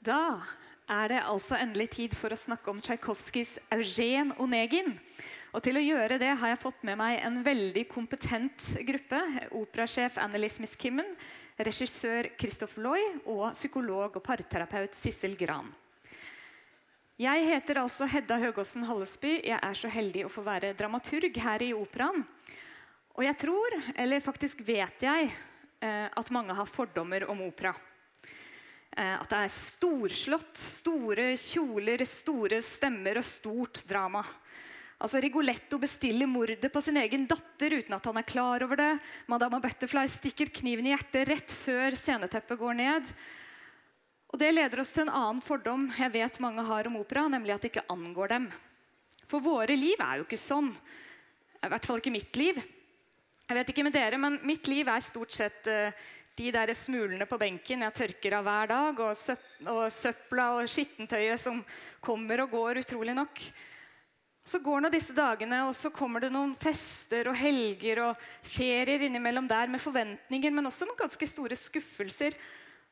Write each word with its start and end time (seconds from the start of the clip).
Da 0.00 0.40
er 0.88 1.10
det 1.12 1.18
altså 1.28 1.58
endelig 1.60 1.90
tid 1.92 2.14
for 2.16 2.32
å 2.32 2.38
snakke 2.38 2.72
om 2.72 2.78
Tsjajkovskijs 2.80 3.58
Eugen 3.76 4.30
Onegin. 4.40 4.94
Og 5.52 5.60
til 5.60 5.76
å 5.76 5.82
gjøre 5.82 6.16
det 6.22 6.30
har 6.40 6.54
jeg 6.54 6.60
fått 6.62 6.86
med 6.88 6.96
meg 6.96 7.18
en 7.20 7.36
veldig 7.44 7.82
kompetent 7.90 8.64
gruppe. 8.88 9.20
Operasjef 9.58 10.16
Annelise 10.24 10.64
Miskimmen, 10.64 11.04
regissør 11.60 12.30
Christoph 12.40 12.80
Loy 12.80 13.02
og 13.26 13.50
psykolog 13.52 14.16
og 14.16 14.24
parterapeut 14.24 14.96
Sissel 14.96 15.36
Gran. 15.36 15.68
Jeg 17.20 17.44
heter 17.50 17.82
altså 17.82 18.08
Hedda 18.08 18.40
Høgåsen 18.40 18.88
Hallesby. 18.88 19.34
Jeg 19.50 19.60
er 19.60 19.76
så 19.76 19.92
heldig 19.92 20.24
å 20.24 20.32
få 20.32 20.46
være 20.48 20.72
dramaturg 20.80 21.36
her 21.44 21.66
i 21.66 21.74
Operaen. 21.76 22.24
Og 23.20 23.26
jeg 23.28 23.36
tror, 23.44 23.76
eller 24.00 24.24
faktisk 24.24 24.64
vet 24.64 25.04
jeg, 25.04 25.28
eh, 25.84 26.08
at 26.08 26.32
mange 26.32 26.56
har 26.56 26.72
fordommer 26.72 27.28
om 27.28 27.44
opera. 27.44 27.76
Eh, 28.96 29.16
at 29.16 29.30
det 29.30 29.42
er 29.44 29.52
storslått, 29.54 30.56
store 30.58 31.28
kjoler, 31.38 32.02
store 32.08 32.58
stemmer 32.64 33.20
og 33.20 33.26
stort 33.26 33.84
drama. 33.88 34.24
Altså 35.00 35.20
Rigoletto 35.22 35.78
bestiller 35.80 36.28
mordet 36.28 36.68
på 36.72 36.80
sin 36.84 36.98
egen 37.00 37.22
datter 37.30 37.78
uten 37.78 37.94
at 37.96 38.08
han 38.10 38.18
er 38.20 38.26
klar 38.28 38.64
over 38.66 38.76
det. 38.76 38.90
Madama 39.32 39.60
Butterfly 39.62 40.04
stikker 40.12 40.50
kniven 40.60 40.90
i 40.90 40.92
hjertet 40.92 41.30
rett 41.30 41.54
før 41.56 41.96
sceneteppet 41.96 42.60
går 42.60 42.76
ned. 42.82 43.14
Og 44.30 44.38
Det 44.38 44.50
leder 44.52 44.82
oss 44.82 44.92
til 44.94 45.06
en 45.06 45.14
annen 45.14 45.40
fordom 45.42 45.88
jeg 45.96 46.12
vet 46.14 46.42
mange 46.44 46.66
har 46.66 46.90
om 46.90 46.98
opera, 47.00 47.24
nemlig 47.32 47.54
at 47.54 47.64
det 47.64 47.72
ikke 47.72 47.88
angår 47.90 48.34
dem. 48.34 48.50
For 49.30 49.42
våre 49.42 49.78
liv 49.78 50.02
er 50.02 50.20
jo 50.20 50.26
ikke 50.26 50.38
sånn. 50.38 50.68
I 51.60 51.70
hvert 51.70 51.86
fall 51.88 52.02
ikke 52.02 52.12
mitt 52.14 52.36
liv. 52.36 52.60
Jeg 53.50 53.58
vet 53.58 53.72
ikke 53.72 53.82
med 53.86 53.94
dere, 53.96 54.18
men 54.20 54.36
Mitt 54.46 54.68
liv 54.70 54.86
er 54.86 55.02
stort 55.02 55.32
sett 55.34 55.66
uh, 55.66 55.90
de 56.40 56.50
der 56.54 56.72
smulene 56.76 57.26
på 57.28 57.38
benken 57.40 57.84
jeg 57.84 57.96
tørker 57.96 58.38
av 58.38 58.46
hver 58.46 58.70
dag, 58.70 59.00
og, 59.04 59.16
søp 59.18 59.66
og 59.68 59.82
søpla 59.92 60.46
og 60.56 60.70
skittentøyet 60.70 61.40
som 61.40 61.60
kommer 62.00 62.44
og 62.46 62.54
går, 62.54 62.80
utrolig 62.80 63.16
nok. 63.16 63.42
Så 64.50 64.62
går 64.64 64.80
nå 64.80 64.90
disse 64.90 65.14
dagene, 65.14 65.60
og 65.68 65.74
så 65.76 65.92
kommer 65.92 66.24
det 66.24 66.32
noen 66.32 66.54
fester 66.58 67.28
og 67.28 67.36
helger 67.38 68.00
og 68.06 68.24
ferier 68.46 69.04
innimellom 69.06 69.46
der 69.50 69.68
med 69.70 69.82
forventninger, 69.84 70.54
men 70.56 70.70
også 70.70 70.88
med 70.88 70.98
ganske 70.98 71.28
store 71.28 71.58
skuffelser. 71.60 72.34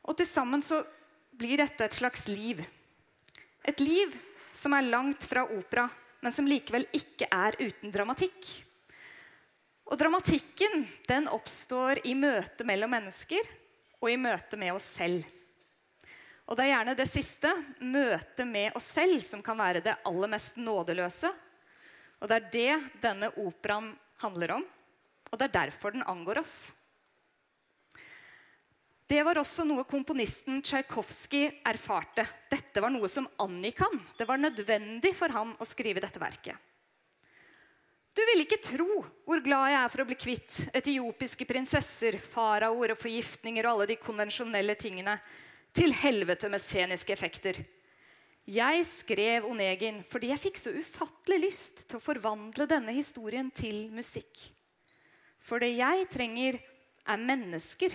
Og 0.05 0.19
til 0.19 0.29
sammen 0.29 0.63
så 0.63 0.83
blir 1.39 1.59
dette 1.59 1.89
et 1.89 1.97
slags 1.97 2.29
liv. 2.29 2.61
Et 3.65 3.81
liv 3.81 4.13
som 4.53 4.77
er 4.77 4.91
langt 4.93 5.25
fra 5.29 5.47
opera, 5.49 5.89
men 6.21 6.35
som 6.35 6.47
likevel 6.49 6.85
ikke 6.95 7.31
er 7.33 7.57
uten 7.63 7.95
dramatikk. 7.95 8.68
Og 9.89 9.97
dramatikken 9.97 10.85
den 11.09 11.29
oppstår 11.33 12.03
i 12.07 12.13
møte 12.17 12.67
mellom 12.69 12.93
mennesker 12.93 13.47
og 14.03 14.11
i 14.13 14.19
møte 14.21 14.59
med 14.61 14.75
oss 14.77 14.87
selv. 14.99 15.25
Og 16.49 16.57
det 16.57 16.65
er 16.65 16.73
gjerne 16.73 16.97
det 16.97 17.09
siste, 17.09 17.51
møtet 17.85 18.49
med 18.49 18.77
oss 18.77 18.89
selv, 18.97 19.21
som 19.25 19.43
kan 19.45 19.57
være 19.59 19.83
det 19.85 19.99
aller 20.09 20.31
mest 20.33 20.57
nådeløse. 20.61 21.31
Og 22.21 22.29
det 22.29 22.37
er 22.39 22.51
det 22.53 23.01
denne 23.03 23.31
operaen 23.41 23.93
handler 24.23 24.57
om, 24.59 24.65
og 25.29 25.39
det 25.39 25.49
er 25.49 25.57
derfor 25.61 25.95
den 25.95 26.07
angår 26.09 26.41
oss. 26.41 26.57
Det 29.09 29.21
var 29.25 29.41
også 29.41 29.65
noe 29.65 29.87
komponisten 29.89 30.61
Tsjajkovskij 30.61 31.63
erfarte. 31.69 32.27
Dette 32.51 32.83
var 32.85 32.93
noe 32.93 33.09
som 33.09 33.29
angikk 33.41 33.81
han. 33.87 34.03
Det 34.19 34.27
var 34.29 34.41
nødvendig 34.41 35.15
for 35.17 35.33
han 35.33 35.55
å 35.57 35.69
skrive 35.69 36.03
dette 36.05 36.21
verket. 36.21 36.57
Du 38.19 38.25
vil 38.27 38.43
ikke 38.43 38.59
tro 38.59 39.03
hvor 39.29 39.43
glad 39.45 39.69
jeg 39.71 39.79
er 39.79 39.91
for 39.93 40.03
å 40.03 40.07
bli 40.09 40.17
kvitt 40.19 40.57
etiopiske 40.75 41.47
prinsesser, 41.47 42.17
faraoer 42.19 42.97
og 42.97 42.99
forgiftninger 42.99 43.63
og 43.63 43.77
alle 43.77 43.93
de 43.93 43.97
konvensjonelle 44.03 44.75
tingene. 44.81 45.15
Til 45.71 45.93
helvete 45.95 46.49
med 46.51 46.59
sceniske 46.59 47.15
effekter. 47.15 47.61
Jeg 48.49 48.81
skrev 48.89 49.47
Onegin 49.47 50.01
fordi 50.09 50.33
jeg 50.33 50.43
fikk 50.49 50.59
så 50.59 50.73
ufattelig 50.75 51.39
lyst 51.45 51.85
til 51.85 52.01
å 52.01 52.03
forvandle 52.03 52.67
denne 52.67 52.97
historien 52.97 53.53
til 53.55 53.85
musikk. 53.95 54.49
For 55.39 55.63
det 55.63 55.77
jeg 55.77 56.09
trenger, 56.11 56.59
er 57.09 57.23
mennesker, 57.23 57.95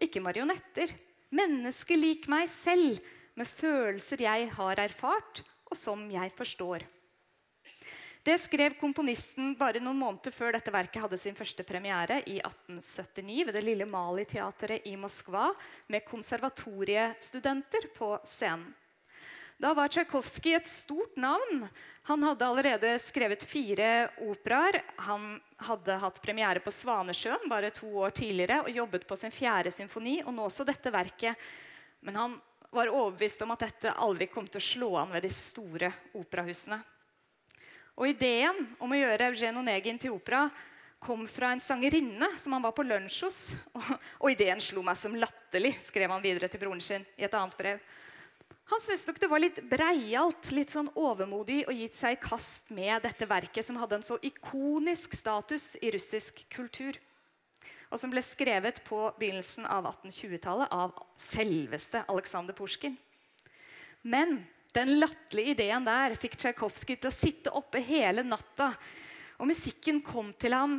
ikke 0.00 0.22
marionetter. 0.24 0.96
Mennesker 1.34 2.00
lik 2.00 2.24
meg 2.30 2.48
selv, 2.50 3.04
med 3.36 3.52
følelser 3.52 4.24
jeg 4.24 4.48
har 4.56 4.80
erfart, 4.80 5.44
og 5.68 5.76
som 5.76 6.08
jeg 6.12 6.32
forstår. 6.40 6.88
Det 8.22 8.36
skrev 8.38 8.76
komponisten 8.78 9.56
bare 9.58 9.80
noen 9.82 9.98
måneder 9.98 10.30
før 10.30 10.54
dette 10.54 10.70
verket 10.70 11.02
hadde 11.02 11.18
sin 11.18 11.34
første 11.34 11.64
premiere 11.66 12.20
i 12.30 12.36
1879 12.38 13.48
ved 13.48 13.56
det 13.56 13.62
lille 13.66 13.86
Mali-teatret 13.90 14.86
i 14.86 14.92
Moskva 14.94 15.48
med 15.90 16.06
konservatoriestudenter 16.06 17.88
på 17.96 18.12
scenen. 18.22 18.68
Da 19.58 19.72
var 19.74 19.90
Tsjajkovskij 19.90 20.54
et 20.56 20.70
stort 20.70 21.18
navn. 21.18 21.66
Han 22.10 22.22
hadde 22.26 22.46
allerede 22.46 22.92
skrevet 22.98 23.44
fire 23.46 24.08
operaer. 24.26 24.80
Han 25.06 25.36
hadde 25.66 25.98
hatt 26.02 26.22
premiere 26.22 26.62
på 26.62 26.72
Svanesjøen 26.74 27.50
bare 27.50 27.70
to 27.74 27.90
år 28.06 28.14
tidligere 28.22 28.62
og 28.64 28.72
jobbet 28.74 29.06
på 29.06 29.18
sin 29.18 29.34
fjerde 29.34 29.70
symfoni. 29.70 30.22
og 30.22 30.34
nå 30.34 30.46
også 30.46 30.66
dette 30.66 30.90
verket. 30.90 31.38
Men 32.00 32.16
han 32.16 32.40
var 32.70 32.90
overbevist 32.90 33.42
om 33.42 33.54
at 33.54 33.66
dette 33.68 33.92
aldri 33.92 34.26
kom 34.26 34.46
til 34.48 34.62
å 34.62 34.68
slå 34.70 34.96
an 34.96 35.14
ved 35.14 35.22
de 35.26 35.30
store 35.30 35.92
operahusene. 36.18 36.82
Og 37.98 38.08
ideen 38.08 38.66
om 38.80 38.92
å 38.92 38.98
gjøre 38.98 39.28
Eugen 39.32 39.58
Onegin 39.60 39.98
til 40.00 40.14
opera 40.14 40.46
kom 41.02 41.26
fra 41.28 41.50
en 41.52 41.60
sangerinne 41.60 42.28
som 42.38 42.54
han 42.54 42.62
var 42.62 42.74
på 42.76 42.84
lunsj 42.86 43.24
hos. 43.26 43.40
Og, 44.22 44.30
ideen 44.30 44.62
slo 44.62 44.84
meg 44.86 44.96
som 44.98 45.16
latterlig, 45.18 45.74
skrev 45.82 46.14
han 46.14 46.24
videre 46.24 46.48
til 46.48 46.62
broren 46.62 46.82
sin 46.82 47.04
i 47.18 47.26
et 47.26 47.36
annet 47.36 47.58
brev. 47.58 47.82
Han 48.72 48.80
syntes 48.80 49.04
nok 49.08 49.18
det 49.20 49.28
var 49.28 49.42
litt 49.42 49.58
breialt, 49.68 50.50
litt 50.54 50.72
sånn 50.72 50.88
overmodig 50.96 51.64
å 51.68 51.74
gitt 51.76 51.98
seg 51.98 52.14
i 52.14 52.20
kast 52.22 52.70
med 52.72 53.02
dette 53.04 53.26
verket 53.28 53.66
som 53.66 53.76
hadde 53.76 53.98
en 53.98 54.06
så 54.06 54.16
ikonisk 54.24 55.18
status 55.18 55.74
i 55.82 55.90
russisk 55.92 56.44
kultur. 56.54 56.96
Og 57.92 58.00
som 58.00 58.08
ble 58.08 58.22
skrevet 58.24 58.80
på 58.86 59.02
begynnelsen 59.18 59.66
av 59.68 59.90
1820-tallet 59.90 60.72
av 60.72 60.94
selveste 61.20 62.06
Aleksandr 62.08 62.56
Pusjkin. 62.56 62.96
Men 64.00 64.38
den 64.72 64.94
latterlige 65.00 65.56
ideen 65.56 65.84
der 65.84 66.14
fikk 66.16 66.38
Tsjajkovskij 66.38 66.96
til 67.00 67.10
å 67.10 67.14
sitte 67.14 67.52
oppe 67.56 67.82
hele 67.84 68.24
natta. 68.24 68.70
Og 69.40 69.50
musikken 69.50 70.00
kom 70.04 70.32
til 70.40 70.56
ham 70.56 70.78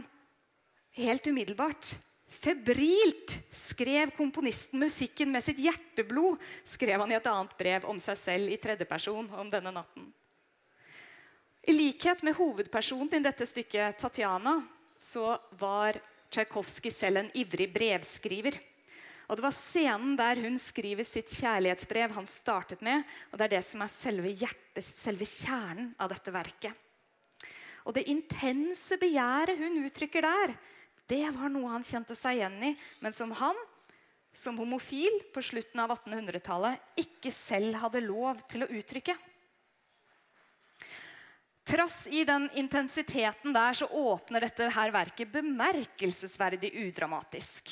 helt 0.97 1.29
umiddelbart. 1.29 1.93
Febrilt 2.33 3.37
skrev 3.53 4.15
komponisten 4.17 4.81
musikken 4.81 5.29
med 5.33 5.45
sitt 5.45 5.61
hjerteblod, 5.61 6.41
skrev 6.65 7.03
han 7.03 7.13
i 7.13 7.17
et 7.19 7.29
annet 7.29 7.53
brev 7.59 7.85
om 7.89 7.99
seg 8.01 8.17
selv 8.17 8.53
i 8.53 8.57
tredjeperson 8.61 9.29
om 9.37 9.51
denne 9.53 9.73
natten. 9.75 10.09
I 11.63 11.75
likhet 11.75 12.25
med 12.25 12.35
hovedpersonen 12.35 13.21
i 13.21 13.23
dette 13.23 13.45
stykket, 13.47 13.99
Tatjana, 14.01 14.57
så 14.99 15.37
var 15.59 15.99
Tsjajkovskij 16.33 16.91
selv 16.91 17.21
en 17.21 17.31
ivrig 17.37 17.69
brevskriver. 17.71 18.57
Og 19.29 19.37
Det 19.37 19.45
var 19.45 19.55
scenen 19.55 20.15
der 20.19 20.41
hun 20.43 20.59
skriver 20.59 21.07
sitt 21.07 21.31
kjærlighetsbrev 21.31 22.11
han 22.15 22.27
startet 22.27 22.81
med. 22.81 23.03
og 23.31 23.37
Det 23.37 23.45
er 23.45 23.55
det 23.57 23.63
som 23.65 23.81
er 23.81 23.91
selve 23.91 24.31
hjertet, 24.33 24.83
selve 24.83 25.25
kjernen 25.25 25.93
av 25.99 26.11
dette 26.11 26.33
verket. 26.33 26.73
Og 27.83 27.95
det 27.95 28.07
intense 28.07 28.97
begjæret 28.99 29.59
hun 29.59 29.83
uttrykker 29.83 30.23
der, 30.23 30.55
det 31.11 31.25
var 31.35 31.51
noe 31.51 31.71
han 31.73 31.83
kjente 31.83 32.15
seg 32.15 32.39
igjen 32.39 32.55
i, 32.63 32.71
men 33.03 33.15
som 33.15 33.31
han, 33.35 33.57
som 34.33 34.57
homofil 34.57 35.19
på 35.35 35.43
slutten 35.43 35.81
av 35.83 35.91
1800-tallet, 35.91 36.79
ikke 37.03 37.31
selv 37.33 37.75
hadde 37.81 38.05
lov 38.05 38.39
til 38.49 38.63
å 38.63 38.71
uttrykke. 38.71 39.15
Trass 41.63 42.07
i 42.11 42.23
den 42.27 42.49
intensiteten 42.59 43.53
der 43.55 43.75
så 43.77 43.87
åpner 43.87 44.43
dette 44.43 44.67
her 44.75 44.91
verket 44.95 45.31
bemerkelsesverdig 45.31 46.73
udramatisk. 46.87 47.71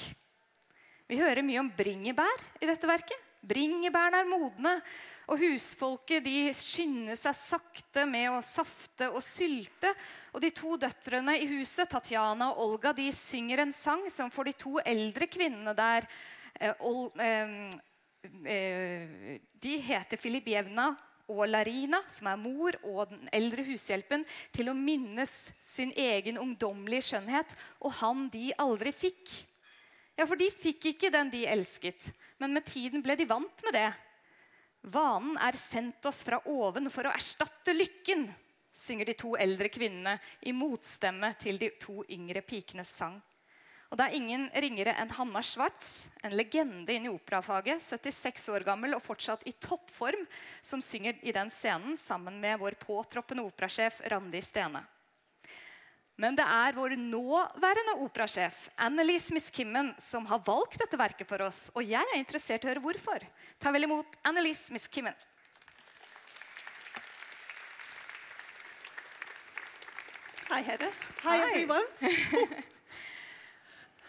Vi 1.12 1.18
hører 1.20 1.44
mye 1.44 1.60
om 1.60 1.68
bringebær 1.76 2.40
i 2.64 2.68
dette 2.70 2.88
verket. 2.88 3.20
Bringebærene 3.44 4.22
er 4.22 4.28
modne, 4.30 4.72
og 5.28 5.42
husfolket 5.42 6.24
de 6.24 6.54
skynder 6.56 7.18
seg 7.19 7.36
sakte 7.36 8.06
med 8.08 8.30
å 8.31 8.38
safte 8.46 9.10
og 9.12 9.19
sylte. 9.25 9.92
Og 10.31 10.40
de 10.46 10.52
to 10.56 10.78
døtrene 10.80 11.36
i 11.42 11.50
huset, 11.50 11.90
Tatjana 11.92 12.54
og 12.54 12.62
Olga, 12.63 12.94
de 12.96 13.10
synger 13.12 13.60
en 13.66 13.74
sang 13.75 14.06
som 14.13 14.31
for 14.31 14.48
de 14.48 14.54
to 14.56 14.80
eldre 14.86 15.28
kvinnene 15.28 15.74
der 15.75 16.08
eh, 16.62 16.72
eh, 17.28 17.72
De 19.68 19.74
heter 19.84 20.18
Filibjevna 20.22 20.96
og 21.28 21.44
Larina, 21.50 22.00
som 22.07 22.28
er 22.31 22.40
mor 22.40 22.72
og 22.88 23.12
den 23.12 23.28
eldre 23.36 23.68
hushjelpen, 23.68 24.24
til 24.56 24.72
å 24.72 24.80
minnes 24.80 25.52
sin 25.74 25.92
egen 25.92 26.40
ungdommelige 26.40 27.12
skjønnhet 27.12 27.52
og 27.81 28.00
han 28.00 28.30
de 28.31 28.56
aldri 28.64 28.96
fikk. 28.96 29.50
Ja, 30.21 30.27
for 30.29 30.38
de 30.38 30.51
fikk 30.53 30.85
ikke 30.85 31.09
den 31.09 31.31
de 31.33 31.47
elsket, 31.50 32.12
men 32.38 32.51
med 32.53 32.68
tiden 32.69 33.01
ble 33.01 33.15
de 33.18 33.25
vant 33.25 33.63
med 33.65 33.73
det. 33.73 33.88
Vanen 34.94 35.39
er 35.41 35.57
sendt 35.57 36.06
oss 36.06 36.19
fra 36.27 36.38
oven 36.45 36.91
for 36.94 37.09
å 37.09 37.13
erstatte 37.18 37.73
lykken, 37.73 38.27
synger 38.69 39.09
de 39.09 39.15
to 39.18 39.31
eldre 39.33 39.71
kvinnene 39.73 40.13
i 40.45 40.53
motstemme 40.53 41.31
til 41.41 41.57
de 41.57 41.71
to 41.81 42.06
yngre 42.06 42.45
pikenes 42.45 42.94
sang. 43.01 43.18
Og 43.89 43.97
det 43.97 44.12
er 44.12 44.19
ingen 44.19 44.45
ringere 44.62 44.94
enn 45.01 45.09
Hanna 45.18 45.41
Schwartz, 45.41 46.12
en 46.21 46.38
legende 46.38 46.94
inn 46.94 47.09
i 47.09 47.15
operafaget, 47.15 47.81
76 47.81 48.45
år 48.53 48.69
gammel 48.69 48.94
og 48.94 49.01
fortsatt 49.01 49.50
i 49.50 49.57
toppform, 49.57 50.29
som 50.62 50.85
synger 50.85 51.18
i 51.25 51.33
den 51.33 51.50
scenen 51.50 51.97
sammen 51.97 52.38
med 52.45 52.62
vår 52.62 52.77
påtroppende 52.85 53.50
operasjef 53.50 54.03
Randi 54.13 54.45
Stene. 54.45 54.85
Men 56.21 56.35
det 56.38 56.45
er 56.45 56.75
vår 56.77 56.94
nåværende 57.01 57.95
operasjef 58.06 58.68
Annilese 58.77 59.33
Miskimmon 59.33 59.89
som 59.97 60.27
har 60.29 60.44
valgt 60.45 60.77
dette 60.83 61.00
verket 61.00 61.25
for 61.29 61.41
oss. 61.47 61.63
Og 61.73 61.81
jeg 61.88 62.06
er 62.13 62.19
interessert 62.19 62.62
i 62.62 62.69
å 62.69 62.73
høre 62.75 62.83
hvorfor. 62.83 63.25
Ta 63.57 63.73
vel 63.73 63.88
imot 63.88 64.19
Annilese 64.29 64.69
Miskimmon. 64.75 65.18
Hi, 70.51 70.62
Hedda. 70.62 70.91
Hi, 71.23 71.38
Hi. 71.38 71.50
everyone. 71.50 71.88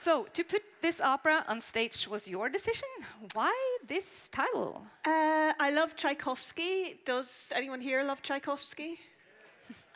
So, 0.03 0.27
to 0.33 0.43
put 0.43 0.63
this 0.81 1.01
opera 1.01 1.45
on 1.47 1.61
stage 1.61 2.09
was 2.09 2.27
your 2.27 2.49
decision. 2.49 2.89
Why 3.35 3.55
this 3.87 4.29
title? 4.31 4.83
Uh, 5.07 5.53
I 5.61 5.71
love 5.71 5.95
Tchaikovsky. 5.95 6.99
Does 7.05 7.53
anyone 7.55 7.81
here 7.81 8.03
love 8.03 8.21
Tchaikovsky? 8.21 8.99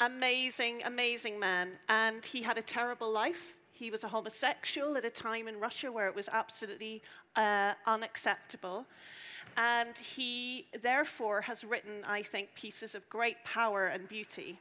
Amazing, 0.00 0.82
amazing 0.84 1.38
man. 1.38 1.72
And 1.88 2.24
he 2.24 2.42
had 2.42 2.58
a 2.58 2.62
terrible 2.62 3.10
life. 3.12 3.56
He 3.72 3.90
was 3.90 4.04
a 4.04 4.08
homosexual 4.08 4.96
at 4.96 5.04
a 5.04 5.10
time 5.10 5.48
in 5.48 5.60
Russia 5.60 5.92
where 5.92 6.06
it 6.06 6.14
was 6.14 6.28
absolutely 6.32 7.02
uh, 7.36 7.74
unacceptable. 7.86 8.86
And 9.56 9.96
he, 9.96 10.66
therefore, 10.80 11.42
has 11.42 11.64
written, 11.64 12.04
I 12.06 12.22
think, 12.22 12.54
pieces 12.54 12.94
of 12.94 13.08
great 13.08 13.44
power 13.44 13.86
and 13.86 14.08
beauty. 14.08 14.58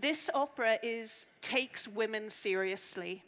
This 0.00 0.30
opera 0.34 0.78
is, 0.82 1.26
takes 1.42 1.86
women 1.86 2.30
seriously. 2.30 3.22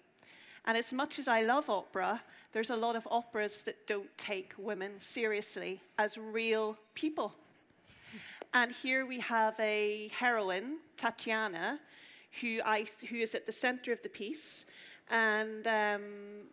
And 0.65 0.79
as 0.79 0.93
much 0.93 1.19
as 1.19 1.29
I 1.29 1.43
love 1.43 1.69
opera, 1.69 2.23
there's 2.53 2.71
a 2.71 2.77
lot 2.77 2.97
of 2.97 3.09
operas 3.11 3.63
that 3.65 3.87
don't 3.87 4.17
take 4.17 4.55
women 4.59 4.93
seriously 5.01 5.81
as 5.99 6.19
real 6.19 6.77
people. 6.95 7.35
And 8.55 8.71
here 8.71 9.07
we 9.07 9.21
have 9.21 9.59
a 9.59 10.11
heroine, 10.19 10.79
Tatiana, 10.99 11.81
who, 12.43 12.61
I, 12.65 12.87
who 13.09 13.17
is 13.17 13.35
at 13.35 13.47
the 13.47 13.53
center 13.53 13.93
of 13.93 14.03
the 14.03 14.11
piece 14.11 14.67
and 15.11 15.67
um, 15.67 16.03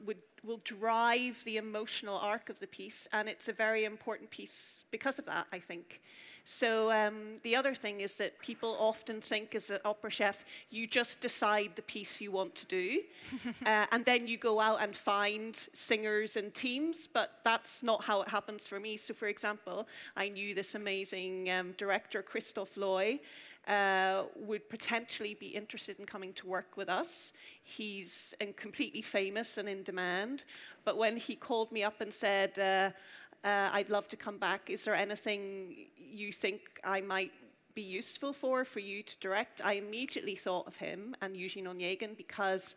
would, 0.06 0.20
will 0.42 0.62
drive 0.64 1.44
the 1.44 1.58
emotional 1.58 2.18
arc 2.18 2.50
of 2.50 2.60
the 2.60 2.68
piece. 2.68 3.10
And 3.12 3.28
it's 3.28 3.50
a 3.50 3.54
very 3.54 3.84
important 3.84 4.30
piece 4.30 4.86
because 4.92 5.20
of 5.20 5.26
that, 5.26 5.48
I 5.52 5.60
think. 5.60 6.02
So 6.44 6.92
um, 6.92 7.36
the 7.44 7.56
other 7.56 7.76
thing 7.76 8.02
is 8.02 8.16
that 8.16 8.40
people 8.40 8.76
often 8.80 9.22
think, 9.22 9.56
as 9.56 9.70
an 9.70 9.80
opera 9.86 10.10
chef, 10.10 10.46
you 10.70 10.88
just 10.88 11.20
decide 11.20 11.72
the 11.76 11.82
piece 11.82 12.22
you 12.22 12.32
want 12.32 12.56
to 12.56 12.66
do, 12.66 13.02
uh, 13.66 13.86
and 13.92 14.06
then 14.06 14.28
you 14.28 14.38
go 14.38 14.60
out 14.60 14.82
and 14.82 14.96
find 14.96 15.56
singers 15.74 16.36
and 16.36 16.54
teams. 16.54 17.08
But 17.12 17.40
that's 17.44 17.84
not 17.84 18.04
how 18.04 18.22
it 18.22 18.30
happens 18.30 18.68
for 18.68 18.80
me. 18.80 18.98
So, 18.98 19.14
for 19.14 19.28
example, 19.28 19.88
I 20.16 20.30
knew 20.30 20.56
this 20.56 20.76
amazing 20.76 21.50
um, 21.50 21.74
director, 21.78 22.22
Christoph 22.22 22.78
Loy. 22.78 23.20
Uh, 23.68 24.24
would 24.36 24.68
potentially 24.68 25.36
be 25.36 25.48
interested 25.48 26.00
in 26.00 26.06
coming 26.06 26.34
to 26.34 26.48
work 26.48 26.76
with 26.76 26.90
us. 26.90 27.34
He's 27.62 28.34
uh, 28.42 28.46
completely 28.56 29.04
famous 29.04 29.60
and 29.60 29.70
in 29.70 29.84
demand. 29.84 30.44
But 30.86 30.98
when 30.98 31.18
he 31.18 31.36
called 31.36 31.72
me 31.72 31.84
up 31.84 32.02
and 32.02 32.12
said, 32.12 32.58
uh, 32.58 32.98
uh, 33.44 33.70
I'd 33.72 33.90
love 33.90 34.08
to 34.10 34.18
come 34.18 34.38
back. 34.38 34.70
Is 34.70 34.84
there 34.84 34.96
anything 34.96 35.76
you 35.98 36.32
think 36.32 36.80
I 36.84 37.02
might 37.02 37.32
be 37.74 37.82
useful 37.82 38.34
for 38.34 38.66
for 38.66 38.80
you 38.80 39.04
to 39.04 39.18
direct? 39.20 39.62
I 39.64 39.74
immediately 39.74 40.36
thought 40.36 40.68
of 40.68 40.78
him 40.78 41.16
and 41.22 41.38
Eugene 41.38 41.66
Onegin 41.66 42.18
because 42.18 42.76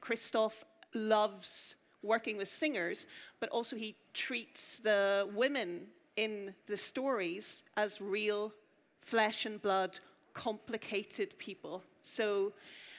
Christoph 0.00 0.64
loves 0.94 1.74
working 2.02 2.36
with 2.36 2.48
singers, 2.48 3.06
but 3.40 3.48
also 3.48 3.76
he 3.76 3.96
treats 4.12 4.78
the 4.78 5.28
women 5.34 5.86
in 6.16 6.54
the 6.66 6.76
stories 6.76 7.64
as 7.76 8.00
real 8.00 8.52
flesh 9.00 9.46
and 9.46 9.60
blood, 9.60 9.98
complicated 10.32 11.36
people. 11.38 11.82
So, 12.02 12.52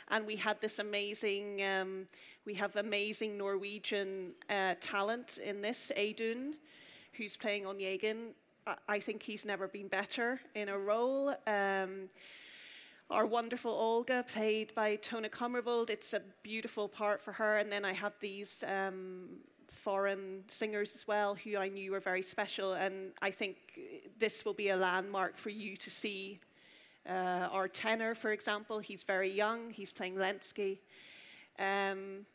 and 0.10 0.26
we 0.26 0.36
had 0.36 0.60
this 0.60 0.80
amazing, 0.80 1.64
um, 1.64 2.08
we 2.46 2.56
have 2.56 2.76
amazing 2.76 3.38
Norwegian 3.38 4.34
uh, 4.50 4.76
talent 4.80 5.38
in 5.38 5.62
this, 5.62 5.92
Audun 5.96 6.56
who's 7.18 7.38
playing 7.38 7.64
Onegin. 7.64 8.34
I, 8.68 8.76
I 8.88 9.00
think 9.00 9.24
he's 9.24 9.46
never 9.46 9.68
been 9.68 9.88
better 9.88 10.40
in 10.54 10.70
a 10.70 10.78
role. 10.78 11.36
Um, 11.48 12.10
our 13.10 13.26
wonderful 13.26 13.72
Olga, 13.72 14.26
played 14.32 14.74
by 14.74 14.96
Tone 14.96 15.26
Kummervold, 15.26 15.90
it's 15.90 16.14
a 16.14 16.22
beautiful 16.42 16.88
part 16.88 17.22
for 17.22 17.34
her. 17.34 17.58
And 17.58 17.72
then 17.72 17.86
I 17.86 17.94
have 17.94 18.14
these 18.20 18.64
um, 18.68 19.30
foreign 19.68 20.44
singers 20.48 20.96
as 20.96 21.08
well, 21.08 21.36
who 21.36 21.58
I 21.58 21.70
knew 21.70 21.92
were 21.92 22.00
very 22.00 22.24
special. 22.24 22.74
And 22.74 23.12
I 23.22 23.30
think 23.30 23.58
this 24.18 24.44
will 24.44 24.56
be 24.56 24.70
a 24.70 24.76
landmark 24.76 25.38
for 25.38 25.50
you 25.50 25.78
to 25.78 25.90
see. 25.90 26.40
Uh, 27.08 27.48
our 27.52 27.68
tenor, 27.68 28.16
for 28.16 28.32
example, 28.32 28.80
he's 28.80 29.04
very 29.04 29.30
young. 29.30 29.70
He's 29.70 29.94
playing 29.94 30.16
Lenski. 30.16 30.80
Um, 31.60 32.26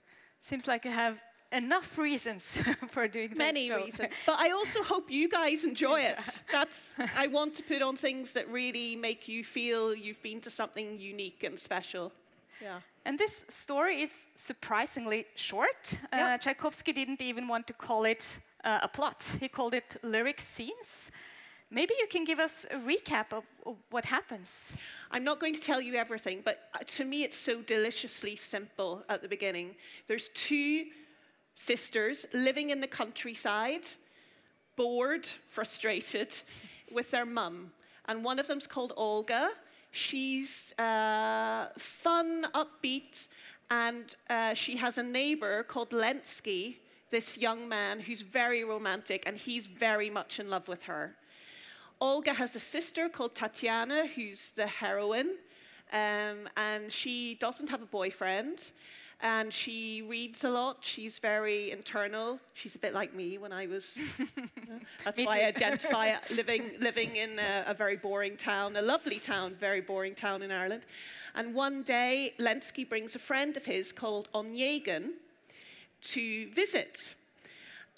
Seems 0.42 0.66
like 0.66 0.86
you 0.86 0.90
have 0.90 1.20
enough 1.52 1.98
reasons 1.98 2.62
for 2.88 3.08
doing 3.08 3.30
this 3.30 3.38
many 3.38 3.68
show. 3.68 3.76
reasons. 3.76 4.14
But 4.26 4.38
I 4.38 4.50
also 4.50 4.82
hope 4.82 5.10
you 5.10 5.28
guys 5.28 5.64
enjoy 5.64 6.00
it. 6.00 6.42
That's 6.52 6.94
I 7.16 7.26
want 7.26 7.54
to 7.56 7.62
put 7.62 7.82
on 7.82 7.96
things 7.96 8.32
that 8.32 8.48
really 8.48 8.96
make 8.96 9.28
you 9.28 9.44
feel 9.44 9.94
you've 9.94 10.22
been 10.22 10.40
to 10.40 10.50
something 10.50 10.98
unique 11.00 11.42
and 11.44 11.58
special. 11.58 12.12
Yeah. 12.62 12.80
And 13.04 13.18
this 13.18 13.44
story 13.48 14.02
is 14.02 14.26
surprisingly 14.34 15.26
short. 15.34 16.00
Uh, 16.12 16.16
Yeah. 16.16 16.36
Tchaikovsky 16.36 16.92
didn't 16.92 17.22
even 17.22 17.48
want 17.48 17.66
to 17.66 17.72
call 17.72 18.04
it 18.04 18.40
uh, 18.64 18.80
a 18.82 18.88
plot, 18.88 19.38
he 19.40 19.48
called 19.48 19.74
it 19.74 19.96
lyric 20.02 20.40
scenes. 20.40 21.10
Maybe 21.72 21.94
you 22.00 22.08
can 22.08 22.24
give 22.24 22.40
us 22.40 22.66
a 22.70 22.76
recap 22.76 23.32
of, 23.32 23.44
of 23.64 23.76
what 23.90 24.04
happens. 24.04 24.76
I'm 25.12 25.22
not 25.24 25.38
going 25.38 25.54
to 25.54 25.60
tell 25.60 25.80
you 25.80 25.94
everything, 25.94 26.42
but 26.44 26.68
uh, 26.74 26.78
to 26.96 27.04
me 27.04 27.22
it's 27.22 27.36
so 27.36 27.62
deliciously 27.62 28.36
simple 28.36 29.04
at 29.08 29.22
the 29.22 29.28
beginning. 29.28 29.76
There's 30.08 30.30
two 30.34 30.86
sisters 31.54 32.26
living 32.32 32.70
in 32.70 32.80
the 32.80 32.86
countryside, 32.86 33.86
bored, 34.76 35.26
frustrated 35.26 36.28
with 36.92 37.10
their 37.10 37.26
mum. 37.26 37.72
And 38.06 38.24
one 38.24 38.38
of 38.38 38.46
them's 38.46 38.66
called 38.66 38.92
Olga. 38.96 39.50
She's 39.90 40.72
uh, 40.78 41.68
fun, 41.76 42.46
upbeat, 42.54 43.28
and 43.70 44.14
uh, 44.28 44.54
she 44.54 44.76
has 44.76 44.98
a 44.98 45.02
neighbor 45.02 45.62
called 45.62 45.90
Lensky, 45.90 46.76
this 47.10 47.38
young 47.38 47.68
man 47.68 48.00
who's 48.00 48.22
very 48.22 48.64
romantic, 48.64 49.24
and 49.26 49.36
he's 49.36 49.66
very 49.66 50.10
much 50.10 50.40
in 50.40 50.48
love 50.48 50.68
with 50.68 50.84
her. 50.84 51.16
Olga 52.00 52.32
has 52.32 52.56
a 52.56 52.60
sister 52.60 53.08
called 53.08 53.34
Tatiana, 53.34 54.06
who's 54.06 54.52
the 54.52 54.66
heroine, 54.66 55.36
um, 55.92 56.48
and 56.56 56.90
she 56.90 57.34
doesn't 57.34 57.68
have 57.68 57.82
a 57.82 57.86
boyfriend. 57.86 58.72
And 59.22 59.52
she 59.52 60.02
reads 60.08 60.44
a 60.44 60.50
lot. 60.50 60.78
She's 60.80 61.18
very 61.18 61.70
internal. 61.70 62.38
She's 62.54 62.74
a 62.74 62.78
bit 62.78 62.94
like 62.94 63.14
me 63.14 63.36
when 63.36 63.52
I 63.52 63.66
was. 63.66 63.98
that's 65.04 65.20
why 65.20 65.42
I 65.42 65.46
identify 65.46 66.14
living 66.34 66.72
living 66.80 67.16
in 67.16 67.38
a, 67.38 67.64
a 67.66 67.74
very 67.74 67.96
boring 67.96 68.36
town, 68.36 68.76
a 68.76 68.82
lovely 68.82 69.18
town, 69.18 69.54
very 69.58 69.82
boring 69.82 70.14
town 70.14 70.42
in 70.42 70.50
Ireland. 70.50 70.86
And 71.34 71.54
one 71.54 71.82
day, 71.82 72.32
Lenski 72.38 72.88
brings 72.88 73.14
a 73.14 73.18
friend 73.18 73.56
of 73.56 73.66
his 73.66 73.92
called 73.92 74.28
Onegin 74.32 75.10
to 76.02 76.50
visit. 76.50 77.14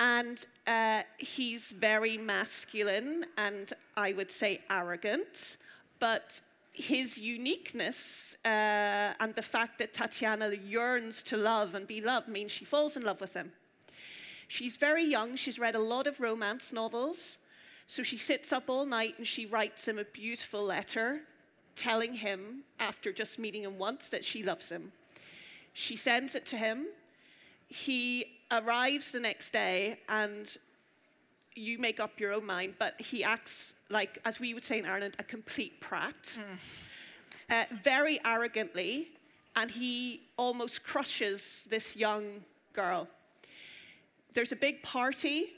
And 0.01 0.45
uh, 0.67 1.03
he's 1.19 1.71
very 1.71 2.19
masculine 2.19 3.27
and 3.39 3.73
I 3.97 4.13
would 4.13 4.31
say 4.31 4.61
arrogant, 4.71 5.57
but 6.01 6.41
his 6.73 7.19
uniqueness 7.19 8.35
uh, 8.45 9.13
and 9.21 9.35
the 9.35 9.43
fact 9.43 9.79
that 9.79 9.93
Tatiana 9.93 10.51
yearns 10.51 11.23
to 11.25 11.37
love 11.37 11.75
and 11.75 11.87
be 11.87 12.01
loved 12.01 12.29
means 12.29 12.51
she 12.51 12.65
falls 12.65 12.97
in 12.97 13.03
love 13.03 13.21
with 13.21 13.35
him. 13.35 13.53
She's 14.49 14.77
very 14.77 15.05
young, 15.05 15.37
she's 15.37 15.59
read 15.59 15.75
a 15.75 15.81
lot 15.81 16.07
of 16.07 16.21
romance 16.21 16.73
novels, 16.73 17.39
so 17.87 18.03
she 18.03 18.17
sits 18.17 18.53
up 18.53 18.69
all 18.69 18.87
night 18.87 19.15
and 19.19 19.27
she 19.27 19.47
writes 19.47 19.87
him 19.87 19.99
a 19.99 20.05
beautiful 20.05 20.65
letter 20.65 21.23
telling 21.75 22.15
him, 22.15 22.65
after 22.79 23.13
just 23.13 23.39
meeting 23.39 23.63
him 23.63 23.79
once, 23.79 24.09
that 24.11 24.25
she 24.25 24.43
loves 24.43 24.69
him. 24.69 24.93
She 25.73 25.97
sends 25.97 26.35
it 26.35 26.45
to 26.47 26.57
him. 26.57 26.87
He 27.69 28.27
arrives 28.51 29.11
the 29.11 29.21
next 29.21 29.53
day 29.53 29.99
and 30.09 30.55
you 31.55 31.79
make 31.79 32.01
up 32.01 32.19
your 32.19 32.33
own 32.33 32.47
mind, 32.47 32.75
but 32.79 33.01
he 33.01 33.23
acts 33.25 33.75
like, 33.91 34.19
as 34.25 34.41
we 34.41 34.55
would 34.55 34.65
say 34.65 34.79
in 34.79 34.87
Ireland, 34.87 35.17
a 35.19 35.25
complete 35.25 35.81
prat. 35.81 36.39
Uh, 37.51 37.65
very 37.83 38.19
arrogantly, 38.25 39.09
and 39.57 39.71
he 39.71 40.23
almost 40.37 40.83
crushes 40.85 41.67
this 41.69 41.97
young 41.97 42.43
girl. 42.73 43.09
There's 44.33 44.53
a 44.53 44.57
big 44.57 44.83
party. 44.83 45.53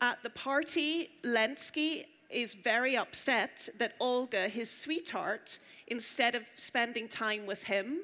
At 0.00 0.22
the 0.22 0.30
party, 0.30 1.10
Lenski 1.24 2.04
is 2.28 2.54
very 2.54 2.96
upset 2.96 3.68
that 3.78 3.94
Olga, 4.00 4.48
his 4.48 4.70
sweetheart, 4.70 5.58
instead 5.86 6.34
of 6.34 6.42
spending 6.56 7.08
time 7.08 7.46
with 7.46 7.64
him, 7.64 8.00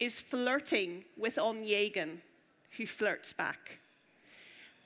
is 0.00 0.20
flirting 0.20 1.04
with 1.16 1.36
Onegin, 1.36 2.18
who 2.76 2.86
flirts 2.86 3.32
back. 3.32 3.78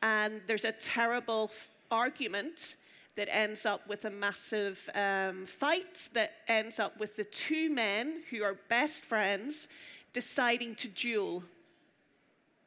And 0.02 0.42
there's 0.46 0.64
a 0.64 0.72
terrible 0.72 1.50
argument 1.94 2.74
that 3.14 3.28
ends 3.34 3.64
up 3.64 3.86
with 3.86 4.04
a 4.04 4.10
massive 4.10 4.90
um, 4.94 5.46
fight 5.46 6.08
that 6.14 6.32
ends 6.48 6.80
up 6.80 6.98
with 6.98 7.14
the 7.16 7.24
two 7.24 7.70
men 7.70 8.22
who 8.30 8.42
are 8.42 8.56
best 8.68 9.04
friends 9.04 9.68
deciding 10.12 10.74
to 10.74 10.88
duel. 10.88 11.44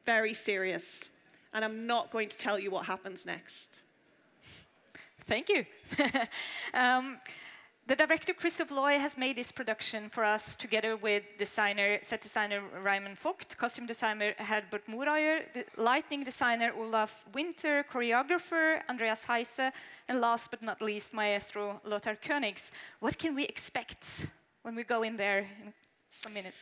Very 0.06 0.32
serious. 0.32 1.10
And 1.52 1.64
I'm 1.64 1.86
not 1.86 2.10
going 2.10 2.30
to 2.30 2.36
tell 2.36 2.58
you 2.58 2.70
what 2.70 2.86
happens 2.86 3.26
next. 3.26 3.80
Thank 5.26 5.50
you. 5.50 5.66
um, 6.74 7.18
the 7.88 7.96
director 7.96 8.34
Christoph 8.34 8.70
Loy 8.70 8.98
has 8.98 9.16
made 9.16 9.36
this 9.36 9.50
production 9.50 10.10
for 10.10 10.22
us 10.22 10.54
together 10.54 10.94
with 10.94 11.22
designer, 11.38 11.98
set 12.02 12.20
designer 12.20 12.60
Raimund 12.84 13.16
Voigt, 13.16 13.56
costume 13.56 13.86
designer 13.86 14.34
Herbert 14.36 14.84
Murauer, 14.86 15.40
lighting 15.78 16.22
designer 16.22 16.70
Olaf 16.78 17.24
Winter, 17.32 17.82
choreographer 17.90 18.82
Andreas 18.90 19.24
Heise, 19.24 19.72
and 20.06 20.20
last 20.20 20.50
but 20.50 20.60
not 20.60 20.82
least, 20.82 21.14
maestro 21.14 21.80
Lothar 21.82 22.14
Königs. 22.14 22.70
What 23.00 23.16
can 23.16 23.34
we 23.34 23.44
expect 23.44 24.26
when 24.60 24.74
we 24.74 24.84
go 24.84 25.02
in 25.02 25.16
there 25.16 25.38
in 25.64 25.72
some 26.10 26.34
minutes? 26.34 26.60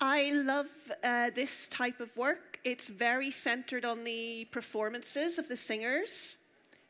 I 0.00 0.32
love 0.32 0.66
uh, 1.04 1.30
this 1.32 1.68
type 1.68 2.00
of 2.00 2.14
work. 2.16 2.58
It's 2.64 2.88
very 2.88 3.30
centered 3.30 3.84
on 3.84 4.02
the 4.02 4.46
performances 4.50 5.38
of 5.38 5.46
the 5.46 5.56
singers. 5.56 6.38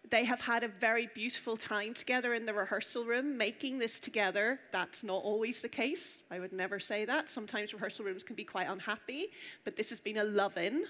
They 0.08 0.24
have 0.24 0.40
had 0.40 0.62
a 0.62 0.68
very 0.68 1.08
beautiful 1.14 1.56
time 1.56 1.92
together 1.92 2.32
in 2.34 2.46
the 2.46 2.54
rehearsal 2.54 3.04
room, 3.04 3.36
making 3.36 3.78
this 3.78 3.98
together. 3.98 4.60
That's 4.70 5.02
not 5.02 5.24
always 5.24 5.62
the 5.62 5.68
case. 5.68 6.22
I 6.30 6.38
would 6.38 6.52
never 6.52 6.78
say 6.78 7.04
that. 7.04 7.28
Sometimes 7.28 7.74
rehearsal 7.74 8.04
rooms 8.04 8.22
can 8.22 8.36
be 8.36 8.44
quite 8.44 8.68
unhappy, 8.68 9.26
but 9.64 9.74
this 9.74 9.90
has 9.90 9.98
been 9.98 10.18
a 10.18 10.24
love 10.24 10.56
in. 10.56 10.84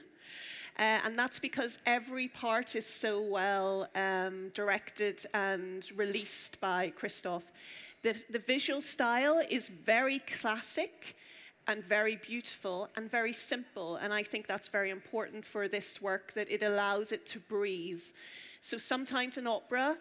Uh, 0.79 1.01
and 1.05 1.19
that's 1.19 1.39
because 1.39 1.79
every 1.87 2.29
part 2.29 2.77
is 2.77 2.85
so 2.85 3.23
well 3.23 3.89
um, 3.95 4.51
directed 4.53 5.25
and 5.33 5.89
released 5.97 6.61
by 6.61 6.93
Christoph. 6.95 7.51
The, 8.03 8.23
the 8.29 8.39
visual 8.39 8.83
style 8.83 9.43
is 9.49 9.69
very 9.69 10.19
classic 10.19 11.17
and 11.67 11.83
very 11.83 12.17
beautiful 12.17 12.91
and 12.97 13.11
very 13.11 13.33
simple. 13.33 13.97
And 13.97 14.13
I 14.13 14.23
think 14.23 14.47
that's 14.47 14.69
very 14.69 14.91
important 14.91 15.47
for 15.47 15.69
this 15.69 16.03
work 16.03 16.35
that 16.35 16.51
it 16.51 16.63
allows 16.63 17.13
it 17.13 17.25
to 17.27 17.41
breathe. 17.41 18.03
So 18.61 18.79
sometimes 18.79 19.39
in 19.39 19.47
opera, 19.47 19.97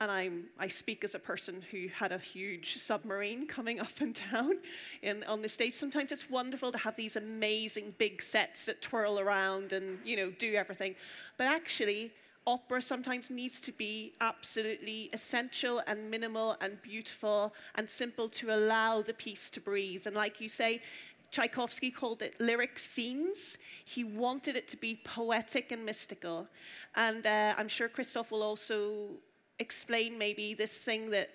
and 0.00 0.10
I'm, 0.10 0.44
I 0.58 0.66
speak 0.66 1.04
as 1.04 1.14
a 1.14 1.20
person 1.20 1.62
who 1.70 1.86
had 1.94 2.10
a 2.10 2.18
huge 2.18 2.76
submarine 2.78 3.46
coming 3.46 3.78
up 3.86 4.00
and 4.00 4.18
down 4.32 4.54
in, 5.00 5.22
on 5.24 5.42
the 5.42 5.48
stage. 5.48 5.74
Sometimes 5.74 6.10
it's 6.10 6.28
wonderful 6.28 6.72
to 6.72 6.78
have 6.78 6.96
these 6.96 7.16
amazing 7.16 7.94
big 7.98 8.20
sets 8.20 8.64
that 8.64 8.82
twirl 8.82 9.20
around 9.20 9.72
and 9.72 9.98
you 10.04 10.16
know 10.16 10.30
do 10.30 10.54
everything. 10.54 10.96
But 11.36 11.46
actually, 11.46 12.12
opera 12.46 12.82
sometimes 12.82 13.30
needs 13.30 13.60
to 13.60 13.72
be 13.72 14.14
absolutely 14.20 15.08
essential 15.12 15.80
and 15.86 16.10
minimal 16.10 16.56
and 16.60 16.82
beautiful 16.82 17.54
and 17.76 17.88
simple 17.88 18.28
to 18.28 18.50
allow 18.50 19.02
the 19.02 19.14
piece 19.14 19.50
to 19.50 19.60
breathe. 19.60 20.06
And 20.06 20.16
like 20.16 20.40
you 20.40 20.48
say, 20.48 20.82
Tchaikovsky 21.32 21.90
called 21.90 22.20
it 22.20 22.38
lyric 22.40 22.78
scenes. 22.78 23.56
He 23.84 24.04
wanted 24.04 24.54
it 24.54 24.68
to 24.68 24.76
be 24.76 25.00
poetic 25.02 25.72
and 25.72 25.84
mystical. 25.84 26.46
And 26.94 27.26
uh, 27.26 27.54
I'm 27.56 27.68
sure 27.68 27.88
Christoph 27.88 28.30
will 28.30 28.42
also 28.42 29.08
explain 29.58 30.18
maybe 30.18 30.52
this 30.52 30.84
thing 30.84 31.10
that 31.10 31.30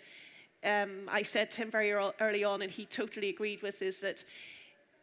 um, 0.64 1.10
I 1.10 1.24
said 1.24 1.50
to 1.52 1.58
him 1.64 1.72
very 1.72 1.92
early 1.92 2.44
on, 2.44 2.62
and 2.62 2.72
he 2.72 2.86
totally 2.86 3.30
agreed 3.30 3.62
with 3.64 3.82
is 3.82 4.00
that 4.02 4.24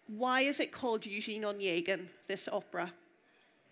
why 0.06 0.42
is 0.42 0.60
it 0.60 0.70
called 0.70 1.06
Eugene 1.06 1.42
Onegin, 1.42 2.06
this 2.28 2.48
opera? 2.48 2.92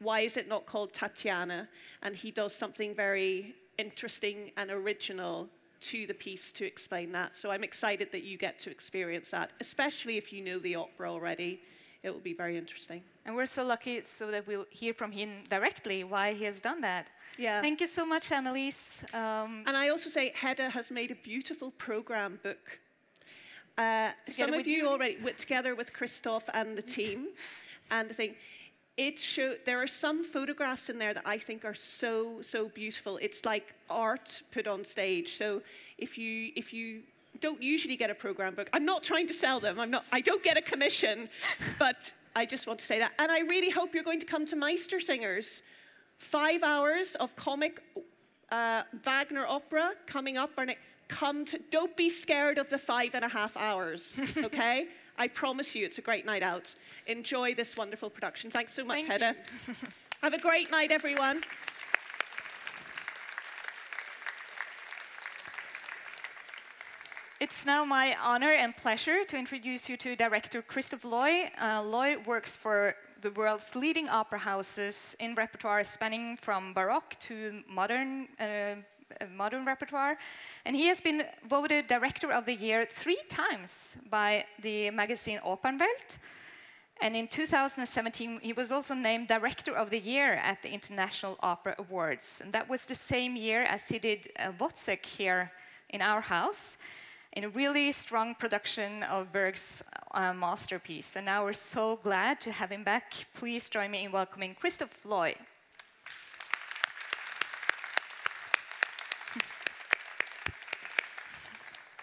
Why 0.01 0.21
is 0.21 0.37
it 0.37 0.49
not 0.49 0.67
called 0.67 0.93
Tatiana? 0.93 1.69
And 2.03 2.17
he 2.17 2.31
does 2.31 2.55
something 2.55 2.95
very 2.95 3.55
interesting 3.79 4.51
and 4.57 4.71
original 4.71 5.49
to 5.83 6.07
the 6.07 6.15
piece 6.15 6.53
to 6.53 6.65
explain 6.65 7.13
that. 7.13 7.37
So 7.37 7.51
I'm 7.51 7.65
excited 7.65 8.13
that 8.13 8.25
you 8.25 8.39
get 8.39 8.59
to 8.61 8.71
experience 8.71 9.31
that, 9.31 9.53
especially 9.61 10.17
if 10.17 10.33
you 10.33 10.43
know 10.43 10.59
the 10.59 10.77
opera 10.77 11.11
already. 11.11 11.61
It 12.03 12.11
will 12.11 12.21
be 12.21 12.35
very 12.35 12.57
interesting. 12.59 13.03
And 13.25 13.37
we're 13.37 13.47
so 13.47 13.65
lucky 13.65 14.03
so 14.05 14.31
that 14.33 14.47
we'll 14.47 14.67
hear 14.71 14.93
from 14.93 15.13
him 15.13 15.45
directly 15.49 16.03
why 16.03 16.33
he 16.33 16.45
has 16.45 16.61
done 16.61 16.81
that. 16.81 17.11
Yeah. 17.39 17.61
Thank 17.63 17.81
you 17.81 17.87
so 17.87 18.05
much, 18.05 18.31
Annilese. 18.31 19.05
Um, 19.15 19.63
and 19.67 19.77
I 19.77 19.91
also 19.91 20.11
say 20.11 20.33
Hedda 20.35 20.71
has 20.71 20.91
made 20.91 21.13
a 21.13 21.15
beautiful 21.15 21.71
program 21.73 22.41
book. 22.43 22.81
Uh, 23.79 24.11
some 24.29 24.53
of 24.53 24.67
you, 24.67 24.79
you 24.79 24.89
already 24.89 25.17
together 25.39 25.75
with 25.75 25.93
Christoph 25.93 26.49
and 26.53 26.77
the 26.77 26.83
team, 26.83 27.29
and 27.91 28.11
the 28.11 28.15
thing 28.15 28.35
it 28.97 29.19
show 29.19 29.55
there 29.65 29.83
are 29.83 29.87
some 29.87 30.23
photographs 30.23 30.91
in 30.91 30.99
there 30.99 31.15
that 31.15 31.23
I 31.25 31.39
think 31.39 31.65
are 31.65 31.75
so 31.75 32.43
so 32.43 32.69
beautiful. 32.69 33.19
It's 33.23 33.45
like 33.45 33.75
art 33.89 34.43
put 34.53 34.67
on 34.67 34.85
stage. 34.85 35.37
So 35.37 35.63
if 35.99 36.19
you 36.19 36.53
if 36.57 36.73
you 36.73 37.03
don't 37.41 37.63
usually 37.63 37.97
get 37.97 38.11
a 38.11 38.15
program 38.15 38.55
book, 38.55 38.69
I'm 38.73 38.85
not 38.85 39.03
trying 39.03 39.27
to 39.29 39.33
sell 39.33 39.61
them. 39.61 39.81
I'm 39.81 39.91
not. 39.91 40.05
I 40.13 40.21
don't 40.21 40.43
get 40.43 40.57
a 40.59 40.63
commission, 40.63 41.29
but 41.79 42.13
I 42.37 42.45
just 42.45 42.67
want 42.67 42.79
to 42.81 42.85
say 42.85 42.99
that. 42.99 43.13
And 43.19 43.33
I 43.33 43.41
really 43.41 43.71
hope 43.71 43.95
you're 43.95 44.05
going 44.05 44.21
to 44.21 44.27
come 44.27 44.47
to 44.47 44.57
Meister 44.57 45.01
Singers. 45.01 45.63
Five 46.19 46.63
hours 46.63 47.17
of 47.17 47.35
comic 47.35 47.83
uh, 48.51 48.83
Wagner 49.03 49.47
opera 49.47 49.93
coming 50.07 50.37
up. 50.37 50.51
Come 51.09 51.45
to. 51.47 51.59
Don't 51.71 51.97
be 51.97 52.11
scared 52.11 52.59
of 52.59 52.69
the 52.69 52.79
five 52.79 53.15
and 53.15 53.25
a 53.25 53.29
half 53.29 53.57
hours. 53.57 54.21
Okay. 54.45 54.87
I 55.17 55.29
promise 55.29 55.75
you 55.75 55.85
it's 55.85 55.99
a 55.99 56.03
great 56.03 56.27
night 56.27 56.43
out. 56.43 56.75
Enjoy 57.07 57.55
this 57.55 57.77
wonderful 57.77 58.11
production. 58.11 58.51
Thanks 58.51 58.73
so 58.73 58.85
much, 58.85 59.05
Thank 59.05 59.23
Hedda. 59.23 59.37
Have 60.23 60.35
a 60.35 60.39
great 60.39 60.71
night, 60.71 60.91
everyone. 60.91 61.43
It's 67.41 67.67
now 67.67 67.85
my 67.85 68.17
honor 68.23 68.53
and 68.53 68.77
pleasure 68.77 69.25
to 69.25 69.37
introduce 69.37 69.89
you 69.89 69.97
to 69.97 70.15
director 70.15 70.63
Christoph 70.63 71.05
Loy. 71.05 71.51
Uh, 71.61 71.83
Loy 71.83 72.17
works 72.25 72.55
for 72.55 72.95
the 73.21 73.33
world's 73.33 73.75
leading 73.75 74.09
opera 74.09 74.39
houses 74.39 75.17
in 75.19 75.35
repertoire 75.35 75.83
spanning 75.83 76.37
from 76.37 76.73
Baroque 76.73 77.19
to 77.21 77.63
modern 77.69 78.29
uh, 78.39 78.77
modern 79.35 79.65
repertoire. 79.65 80.19
And 80.65 80.77
he 80.77 80.87
has 80.87 81.01
been 81.01 81.25
voted 81.49 81.87
Director 81.87 82.33
of 82.33 82.47
the 82.47 82.55
Year 82.55 82.87
three 82.89 83.21
times 83.29 83.97
by 84.11 84.45
the 84.61 84.91
magazine 84.91 85.41
Opernwelt. 85.45 86.19
And 87.01 87.17
in 87.17 87.27
2017, 87.27 88.41
he 88.43 88.53
was 88.53 88.71
also 88.71 88.95
named 88.95 89.27
Director 89.27 89.75
of 89.75 89.91
the 89.91 89.99
Year 89.99 90.35
at 90.35 90.63
the 90.63 90.71
International 90.71 91.37
Opera 91.43 91.75
Awards. 91.79 92.41
And 92.45 92.53
that 92.53 92.69
was 92.69 92.85
the 92.85 92.95
same 92.95 93.35
year 93.35 93.63
as 93.63 93.89
he 93.89 93.99
did 93.99 94.29
uh, 94.39 94.53
Wozzeck 94.53 95.05
here 95.05 95.51
in 95.91 96.01
our 96.01 96.21
house 96.21 96.79
in 97.33 97.45
a 97.45 97.49
really 97.49 97.91
strong 97.93 98.35
production 98.35 99.03
of 99.05 99.33
Berg's 99.33 99.83
uh, 100.13 100.33
masterpiece. 100.33 101.17
And 101.17 101.27
now 101.27 101.45
we're 101.45 101.55
so 101.55 101.97
glad 101.97 102.41
to 102.43 102.53
have 102.53 102.71
him 102.71 102.85
back. 102.85 103.13
Please 103.35 103.71
join 103.71 103.91
me 103.91 104.05
in 104.05 104.13
welcoming 104.13 104.55
Christoph 104.55 105.05
Loy. 105.05 105.35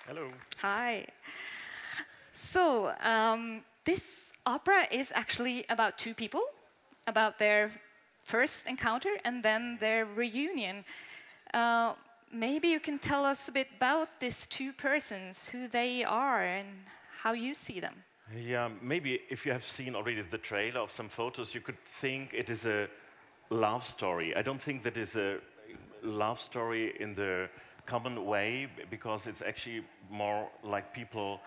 Hello. 0.10 0.28
Hi. 0.64 1.06
So, 2.34 2.96
um, 3.04 3.64
this 3.86 4.34
opera 4.44 4.88
is 4.90 5.12
actually 5.14 5.66
about 5.70 6.00
two 6.00 6.16
people, 6.16 6.42
about 7.06 7.38
their 7.38 7.70
first 8.18 8.68
encounter 8.68 9.12
and 9.24 9.44
then 9.44 9.78
their 9.80 10.06
reunion. 10.06 10.84
Uh, 11.54 11.94
maybe 12.32 12.70
you 12.70 12.80
can 12.80 12.98
tell 12.98 13.24
us 13.24 13.50
a 13.50 13.52
bit 13.52 13.68
about 13.78 14.20
these 14.20 14.48
two 14.48 14.74
persons, 14.74 15.48
who 15.50 15.68
they 15.68 16.04
are, 16.04 16.42
and 16.42 16.68
how 17.22 17.34
you 17.34 17.54
see 17.54 17.80
them. 17.80 17.94
Yeah, 18.36 18.70
maybe 18.82 19.20
if 19.30 19.46
you 19.46 19.52
have 19.52 19.64
seen 19.64 19.96
already 19.96 20.24
the 20.24 20.40
trailer 20.40 20.80
of 20.80 20.92
some 20.92 21.08
photos, 21.08 21.54
you 21.54 21.62
could 21.62 21.78
think 21.86 22.34
it 22.34 22.50
is 22.50 22.66
a 22.66 22.88
love 23.52 23.86
story. 23.86 24.36
I 24.36 24.42
don't 24.42 24.62
think 24.62 24.82
that 24.86 24.98
is 24.98 25.16
a 25.16 25.38
love 26.02 26.42
story 26.42 26.96
in 27.00 27.14
the 27.14 27.48
common 27.94 28.26
way 28.26 28.68
because 28.90 29.28
it's 29.28 29.42
actually 29.42 29.82
more 30.10 30.48
like 30.64 30.94
people 30.94 31.42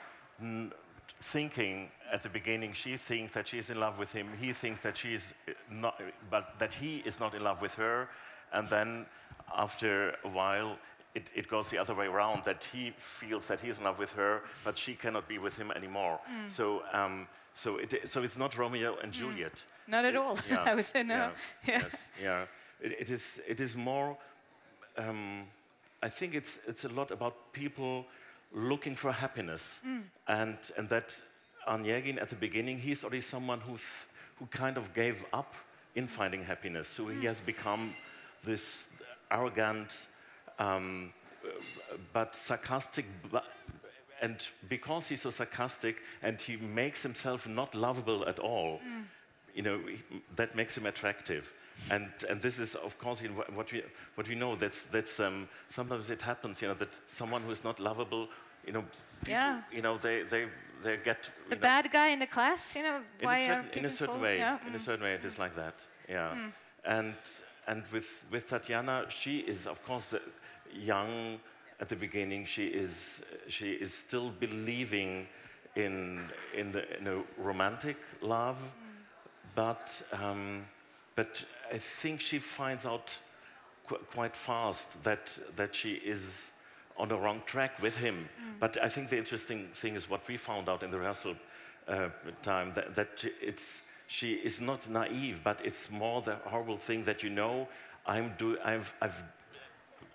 thinking 1.21 1.89
at 2.13 2.23
the 2.23 2.29
beginning 2.29 2.73
she 2.73 2.97
thinks 2.97 3.31
that 3.33 3.47
she's 3.47 3.71
in 3.71 3.79
love 3.79 3.97
with 3.99 4.13
him 4.13 4.27
he 4.41 4.53
thinks 4.53 4.81
that 4.81 4.97
she's 4.97 5.35
not 5.71 5.95
but 6.31 6.45
that 6.59 6.75
he 6.75 6.93
is 7.09 7.21
not 7.21 7.35
in 7.35 7.43
love 7.43 7.61
with 7.63 7.75
her 7.75 8.09
and 8.53 8.69
then 8.69 9.07
after 9.57 9.93
a 10.25 10.29
while 10.29 10.77
it, 11.15 11.31
it 11.35 11.47
goes 11.47 11.69
the 11.69 11.79
other 11.79 11.95
way 11.95 12.07
around 12.07 12.43
that 12.45 12.61
he 12.73 12.93
feels 12.97 13.47
that 13.47 13.61
he's 13.61 13.79
in 13.79 13.85
love 13.85 13.99
with 13.99 14.13
her 14.13 14.43
but 14.65 14.77
she 14.77 14.95
cannot 14.95 15.29
be 15.29 15.39
with 15.39 15.57
him 15.57 15.71
anymore 15.71 16.19
mm. 16.29 16.51
so 16.51 16.83
um, 16.93 17.29
so, 17.55 17.77
it, 17.77 18.09
so 18.09 18.23
it's 18.23 18.39
not 18.39 18.57
Romeo 18.57 18.97
and 19.03 19.13
mm. 19.13 19.17
Juliet. 19.17 19.65
Not 19.87 20.05
at 20.05 20.17
all. 20.17 20.39
Yeah, 20.51 20.63
I 20.63 20.75
would 20.75 20.85
say 20.85 21.03
no. 21.03 21.31
Yeah, 21.67 21.83
yes, 21.83 22.09
yeah. 22.23 22.45
It, 22.81 22.93
it, 23.01 23.11
is, 23.11 23.41
it 23.47 23.61
is 23.61 23.77
more 23.77 24.17
um, 24.99 25.45
I 26.03 26.09
think 26.09 26.35
it's, 26.35 26.59
it's 26.67 26.85
a 26.85 26.89
lot 26.89 27.11
about 27.11 27.53
people 27.53 28.07
looking 28.53 28.95
for 28.95 29.13
happiness. 29.13 29.81
Mm. 29.87 30.03
And, 30.29 30.59
and 30.77 30.89
that 30.89 31.21
Onegin 31.69 32.21
at 32.21 32.29
the 32.29 32.37
beginning, 32.37 32.79
he's 32.79 33.05
already 33.05 33.21
someone 33.21 33.61
who, 33.61 33.79
who 34.39 34.47
kind 34.47 34.77
of 34.77 34.93
gave 34.95 35.25
up 35.33 35.55
in 35.95 36.07
finding 36.07 36.45
happiness. 36.45 36.89
So 36.89 37.07
he 37.07 37.27
has 37.27 37.41
become 37.41 37.95
this 38.45 38.89
arrogant, 39.31 40.07
um, 40.59 41.13
but 42.13 42.35
sarcastic. 42.35 43.07
And 44.21 44.37
because 44.69 45.09
he's 45.09 45.23
so 45.23 45.31
sarcastic 45.31 45.97
and 46.23 46.41
he 46.41 46.57
makes 46.57 47.03
himself 47.03 47.49
not 47.49 47.75
lovable 47.75 48.27
at 48.27 48.39
all, 48.39 48.81
you 49.55 49.63
know, 49.63 49.81
that 50.37 50.55
makes 50.57 50.77
him 50.77 50.87
attractive. 50.87 51.53
And, 51.91 52.09
and 52.29 52.41
this 52.41 52.59
is, 52.59 52.75
of 52.75 52.99
course, 52.99 53.23
you 53.23 53.29
know, 53.29 53.45
what, 53.55 53.73
we, 53.73 53.83
what 54.15 54.29
we 54.29 54.35
know. 54.35 54.57
That's, 54.57 54.85
that's, 54.85 55.21
um, 55.21 55.49
sometimes 55.67 56.11
it 56.11 56.23
happens, 56.23 56.63
you 56.63 56.69
know, 56.69 56.75
that 56.75 56.99
someone 57.07 57.43
who 57.43 57.51
is 57.51 57.65
not 57.65 57.81
lovable, 57.81 58.29
you 58.67 58.73
know, 58.73 58.85
people, 59.21 59.33
Yeah. 59.33 59.63
you 59.73 59.83
know, 59.83 59.97
they, 59.97 60.23
they, 60.23 60.47
they 60.83 60.97
get 60.99 61.31
The 61.49 61.57
know, 61.57 61.61
bad 61.61 61.91
guy 61.91 62.09
in 62.09 62.19
the 62.19 62.27
class, 62.27 62.77
you 62.77 62.83
know, 62.83 62.97
in 62.97 63.27
why 63.27 63.39
a 63.39 63.53
are 63.53 63.63
certain, 63.63 63.79
in 63.79 63.85
a 63.85 63.91
certain 63.91 64.21
way. 64.21 64.39
Yeah. 64.39 64.59
In 64.67 64.75
a 64.75 64.79
mm. 64.79 64.81
certain 64.81 65.05
way, 65.05 65.15
it 65.15 65.25
is 65.25 65.39
like 65.39 65.57
that. 65.57 65.85
Yeah. 66.09 66.51
And 66.85 67.15
and 67.67 67.85
with 67.93 68.27
with 68.31 68.49
Tatiana, 68.49 69.07
she 69.09 69.39
is 69.39 69.67
of 69.67 69.85
course 69.85 70.07
the 70.07 70.21
young 70.75 71.39
at 71.81 71.89
the 71.89 71.97
beginning. 71.97 72.45
She 72.45 72.67
is 72.67 73.23
she 73.49 73.73
is 73.73 73.95
still 73.95 74.31
believing 74.31 75.27
in 75.77 76.21
in 76.55 76.73
the 76.73 76.99
in 76.99 77.07
a 77.07 77.23
romantic 77.39 77.97
love, 78.21 78.59
but 79.55 80.03
um, 80.13 80.67
but 81.15 81.45
I 81.73 81.79
think 81.79 82.21
she 82.21 82.39
finds 82.39 82.85
out 82.85 83.19
qu- 83.89 84.05
quite 84.13 84.37
fast 84.37 85.03
that 85.05 85.39
that 85.57 85.75
she 85.75 85.93
is 85.95 86.51
on 86.97 87.09
the 87.09 87.17
wrong 87.17 87.43
track 87.47 87.81
with 87.83 87.97
him. 87.97 88.15
Mm. 88.15 88.61
But 88.61 88.77
I 88.83 88.89
think 88.89 89.09
the 89.09 89.17
interesting 89.17 89.69
thing 89.75 89.95
is 89.95 90.09
what 90.09 90.29
we 90.29 90.37
found 90.37 90.69
out 90.69 90.83
in 90.83 90.91
the 90.91 90.99
rehearsal 90.99 91.35
uh, 91.89 92.09
time 92.43 92.73
that, 92.75 92.95
that 92.95 93.25
it's 93.41 93.83
she 94.07 94.35
is 94.35 94.61
not 94.61 94.89
naive, 94.89 95.41
but 95.43 95.61
it's 95.65 95.91
more 95.91 96.21
the 96.21 96.37
horrible 96.45 96.77
thing 96.77 97.05
that 97.05 97.23
you 97.23 97.31
know 97.31 97.69
I'm 98.07 98.35
do 98.39 98.59
I've 98.65 98.93
I've 99.01 99.23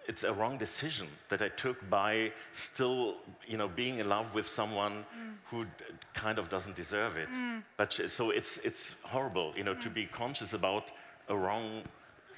it's 0.07 0.23
a 0.23 0.31
wrong 0.31 0.57
decision 0.57 1.07
that 1.27 1.41
I 1.41 1.49
took 1.49 1.89
by 1.89 2.31
still, 2.53 3.15
you 3.45 3.57
know, 3.57 3.67
being 3.67 3.99
in 3.99 4.07
love 4.07 4.33
with 4.33 4.47
someone 4.47 4.93
mm. 4.93 5.33
who 5.47 5.65
d- 5.65 5.71
kind 6.13 6.39
of 6.39 6.47
doesn't 6.47 6.77
deserve 6.77 7.17
it. 7.17 7.29
Mm. 7.29 7.61
But 7.75 7.91
sh- 7.91 8.07
so 8.07 8.29
it's 8.29 8.57
it's 8.63 8.95
horrible, 9.03 9.53
you 9.57 9.63
know, 9.63 9.73
to 9.75 9.89
be 9.89 10.05
conscious 10.05 10.53
about 10.53 10.91
a 11.29 11.35
wrong 11.35 11.83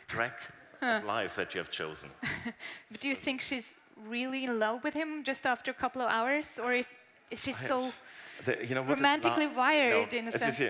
track 0.08 0.40
of 0.82 1.04
life 1.04 1.36
that 1.36 1.54
you 1.54 1.60
have 1.60 1.72
chosen. 1.72 2.10
But 2.92 3.02
do 3.02 3.08
you 3.10 3.16
think 3.16 3.42
she's 3.42 3.78
really 4.08 4.46
in 4.46 4.60
love 4.60 4.84
with 4.84 4.94
him 4.94 5.24
just 5.24 5.46
after 5.46 5.72
a 5.72 5.74
couple 5.74 6.02
of 6.02 6.10
hours, 6.10 6.60
or 6.62 6.74
if 6.74 6.88
is 7.32 7.44
she 7.44 7.52
so? 7.52 7.92
The- 8.46 8.66
you 8.66 8.76
know, 8.76 8.84
romantically 8.84 9.48
wired 9.48 10.14
You 10.14 10.20
in 10.20 10.28
a 10.28 10.32
sense. 10.32 10.62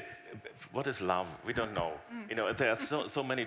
what 0.72 0.88
is 0.88 1.02
love? 1.02 1.28
We 1.46 1.54
don't 1.54 1.74
know. 1.74 1.94
Mm. 2.14 2.30
You 2.30 2.36
know, 2.36 2.54
there 2.54 2.72
are 2.72 2.76
so, 2.76 3.08
so 3.18 3.24
many 3.24 3.46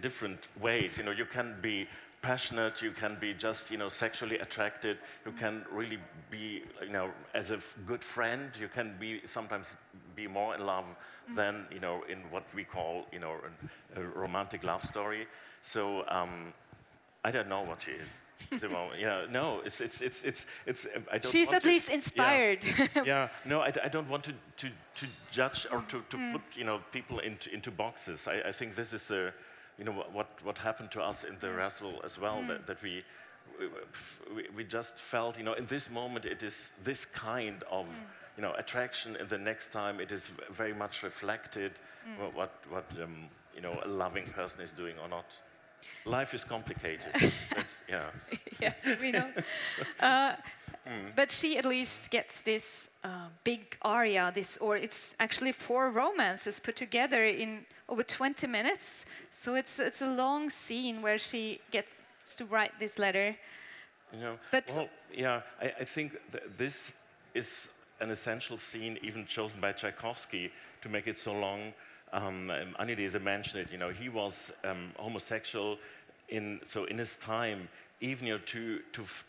different 0.00 0.40
ways. 0.60 0.96
You 0.98 1.04
know, 1.04 1.10
you 1.10 1.26
can 1.26 1.56
be 1.60 1.88
passionate, 2.22 2.80
you 2.80 2.92
can 2.92 3.16
be 3.20 3.34
just, 3.34 3.70
you 3.70 3.76
know, 3.76 3.88
sexually 3.88 4.38
attracted, 4.38 4.96
you 5.26 5.32
mm. 5.32 5.38
can 5.38 5.64
really 5.70 5.98
be, 6.30 6.62
you 6.82 6.92
know, 6.92 7.10
as 7.34 7.50
a 7.50 7.58
good 7.86 8.02
friend, 8.02 8.50
you 8.58 8.68
can 8.68 8.96
be 8.98 9.20
sometimes 9.26 9.76
be 10.14 10.26
more 10.26 10.54
in 10.54 10.64
love 10.66 10.84
than, 11.34 11.66
you 11.72 11.80
know, 11.80 12.02
in 12.08 12.18
what 12.30 12.44
we 12.54 12.64
call, 12.64 13.06
you 13.12 13.18
know, 13.18 13.34
a, 13.96 14.00
a 14.00 14.04
romantic 14.04 14.62
love 14.64 14.82
story. 14.82 15.26
So, 15.62 16.04
um, 16.08 16.52
I 17.24 17.30
don't 17.30 17.48
know 17.48 17.62
what 17.62 17.82
she 17.82 17.92
is. 17.92 18.20
at 18.52 18.60
the 18.60 18.68
moment. 18.68 19.00
Yeah, 19.00 19.24
no, 19.30 19.60
it's, 19.64 19.80
it's, 19.80 20.02
it's, 20.02 20.22
it's, 20.24 20.46
it's 20.66 20.86
I 21.10 21.16
don't 21.18 21.30
She's 21.32 21.48
at 21.48 21.62
to- 21.62 21.68
least 21.68 21.88
inspired. 21.88 22.58
yeah, 23.06 23.28
no, 23.46 23.60
I, 23.60 23.72
I 23.82 23.88
don't 23.88 24.08
want 24.08 24.24
to, 24.24 24.32
to, 24.58 24.68
to 24.96 25.06
judge 25.32 25.66
or 25.72 25.80
to, 25.88 25.96
Mm. 25.98 26.08
to 26.10 26.32
put 26.38 26.42
you 26.56 26.64
know 26.64 26.80
people 26.92 27.20
into, 27.20 27.52
into 27.54 27.70
boxes. 27.70 28.28
I, 28.28 28.48
I 28.48 28.52
think 28.52 28.74
this 28.74 28.92
is 28.92 29.04
the 29.06 29.32
you 29.78 29.84
know 29.84 29.92
what, 30.12 30.28
what 30.44 30.58
happened 30.58 30.90
to 30.92 31.00
us 31.02 31.24
in 31.24 31.36
the 31.40 31.46
Mm. 31.46 31.56
wrestle 31.56 32.00
as 32.04 32.18
well 32.18 32.42
that, 32.48 32.66
that 32.66 32.82
we, 32.82 33.02
we 34.34 34.42
we 34.56 34.64
just 34.64 34.98
felt 34.98 35.38
you 35.38 35.44
know 35.44 35.54
in 35.54 35.66
this 35.66 35.88
moment 35.90 36.24
it 36.26 36.42
is 36.42 36.72
this 36.84 37.06
kind 37.06 37.62
of 37.70 37.86
Mm. 37.86 37.90
You 38.36 38.42
know 38.42 38.52
attraction 38.58 39.16
and 39.16 39.28
the 39.28 39.38
next 39.38 39.72
time 39.72 40.00
it 40.02 40.12
is 40.12 40.30
very 40.50 40.74
much 40.74 41.02
reflected 41.02 41.72
Mm. 42.06 42.18
what 42.18 42.34
what, 42.34 42.50
what 42.70 43.02
um, 43.02 43.30
you 43.54 43.62
know 43.62 43.78
a 43.84 43.88
loving 43.88 44.26
person 44.34 44.60
is 44.62 44.72
doing 44.72 44.98
or 45.02 45.08
not. 45.08 45.24
Life 46.04 46.34
is 46.34 46.44
complicated. 46.44 47.12
That's, 47.56 47.82
yeah. 47.88 48.10
yes, 48.60 48.74
we 49.00 49.10
know. 49.12 49.28
Uh, 50.00 50.32
But 51.16 51.30
she 51.30 51.56
at 51.58 51.64
least 51.64 52.10
gets 52.10 52.42
this 52.42 52.88
uh, 53.04 53.28
big 53.44 53.76
aria, 53.80 54.30
this, 54.34 54.58
or 54.60 54.76
it's 54.76 55.14
actually 55.18 55.52
four 55.52 55.90
romances 55.90 56.60
put 56.60 56.76
together 56.76 57.24
in 57.24 57.64
over 57.88 58.02
20 58.04 58.46
minutes. 58.46 59.06
So 59.30 59.54
it's 59.56 59.78
it's 59.78 60.02
a 60.02 60.06
long 60.14 60.50
scene 60.50 61.00
where 61.02 61.18
she 61.18 61.60
gets 61.70 62.36
to 62.36 62.44
write 62.44 62.72
this 62.78 62.98
letter. 62.98 63.34
You 64.12 64.20
know, 64.20 64.38
But- 64.50 64.72
well, 64.76 64.88
yeah, 65.18 65.40
I, 65.62 65.72
I 65.82 65.84
think 65.86 66.12
th- 66.32 66.44
this 66.58 66.92
is 67.34 67.70
an 68.00 68.10
essential 68.10 68.58
scene, 68.58 68.98
even 69.02 69.26
chosen 69.26 69.60
by 69.60 69.72
Tchaikovsky 69.72 70.50
to 70.82 70.88
make 70.88 71.06
it 71.06 71.18
so 71.18 71.32
long. 71.32 71.72
Um, 72.12 72.50
um, 72.50 72.76
mentioned 73.22 73.62
it. 73.66 73.72
You 73.72 73.78
know, 73.78 73.90
he 73.90 74.08
was 74.08 74.52
um, 74.64 74.92
homosexual 74.96 75.78
in 76.28 76.60
so 76.64 76.84
in 76.84 76.98
his 76.98 77.16
time, 77.16 77.68
even 78.00 78.26
you 78.26 78.34
know, 78.34 78.40
to 78.46 78.80
to 78.92 79.02
f- 79.02 79.24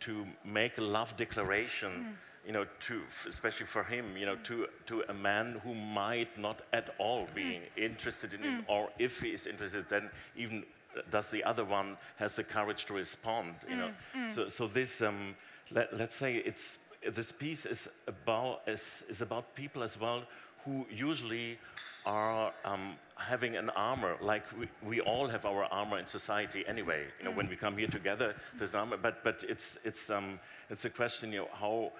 to 0.00 0.26
make 0.44 0.78
a 0.78 0.82
love 0.82 1.16
declaration. 1.16 2.16
You 2.46 2.52
know, 2.52 2.64
to 2.88 3.02
f- 3.06 3.26
especially 3.28 3.66
for 3.66 3.84
him, 3.84 4.16
you 4.16 4.24
know, 4.24 4.36
to 4.44 4.66
to 4.86 5.04
a 5.08 5.12
man 5.14 5.60
who 5.62 5.74
might 5.74 6.38
not 6.38 6.62
at 6.72 6.94
all 6.98 7.26
be 7.34 7.60
interested 7.76 8.32
in 8.32 8.42
him, 8.42 8.64
or 8.68 8.88
if 8.98 9.20
he 9.20 9.28
is 9.28 9.46
interested, 9.46 9.88
then 9.90 10.10
even 10.36 10.64
does 11.10 11.28
the 11.30 11.44
other 11.44 11.64
one 11.64 11.96
has 12.16 12.34
the 12.34 12.42
courage 12.42 12.84
to 12.84 12.94
respond 12.94 13.54
you 13.68 13.76
know 13.76 13.90
so 14.34 14.48
so 14.48 14.66
this 14.66 15.00
um, 15.02 15.36
let, 15.70 15.96
let's 15.96 16.16
say 16.16 16.34
it's 16.44 16.78
this 17.08 17.32
piece 17.32 17.66
is 17.66 17.88
about 18.06 18.62
is, 18.66 19.04
is 19.08 19.22
about 19.22 19.54
people 19.54 19.82
as 19.82 19.98
well 19.98 20.22
who 20.64 20.86
usually 20.90 21.58
are 22.04 22.52
um, 22.64 22.94
having 23.16 23.56
an 23.56 23.70
armor 23.70 24.16
like 24.20 24.44
we, 24.58 24.68
we 24.86 25.00
all 25.00 25.26
have 25.28 25.46
our 25.46 25.64
armor 25.64 25.98
in 25.98 26.06
society 26.06 26.64
anyway 26.66 27.06
you 27.18 27.24
know 27.24 27.30
when 27.30 27.48
we 27.48 27.56
come 27.56 27.76
here 27.76 27.88
together 27.88 28.34
there's 28.58 28.74
armor 28.74 28.96
but 28.96 29.24
but 29.24 29.42
it's 29.48 29.78
it's 29.84 30.10
um, 30.10 30.38
it's 30.68 30.84
a 30.84 30.90
question 30.90 31.32
you 31.32 31.40
know 31.40 31.48
how 31.52 31.92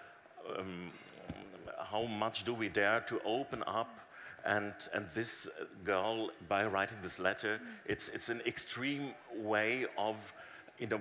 um, 0.58 0.90
how 1.78 2.02
much 2.02 2.44
do 2.44 2.52
we 2.52 2.68
dare 2.68 3.00
to 3.00 3.20
open 3.24 3.64
up 3.66 4.00
and, 4.44 4.72
and 4.92 5.06
this 5.14 5.48
girl, 5.84 6.30
by 6.48 6.64
writing 6.64 6.98
this 7.02 7.18
letter, 7.18 7.60
it's, 7.86 8.08
it's 8.08 8.28
an 8.28 8.40
extreme 8.46 9.14
way 9.36 9.86
of 9.98 10.32
you 10.80 10.86
know, 10.86 11.00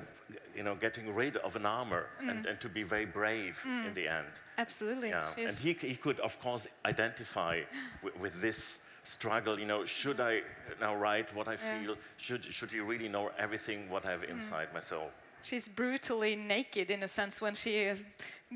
you 0.55 0.63
know, 0.63 0.75
getting 0.75 1.15
rid 1.15 1.37
of 1.37 1.55
an 1.55 1.65
armor 1.65 2.05
and, 2.19 2.45
and 2.45 2.59
to 2.59 2.67
be 2.69 2.83
very 2.83 3.05
brave 3.05 3.61
in 3.65 3.93
the 3.93 4.07
end. 4.07 4.27
Absolutely. 4.57 5.09
Yeah. 5.09 5.29
And 5.37 5.51
he, 5.51 5.73
he 5.73 5.95
could, 5.95 6.19
of 6.19 6.39
course, 6.41 6.67
identify 6.85 7.61
wi- 8.03 8.19
with 8.21 8.41
this 8.41 8.79
struggle. 9.03 9.57
You 9.59 9.65
know, 9.65 9.85
should 9.85 10.19
I 10.19 10.41
now 10.81 10.95
write 10.95 11.33
what 11.33 11.47
I 11.47 11.53
Yeah. 11.53 11.81
feel? 11.81 11.95
Should, 12.17 12.43
should 12.53 12.71
he 12.71 12.79
really 12.81 13.07
know 13.07 13.31
everything 13.37 13.89
what 13.89 14.05
I 14.05 14.11
have 14.11 14.23
inside 14.25 14.73
myself? 14.73 15.11
She's 15.43 15.69
brutally 15.69 16.35
naked 16.35 16.91
in 16.91 17.01
a 17.03 17.07
sense 17.07 17.41
when 17.41 17.55
she 17.55 17.87
uh, 17.89 17.95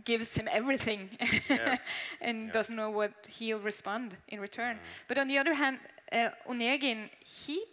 gives 0.03 0.35
him 0.37 0.49
everything 0.51 1.09
Yes. 1.49 1.79
and 2.19 2.51
doesn't 2.51 2.75
know 2.75 2.89
what 2.89 3.13
he'll 3.29 3.59
respond 3.63 4.17
in 4.27 4.41
return. 4.41 4.75
Mm. 4.75 4.79
But 5.07 5.17
on 5.17 5.27
the 5.29 5.37
other 5.37 5.53
hand, 5.53 5.79
uh, 6.11 6.29
Onegin, 6.49 7.09
he 7.23 7.63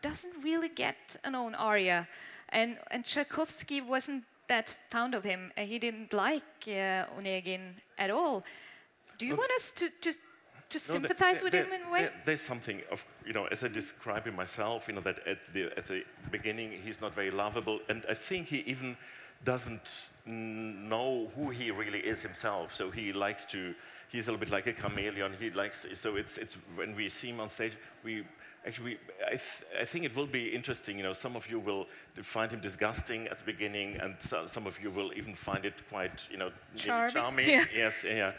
doesn't 0.00 0.42
really 0.42 0.70
get 0.70 1.16
an 1.24 1.34
own 1.34 1.54
aria. 1.54 2.08
And, 2.50 2.78
and 2.90 3.04
Tchaikovsky 3.04 3.80
wasn't 3.80 4.24
that 4.48 4.76
fond 4.90 5.14
of 5.14 5.24
him. 5.24 5.52
Uh, 5.56 5.62
he 5.62 5.78
didn't 5.78 6.12
like 6.12 6.42
uh, 6.68 7.06
Onegin 7.18 7.74
at 7.98 8.10
all. 8.10 8.44
Do 9.18 9.26
you 9.26 9.34
want 9.36 9.50
us 9.52 9.72
to, 9.72 9.88
to, 10.02 10.12
to 10.12 10.18
No, 10.74 10.78
sympathize 10.78 11.40
th- 11.40 11.42
with 11.44 11.52
there- 11.52 11.64
him 11.64 11.72
in 11.72 11.82
a 11.88 11.90
way? 11.90 12.00
there- 12.02 12.12
there's 12.24 12.40
something 12.40 12.82
of 12.90 13.04
you 13.26 13.32
know, 13.32 13.46
as 13.46 13.64
I 13.64 13.68
describe 13.68 14.26
him 14.26 14.36
myself, 14.36 14.86
you 14.88 14.94
know, 14.94 15.00
that 15.00 15.26
at 15.26 15.38
the 15.52 15.64
at 15.76 15.86
the 15.88 16.04
beginning 16.30 16.70
he's 16.84 17.00
not 17.00 17.14
very 17.14 17.30
lovable, 17.30 17.80
and 17.88 18.04
I 18.08 18.14
think 18.14 18.46
he 18.48 18.58
even 18.66 18.96
doesn't 19.44 20.10
know 20.24 21.30
who 21.34 21.50
he 21.50 21.70
really 21.70 21.98
is 22.00 22.22
himself. 22.22 22.74
So 22.74 22.90
he 22.90 23.12
likes 23.12 23.44
to. 23.46 23.74
He's 24.08 24.28
a 24.28 24.32
little 24.32 24.40
bit 24.46 24.50
like 24.52 24.66
a 24.68 24.72
chameleon. 24.72 25.32
He 25.38 25.50
likes. 25.50 25.86
So 25.94 26.16
it's 26.16 26.38
it's 26.38 26.56
when 26.76 26.94
we 26.94 27.08
see 27.08 27.28
him 27.30 27.40
on 27.40 27.48
stage, 27.48 27.72
we. 28.04 28.24
Actually, 28.66 28.98
I, 29.24 29.30
th- 29.30 29.64
I 29.80 29.84
think 29.84 30.04
it 30.04 30.16
will 30.16 30.26
be 30.26 30.48
interesting. 30.48 30.96
You 30.96 31.04
know, 31.04 31.12
some 31.12 31.36
of 31.36 31.48
you 31.48 31.60
will 31.60 31.86
find 32.22 32.50
him 32.50 32.60
disgusting 32.60 33.28
at 33.28 33.38
the 33.38 33.44
beginning, 33.44 33.96
and 33.96 34.16
so, 34.18 34.46
some 34.46 34.66
of 34.66 34.82
you 34.82 34.90
will 34.90 35.12
even 35.14 35.34
find 35.34 35.64
it 35.64 35.74
quite, 35.88 36.22
you 36.30 36.36
know, 36.36 36.50
Charming. 36.74 37.14
charming. 37.14 37.48
Yeah. 37.48 37.64
Yes, 37.74 38.04
yeah. 38.04 38.32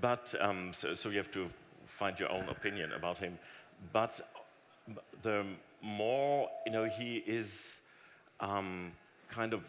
But 0.00 0.34
um, 0.40 0.72
so, 0.72 0.94
so 0.94 1.10
you 1.10 1.18
have 1.18 1.30
to 1.32 1.48
find 1.86 2.18
your 2.18 2.30
own 2.32 2.48
opinion 2.48 2.92
about 2.92 3.18
him. 3.18 3.38
But 3.92 4.20
the 5.22 5.44
more 5.82 6.48
you 6.64 6.72
know, 6.72 6.84
he 6.84 7.22
is 7.26 7.78
um, 8.40 8.92
kind 9.28 9.52
of 9.52 9.60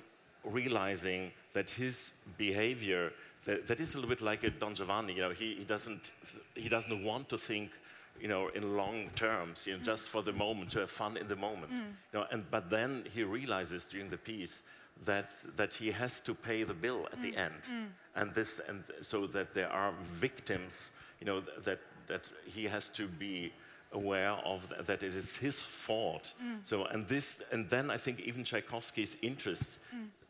realizing 0.43 1.31
that 1.53 1.69
his 1.69 2.11
behavior 2.37 3.11
that, 3.45 3.67
that 3.67 3.79
is 3.79 3.93
a 3.93 3.97
little 3.97 4.09
bit 4.09 4.21
like 4.21 4.43
a 4.43 4.49
Don 4.49 4.75
Giovanni. 4.75 5.13
You 5.13 5.21
know, 5.21 5.29
he, 5.31 5.55
he 5.55 5.63
doesn't 5.63 6.11
he 6.55 6.69
doesn't 6.69 7.03
want 7.03 7.29
to 7.29 7.37
think 7.37 7.71
you 8.19 8.27
know, 8.27 8.49
in 8.49 8.75
long 8.75 9.09
terms, 9.15 9.67
you 9.67 9.73
know, 9.73 9.79
mm. 9.79 9.85
just 9.85 10.07
for 10.07 10.21
the 10.21 10.33
moment, 10.33 10.71
to 10.71 10.79
have 10.79 10.91
fun 10.91 11.17
in 11.17 11.27
the 11.27 11.35
moment. 11.35 11.71
Mm. 11.71 11.79
You 12.13 12.19
know, 12.19 12.25
and, 12.31 12.49
but 12.49 12.69
then 12.69 13.03
he 13.13 13.23
realizes 13.23 13.85
during 13.85 14.09
the 14.09 14.17
piece 14.17 14.61
that, 15.05 15.31
that 15.57 15.73
he 15.73 15.91
has 15.91 16.21
to 16.21 16.33
pay 16.33 16.63
the 16.63 16.73
bill 16.73 17.07
at 17.11 17.21
the 17.21 17.31
mm. 17.31 17.37
end. 17.37 17.89
And, 18.15 18.33
this, 18.33 18.61
and 18.67 18.83
so 19.01 19.27
that 19.27 19.53
there 19.53 19.69
are 19.69 19.93
victims, 20.03 20.91
you 21.19 21.25
know, 21.25 21.41
that, 21.65 21.79
that 22.07 22.23
he 22.45 22.65
has 22.65 22.89
to 22.89 23.07
be 23.07 23.51
aware 23.91 24.31
of 24.31 24.71
that 24.85 25.03
it 25.03 25.13
is 25.13 25.37
his 25.37 25.59
fault. 25.59 26.33
So, 26.63 26.85
and 26.85 27.07
this, 27.07 27.39
and 27.51 27.69
then 27.69 27.89
I 27.89 27.97
think 27.97 28.19
even 28.21 28.43
Tchaikovsky's 28.43 29.17
interest 29.21 29.79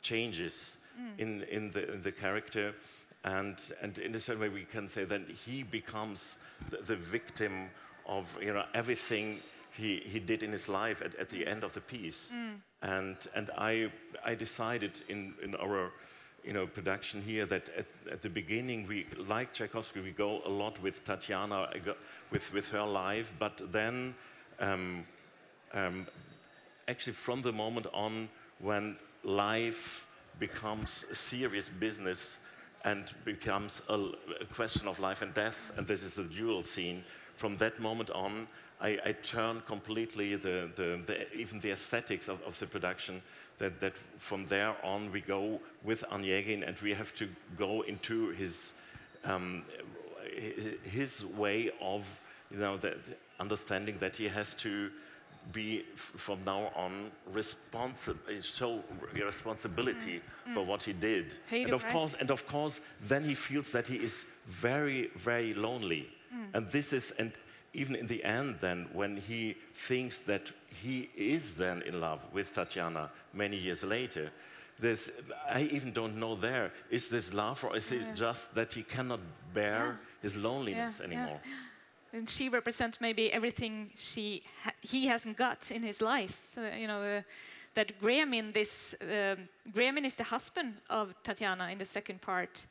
changes 0.02 0.78
in, 1.17 1.43
in, 1.43 1.71
the, 1.71 1.93
in 1.93 2.02
the 2.02 2.12
character. 2.12 2.74
And, 3.26 3.58
and 3.82 3.98
in 3.98 4.14
a 4.14 4.20
certain 4.20 4.42
way, 4.42 4.50
we 4.50 4.66
can 4.66 4.88
say 4.88 5.04
that 5.04 5.22
he 5.46 5.64
becomes 5.64 6.38
the, 6.70 6.78
the 6.78 6.96
victim 6.96 7.70
of 8.06 8.38
you 8.40 8.54
know, 8.54 8.64
everything 8.76 9.40
he, 9.72 9.98
he 10.06 10.20
did 10.20 10.44
in 10.44 10.52
his 10.52 10.70
life 10.70 11.02
at, 11.02 11.16
at 11.16 11.30
the 11.32 11.46
end 11.46 11.64
of 11.64 11.74
the 11.74 11.82
piece. 11.82 12.32
And, 12.82 13.18
and 13.34 13.50
I, 13.58 13.92
I 14.24 14.36
decided 14.36 15.02
in, 15.10 15.34
in 15.44 15.56
our 15.56 15.92
you 16.44 16.54
know, 16.54 16.68
production 16.68 17.20
here 17.20 17.48
that 17.48 17.68
at, 17.76 17.88
at 18.12 18.22
the 18.22 18.30
beginning, 18.30 18.86
we, 18.88 19.08
like 19.28 19.52
Tchaikovsky, 19.52 20.02
we 20.02 20.12
go 20.12 20.42
a 20.46 20.50
lot 20.50 20.80
with 20.84 21.04
Tatiana, 21.04 21.70
with, 22.30 22.54
with 22.54 22.70
her 22.70 22.86
life, 22.86 23.34
but 23.40 23.60
then 23.72 24.14
um, 24.60 25.04
um, 25.74 26.06
actually 26.88 27.14
from 27.14 27.42
the 27.42 27.52
moment 27.52 27.88
on 27.92 28.30
when 28.60 28.98
life 29.24 30.06
becomes 30.40 31.06
a 31.12 31.16
serious 31.16 31.70
business 31.70 32.38
and 32.86 33.12
becomes 33.26 33.82
a, 33.89 33.95
a 34.39 34.45
question 34.54 34.88
of 34.88 35.00
life 35.00 35.21
and 35.21 35.34
death, 35.34 35.71
and 35.76 35.86
this 35.86 36.04
is 36.04 36.13
the 36.13 36.24
duel 36.24 36.63
scene, 36.63 37.04
from 37.36 37.58
that 37.58 37.80
moment 37.80 38.12
on, 38.12 38.48
I, 38.80 39.00
I 39.06 39.12
turn 39.13 39.62
completely 39.65 40.36
the, 40.36 40.69
the, 40.76 41.02
the, 41.06 41.34
even 41.36 41.60
the 41.60 41.71
aesthetics 41.71 42.30
of, 42.30 42.41
of 42.43 42.58
the 42.60 42.67
production. 42.67 43.21
That, 43.58 43.80
that 43.80 43.98
from 44.17 44.48
there 44.48 44.76
on 44.84 45.13
we 45.13 45.21
go 45.21 45.62
with 45.82 46.04
Onegin 46.12 46.67
and 46.67 46.78
we 46.80 46.93
have 46.93 47.15
to 47.15 47.30
go 47.58 47.84
into 47.84 48.32
his, 48.32 48.74
um, 49.24 49.63
his 50.84 51.24
way 51.26 51.71
of 51.82 52.19
you 52.52 52.58
know, 52.58 52.76
the 52.76 52.98
understanding 53.39 53.98
that 54.00 54.17
he 54.17 54.28
has 54.28 54.54
to 54.56 54.91
be 55.52 55.86
f- 55.94 56.00
from 56.16 56.44
now 56.46 56.72
on 56.76 57.12
responsible, 57.32 58.20
uh, 58.28 58.42
show 58.42 58.82
r- 59.02 59.26
responsibility 59.26 60.22
mm. 60.48 60.54
for 60.54 60.62
mm. 60.62 60.66
what 60.66 60.84
he 60.84 60.94
did. 60.94 61.36
Pay 61.50 61.64
and 61.64 61.74
of 61.74 61.82
price. 61.82 61.94
course, 61.94 62.14
and 62.20 62.32
of 62.32 62.48
course, 62.48 62.80
then 63.08 63.24
he 63.24 63.36
feels 63.36 63.72
that 63.72 63.88
he 63.88 63.96
is 63.96 64.26
very, 64.48 65.10
very 65.16 65.54
lonely. 65.54 66.10
Mm. 66.34 66.56
And 66.56 66.72
this 66.72 66.94
is, 66.94 67.12
and 67.18 67.32
even 67.74 67.96
in 67.96 68.08
the 68.08 68.24
end, 68.24 68.58
then, 68.62 68.88
when 68.94 69.18
he 69.18 69.56
thinks 69.74 70.18
that 70.20 70.52
he 70.70 71.10
is 71.16 71.54
then 71.56 71.82
in 71.84 72.00
love 72.00 72.22
with 72.34 72.54
Tatiana 72.54 73.10
many 73.34 73.58
years 73.58 73.84
later, 73.84 74.32
there's, 74.80 75.12
I 75.50 75.62
even 75.72 75.94
don't 75.94 76.18
know 76.18 76.36
there, 76.36 76.72
is 76.90 77.08
this 77.08 77.34
love 77.34 77.64
or 77.64 77.76
is 77.78 77.92
it 77.92 78.16
just 78.16 78.54
that 78.56 78.74
he 78.74 78.84
cannot 78.84 79.22
bear 79.54 80.00
his 80.22 80.36
loneliness 80.36 81.00
Yeah, 81.00 81.08
yeah. 81.10 81.18
anymore? 81.18 81.40
and 82.15 82.30
she 82.30 82.49
represents 82.49 83.01
maybe 83.01 83.32
everything 83.32 83.91
she 83.95 84.43
ha- 84.63 84.73
he 84.82 85.08
hasn't 85.08 85.38
got 85.38 85.71
in 85.71 85.84
his 85.84 86.01
life. 86.01 86.58
Uh, 86.58 86.62
you 86.82 86.88
know, 86.88 87.01
uh, 87.01 87.21
that 87.73 87.99
Gremin 87.99 88.39
in 88.39 88.51
this 88.51 88.95
um, 89.01 89.43
Gremin 89.73 90.06
is 90.06 90.15
the 90.15 90.23
husband 90.23 90.73
of 90.89 91.13
Tatiana 91.23 91.69
in 91.71 91.78
the 91.78 91.86
second 91.86 92.21
part, 92.21 92.67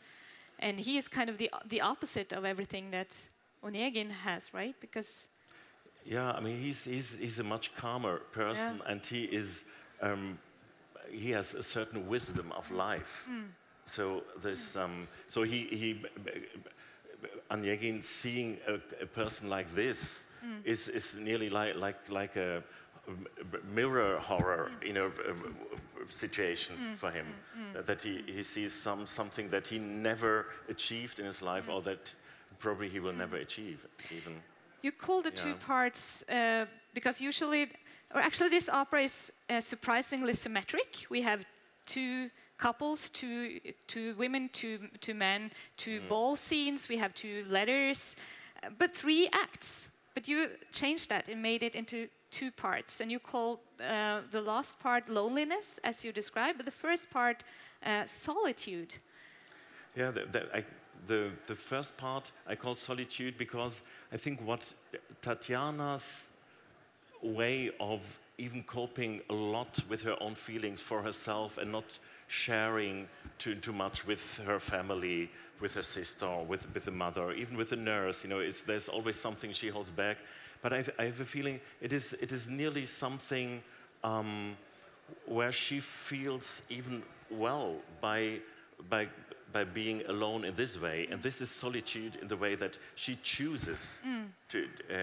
and 0.58 0.80
he 0.80 0.98
is 0.98 1.08
kind 1.08 1.30
of 1.30 1.36
the 1.36 1.50
the 1.68 1.80
opposite 1.82 2.32
of 2.32 2.44
everything 2.44 2.90
that 2.90 3.28
Onegin 3.62 4.10
has, 4.10 4.52
right? 4.54 4.74
Because 4.80 5.28
Yeah, 6.06 6.32
I 6.36 6.40
mean, 6.40 6.58
he's, 6.60 6.84
he's, 6.84 7.16
he's 7.16 7.38
a 7.38 7.42
much 7.44 7.74
calmer 7.76 8.18
person 8.32 8.82
and 8.86 9.06
he 9.06 9.24
is, 9.24 9.64
um, 10.02 10.38
he 11.10 11.32
has 11.32 11.54
a 11.54 11.62
certain 11.62 12.08
wisdom 12.08 12.52
of 12.52 12.70
life. 12.70 13.26
So 13.86 14.22
this, 14.42 14.76
um, 14.76 15.08
so 15.26 15.42
he, 15.42 15.66
he, 15.70 16.02
Onegin 17.50 18.02
seeing 18.02 18.58
a, 18.66 18.74
a 19.02 19.06
person 19.06 19.48
like 19.48 19.74
this 19.74 20.22
is, 20.64 20.88
is 20.88 21.16
nearly 21.16 21.48
like, 21.50 21.76
like, 21.76 22.08
like 22.10 22.36
a, 22.36 22.62
mirror 23.74 24.18
horror, 24.18 24.70
you 24.82 24.92
know, 24.92 25.06
uh, 25.06 25.32
situation 26.08 26.76
for 26.96 27.10
him. 27.10 27.26
That- 27.74 27.86
That 27.86 28.02
he, 28.02 28.22
he 28.26 28.42
sees 28.42 28.72
some, 28.72 29.06
something 29.06 29.50
that 29.50 29.66
he 29.68 29.78
never 29.78 30.46
achieved 30.68 31.18
in 31.18 31.26
his 31.26 31.42
life 31.42 31.68
or 31.68 31.82
that 31.82 32.14
probably 32.58 32.88
he 32.88 33.00
will 33.00 33.12
never 33.16 33.36
achieve 33.36 33.86
even. 34.10 34.42
You 34.82 34.92
call 34.92 35.22
the 35.22 35.30
two 35.30 35.54
parts 35.66 36.22
uh, 36.28 36.66
because 36.94 37.20
usually, 37.20 37.68
or 38.14 38.20
actually, 38.20 38.50
this 38.50 38.68
opera 38.68 39.02
is 39.02 39.32
uh, 39.50 39.60
surprisingly 39.60 40.34
symmetric. 40.34 41.06
We 41.10 41.22
have 41.22 41.44
two 41.86 42.30
couples, 42.58 43.10
two, 43.10 43.60
two 43.86 44.14
women, 44.16 44.50
two, 44.52 44.78
two 45.00 45.14
men, 45.14 45.50
two 45.76 46.00
ball 46.08 46.36
scenes. 46.36 46.88
We 46.88 46.96
have 46.98 47.14
two 47.14 47.44
letters, 47.48 48.16
but 48.78 48.94
three 48.94 49.28
acts. 49.32 49.90
But 50.14 50.28
you 50.28 50.48
changed 50.70 51.08
that 51.08 51.28
and 51.28 51.42
made 51.42 51.62
it 51.62 51.74
into 51.74 52.08
two 52.30 52.50
parts, 52.50 53.00
and 53.00 53.10
you 53.10 53.18
call 53.18 53.60
uh, 53.80 54.20
the 54.30 54.40
last 54.40 54.78
part 54.80 55.08
loneliness, 55.08 55.80
as 55.82 56.04
you 56.04 56.12
described, 56.12 56.58
but 56.58 56.66
the 56.66 56.72
first 56.72 57.10
part 57.10 57.42
uh, 57.84 58.04
solitude. 58.04 58.96
Yeah, 59.96 60.10
the, 60.10 60.26
the, 60.30 60.56
I, 60.56 60.64
the, 61.06 61.30
the 61.46 61.54
first 61.54 61.96
part 61.96 62.32
I 62.46 62.56
call 62.56 62.74
solitude 62.74 63.38
because 63.38 63.82
I 64.12 64.16
think 64.16 64.40
what 64.40 64.62
Tatiana's 65.22 66.28
way 67.22 67.70
of 67.80 68.18
even 68.38 68.62
coping 68.64 69.20
a 69.30 69.34
lot 69.34 69.78
with 69.88 70.02
her 70.02 70.16
own 70.20 70.34
feelings 70.34 70.80
for 70.80 71.02
herself 71.02 71.58
and 71.58 71.70
not 71.70 71.84
sharing 72.34 73.06
too, 73.38 73.54
too 73.54 73.72
much 73.72 74.06
with 74.06 74.40
her 74.44 74.58
family, 74.58 75.30
with 75.60 75.74
her 75.74 75.82
sister, 75.82 76.26
or 76.26 76.44
with, 76.44 76.66
with 76.74 76.84
the 76.84 76.90
mother, 76.90 77.32
even 77.32 77.56
with 77.56 77.70
the 77.70 77.76
nurse, 77.76 78.24
you 78.24 78.30
know, 78.30 78.40
it's, 78.40 78.62
there's 78.62 78.88
always 78.88 79.16
something 79.16 79.52
she 79.52 79.68
holds 79.68 79.90
back. 79.90 80.18
But 80.60 80.72
I, 80.72 80.84
I 80.98 81.04
have 81.04 81.20
a 81.20 81.24
feeling 81.24 81.60
it 81.80 81.92
is, 81.92 82.14
it 82.20 82.32
is 82.32 82.48
nearly 82.48 82.86
something 82.86 83.62
um, 84.02 84.56
where 85.26 85.52
she 85.52 85.80
feels 85.80 86.62
even 86.68 87.02
well 87.30 87.76
by, 88.00 88.40
by, 88.90 89.08
by 89.52 89.64
being 89.64 90.02
alone 90.08 90.44
in 90.44 90.56
this 90.56 90.80
way. 90.80 91.06
And 91.10 91.22
this 91.22 91.40
is 91.40 91.50
solitude 91.50 92.16
in 92.20 92.28
the 92.28 92.36
way 92.36 92.56
that 92.56 92.76
she 92.96 93.16
chooses 93.22 94.00
to, 94.48 94.66
uh, 94.90 94.94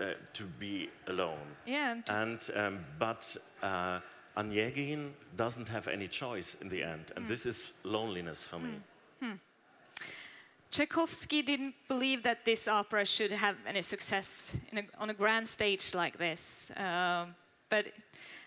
uh, 0.00 0.14
to 0.34 0.44
be 0.58 0.90
alone. 1.06 1.46
Yeah, 1.66 1.94
And, 2.10 2.38
um, 2.54 2.84
but 2.98 3.36
uh, 3.62 4.00
Onegin 4.38 5.10
doesn't 5.36 5.68
have 5.68 5.88
any 5.88 6.08
choice 6.08 6.56
in 6.60 6.68
the 6.68 6.82
end. 6.82 7.12
And 7.16 7.26
this 7.26 7.44
is 7.44 7.72
loneliness 7.82 8.46
for 8.46 8.58
me. 8.58 8.70
Tchaikovsky 10.70 11.42
didn't 11.42 11.74
believe 11.88 12.22
that 12.22 12.44
this 12.44 12.68
opera 12.68 13.04
should 13.04 13.32
have 13.32 13.56
any 13.66 13.82
success 13.82 14.56
in 14.70 14.78
a, 14.78 14.82
on 14.98 15.10
a 15.10 15.14
grand 15.14 15.48
stage 15.48 15.94
like 15.94 16.18
this. 16.18 16.70
Um, 16.76 17.34
but 17.70 17.86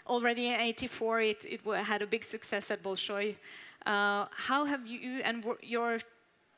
already 0.08 0.50
in 0.50 0.56
84, 0.56 1.22
it, 1.22 1.46
it 1.46 1.62
had 1.84 2.02
a 2.02 2.08
big 2.08 2.24
success 2.24 2.70
at 2.70 2.84
Bolshoi. 2.84 3.36
Uh, 3.86 4.26
how 4.32 4.66
have 4.66 4.86
you 4.86 5.22
and 5.24 5.44
your 5.62 6.00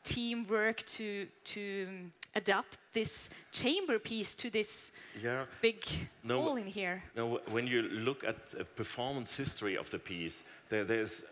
team 0.03 0.45
worked 0.49 0.87
to, 0.97 1.27
to 1.45 1.85
um, 1.89 2.11
adapt 2.35 2.77
this 2.93 3.29
chamber 3.51 3.99
piece 3.99 4.35
to 4.35 4.49
this 4.49 4.91
Yeah. 5.23 5.45
big 5.61 5.83
No, 6.23 6.41
hall 6.41 6.57
in 6.57 6.67
here? 6.67 7.03
Now, 7.15 7.39
when 7.51 7.67
you 7.67 7.81
look 7.83 8.23
at 8.23 8.51
the 8.51 8.65
performance 8.65 9.35
history 9.37 9.77
of 9.77 9.89
the 9.89 9.99
piece, 9.99 10.43
there, 10.69 10.83
there's 10.85 11.23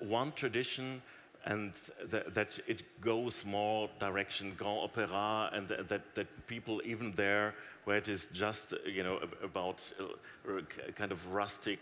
one 0.00 0.32
tradition, 0.32 1.02
and 1.44 1.72
that, 2.10 2.34
that 2.34 2.58
it 2.66 2.82
goes 3.00 3.44
more 3.44 3.88
direction 3.98 4.54
grand 4.56 4.80
opera, 4.82 5.50
and 5.52 5.68
that, 5.68 5.88
that, 5.88 6.14
that 6.14 6.46
people 6.46 6.80
even 6.84 7.12
there, 7.12 7.54
where 7.84 7.96
it 7.98 8.08
is 8.08 8.28
just 8.32 8.74
you 8.86 9.02
know 9.02 9.18
ab- 9.22 9.36
about 9.42 9.82
uh, 9.98 10.60
kind 10.96 11.12
of 11.12 11.32
rustic 11.32 11.78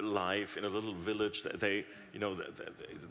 life 0.00 0.56
in 0.56 0.64
a 0.64 0.68
little 0.68 0.94
village, 0.94 1.42
th- 1.42 1.56
they 1.58 1.84
you 2.12 2.18
know, 2.20 2.34
the, 2.34 2.44
the, 2.44 2.64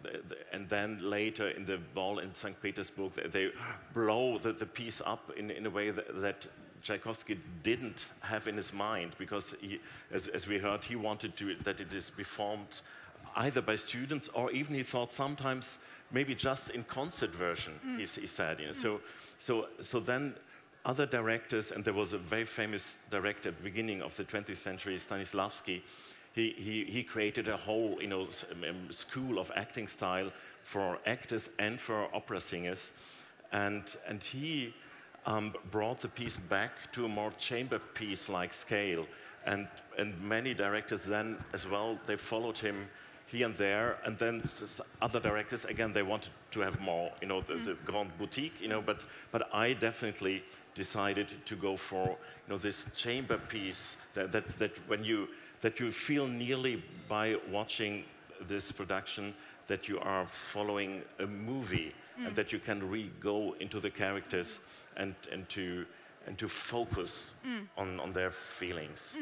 the, 0.03 0.17
the, 0.29 0.37
and 0.53 0.69
then 0.69 0.99
later 1.01 1.49
in 1.49 1.65
the 1.65 1.77
ball 1.95 2.19
in 2.19 2.33
St. 2.35 2.59
Petersburg, 2.61 3.13
they, 3.13 3.27
they 3.27 3.49
blow 3.93 4.37
the, 4.37 4.53
the 4.53 4.65
piece 4.65 5.01
up 5.05 5.31
in, 5.35 5.49
in 5.49 5.65
a 5.65 5.69
way 5.69 5.89
that, 5.91 6.21
that 6.21 6.47
Tchaikovsky 6.83 7.39
didn't 7.63 8.09
have 8.21 8.47
in 8.47 8.55
his 8.55 8.71
mind 8.73 9.15
because, 9.17 9.55
he, 9.59 9.79
as, 10.11 10.27
as 10.27 10.47
we 10.47 10.59
heard, 10.59 10.83
he 10.85 10.95
wanted 10.95 11.35
to, 11.37 11.55
that 11.63 11.79
it 11.81 11.93
is 11.93 12.09
performed 12.11 12.81
either 13.35 13.61
by 13.61 13.75
students 13.75 14.29
or 14.33 14.51
even 14.51 14.75
he 14.75 14.83
thought 14.83 15.13
sometimes 15.13 15.79
maybe 16.11 16.35
just 16.35 16.69
in 16.71 16.83
concert 16.83 17.33
version. 17.33 17.73
Mm. 17.85 17.97
He, 17.97 18.03
s- 18.03 18.15
he 18.15 18.27
said, 18.27 18.59
you 18.59 18.67
know. 18.67 18.73
So, 18.73 19.01
so, 19.39 19.67
so 19.81 19.99
then 19.99 20.35
other 20.85 21.05
directors, 21.05 21.71
and 21.71 21.83
there 21.85 21.93
was 21.93 22.13
a 22.13 22.17
very 22.17 22.45
famous 22.45 22.97
director 23.09 23.49
at 23.49 23.57
the 23.57 23.63
beginning 23.63 24.01
of 24.01 24.15
the 24.17 24.23
20th 24.25 24.57
century, 24.57 24.95
Stanislavski. 24.97 25.81
He, 26.33 26.51
he, 26.57 26.85
he 26.85 27.03
created 27.03 27.47
a 27.47 27.57
whole 27.57 27.97
you 28.01 28.07
know, 28.07 28.21
um, 28.51 28.63
um, 28.63 28.91
school 28.91 29.37
of 29.37 29.51
acting 29.55 29.87
style 29.87 30.31
for 30.63 30.99
actors 31.05 31.49
and 31.59 31.79
for 31.79 32.13
opera 32.15 32.39
singers. 32.39 32.91
And, 33.51 33.83
and 34.07 34.23
he 34.23 34.73
um, 35.25 35.53
brought 35.71 35.99
the 35.99 36.07
piece 36.07 36.37
back 36.37 36.91
to 36.93 37.05
a 37.05 37.09
more 37.09 37.31
chamber 37.31 37.79
piece-like 37.79 38.53
scale. 38.53 39.05
And, 39.45 39.67
and 39.97 40.19
many 40.21 40.53
directors 40.53 41.03
then 41.03 41.37
as 41.53 41.67
well, 41.67 41.99
they 42.05 42.15
followed 42.15 42.57
him 42.57 42.87
here 43.25 43.45
and 43.45 43.55
there. 43.55 43.97
And 44.05 44.17
then 44.17 44.43
other 45.01 45.19
directors, 45.19 45.65
again, 45.65 45.91
they 45.91 46.03
wanted 46.03 46.31
to 46.51 46.61
have 46.61 46.79
more, 46.79 47.11
you 47.21 47.27
know, 47.27 47.41
the, 47.41 47.55
the 47.55 47.73
grand 47.85 48.17
boutique, 48.17 48.61
you 48.61 48.67
know, 48.67 48.81
but, 48.81 49.03
but 49.31 49.53
I 49.53 49.73
definitely 49.73 50.43
decided 50.75 51.33
to 51.45 51.55
go 51.55 51.75
for, 51.75 52.07
you 52.07 52.49
know, 52.49 52.57
this 52.57 52.87
chamber 52.95 53.37
piece 53.37 53.97
that, 54.13 54.31
that, 54.31 54.47
that 54.59 54.77
when 54.87 55.03
you, 55.03 55.27
that 55.61 55.79
you 55.79 55.91
feel 55.91 56.27
nearly 56.27 56.83
by 57.07 57.35
watching 57.51 58.03
this 58.47 58.71
production 58.71 59.33
that 59.67 59.87
you 59.87 59.99
are 59.99 60.25
following 60.27 61.01
a 61.19 61.27
movie 61.27 61.93
and 62.25 62.35
that 62.35 62.51
you 62.51 62.59
can 62.59 62.87
really 62.89 63.11
go 63.19 63.55
into 63.59 63.79
the 63.79 63.89
characters 63.89 64.59
and, 64.97 65.15
and, 65.31 65.47
to, 65.49 65.85
and 66.27 66.37
to 66.37 66.47
focus 66.47 67.33
on, 67.77 67.99
on 67.99 68.13
their 68.13 68.31
feelings. 68.31 69.15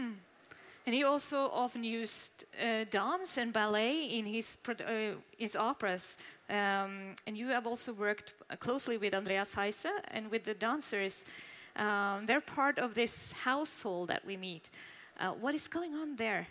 And 0.85 0.95
he 0.95 1.03
also 1.03 1.49
often 1.51 1.83
used 1.83 2.45
uh, 2.59 2.85
dance 2.89 3.37
and 3.37 3.53
ballet 3.53 4.05
in 4.05 4.25
his, 4.25 4.57
uh, 4.67 5.15
his 5.37 5.55
operas. 5.55 6.17
Um, 6.49 7.15
and 7.27 7.37
you 7.37 7.47
have 7.49 7.67
also 7.67 7.93
worked 7.93 8.33
closely 8.59 8.97
with 8.97 9.13
Andreas 9.13 9.53
Heise 9.53 9.85
and 10.07 10.31
with 10.31 10.45
the 10.45 10.55
dancers. 10.55 11.25
Um, 11.75 12.25
they're 12.25 12.41
part 12.41 12.79
of 12.79 12.95
this 12.95 13.33
household 13.33 14.09
that 14.09 14.25
we 14.25 14.35
meet. 14.35 14.71
Uh, 15.19 15.31
what 15.41 15.53
is 15.53 15.67
going 15.67 15.93
on 15.95 16.15
there 16.15 16.47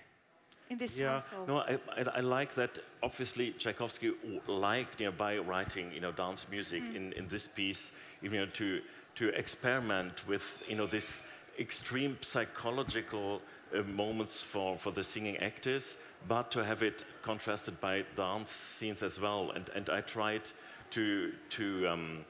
in 0.68 0.76
this 0.78 0.98
Yeah, 0.98 1.12
household? 1.12 1.48
no, 1.48 1.58
I, 1.58 1.78
I, 1.96 2.02
I 2.16 2.20
like 2.20 2.54
that. 2.54 2.78
Obviously, 3.02 3.52
Tchaikovsky 3.52 4.12
liked, 4.46 5.00
you 5.00 5.06
know, 5.06 5.12
by 5.12 5.38
writing, 5.38 5.90
you 5.92 6.00
know, 6.00 6.12
dance 6.12 6.46
music 6.50 6.82
in, 6.94 7.12
in 7.14 7.28
this 7.28 7.46
piece, 7.46 7.92
you 8.20 8.30
know, 8.30 8.46
to 8.46 8.80
to 9.14 9.28
experiment 9.30 10.28
with, 10.28 10.62
you 10.68 10.76
know, 10.76 10.86
this 10.86 11.22
extreme 11.58 12.16
psychological 12.20 13.40
uh, 13.74 13.82
moments 13.82 14.42
for 14.42 14.76
for 14.76 14.92
the 14.92 15.02
singing 15.02 15.38
actors, 15.38 15.96
but 16.28 16.50
to 16.50 16.62
have 16.64 16.82
it 16.82 17.04
contrasted 17.22 17.80
by 17.80 18.04
dance 18.16 18.50
scenes 18.50 19.02
as 19.02 19.18
well. 19.18 19.50
And 19.54 19.70
and 19.74 19.88
I 19.88 20.02
tried 20.02 20.42
to 20.90 21.32
to. 21.50 21.88
Um, 21.88 22.24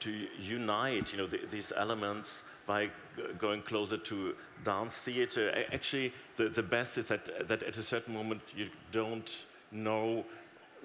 to 0.00 0.26
unite, 0.40 1.12
you 1.12 1.18
know, 1.18 1.26
the, 1.26 1.40
these 1.50 1.72
elements 1.76 2.42
by 2.66 2.86
g- 2.86 2.90
going 3.38 3.62
closer 3.62 3.96
to 3.98 4.34
dance 4.64 4.98
theater. 4.98 5.64
Actually, 5.72 6.12
the, 6.36 6.48
the 6.48 6.62
best 6.62 6.98
is 6.98 7.06
that, 7.06 7.48
that 7.48 7.62
at 7.62 7.76
a 7.76 7.82
certain 7.82 8.14
moment 8.14 8.40
you 8.56 8.68
don't 8.92 9.44
know 9.70 10.24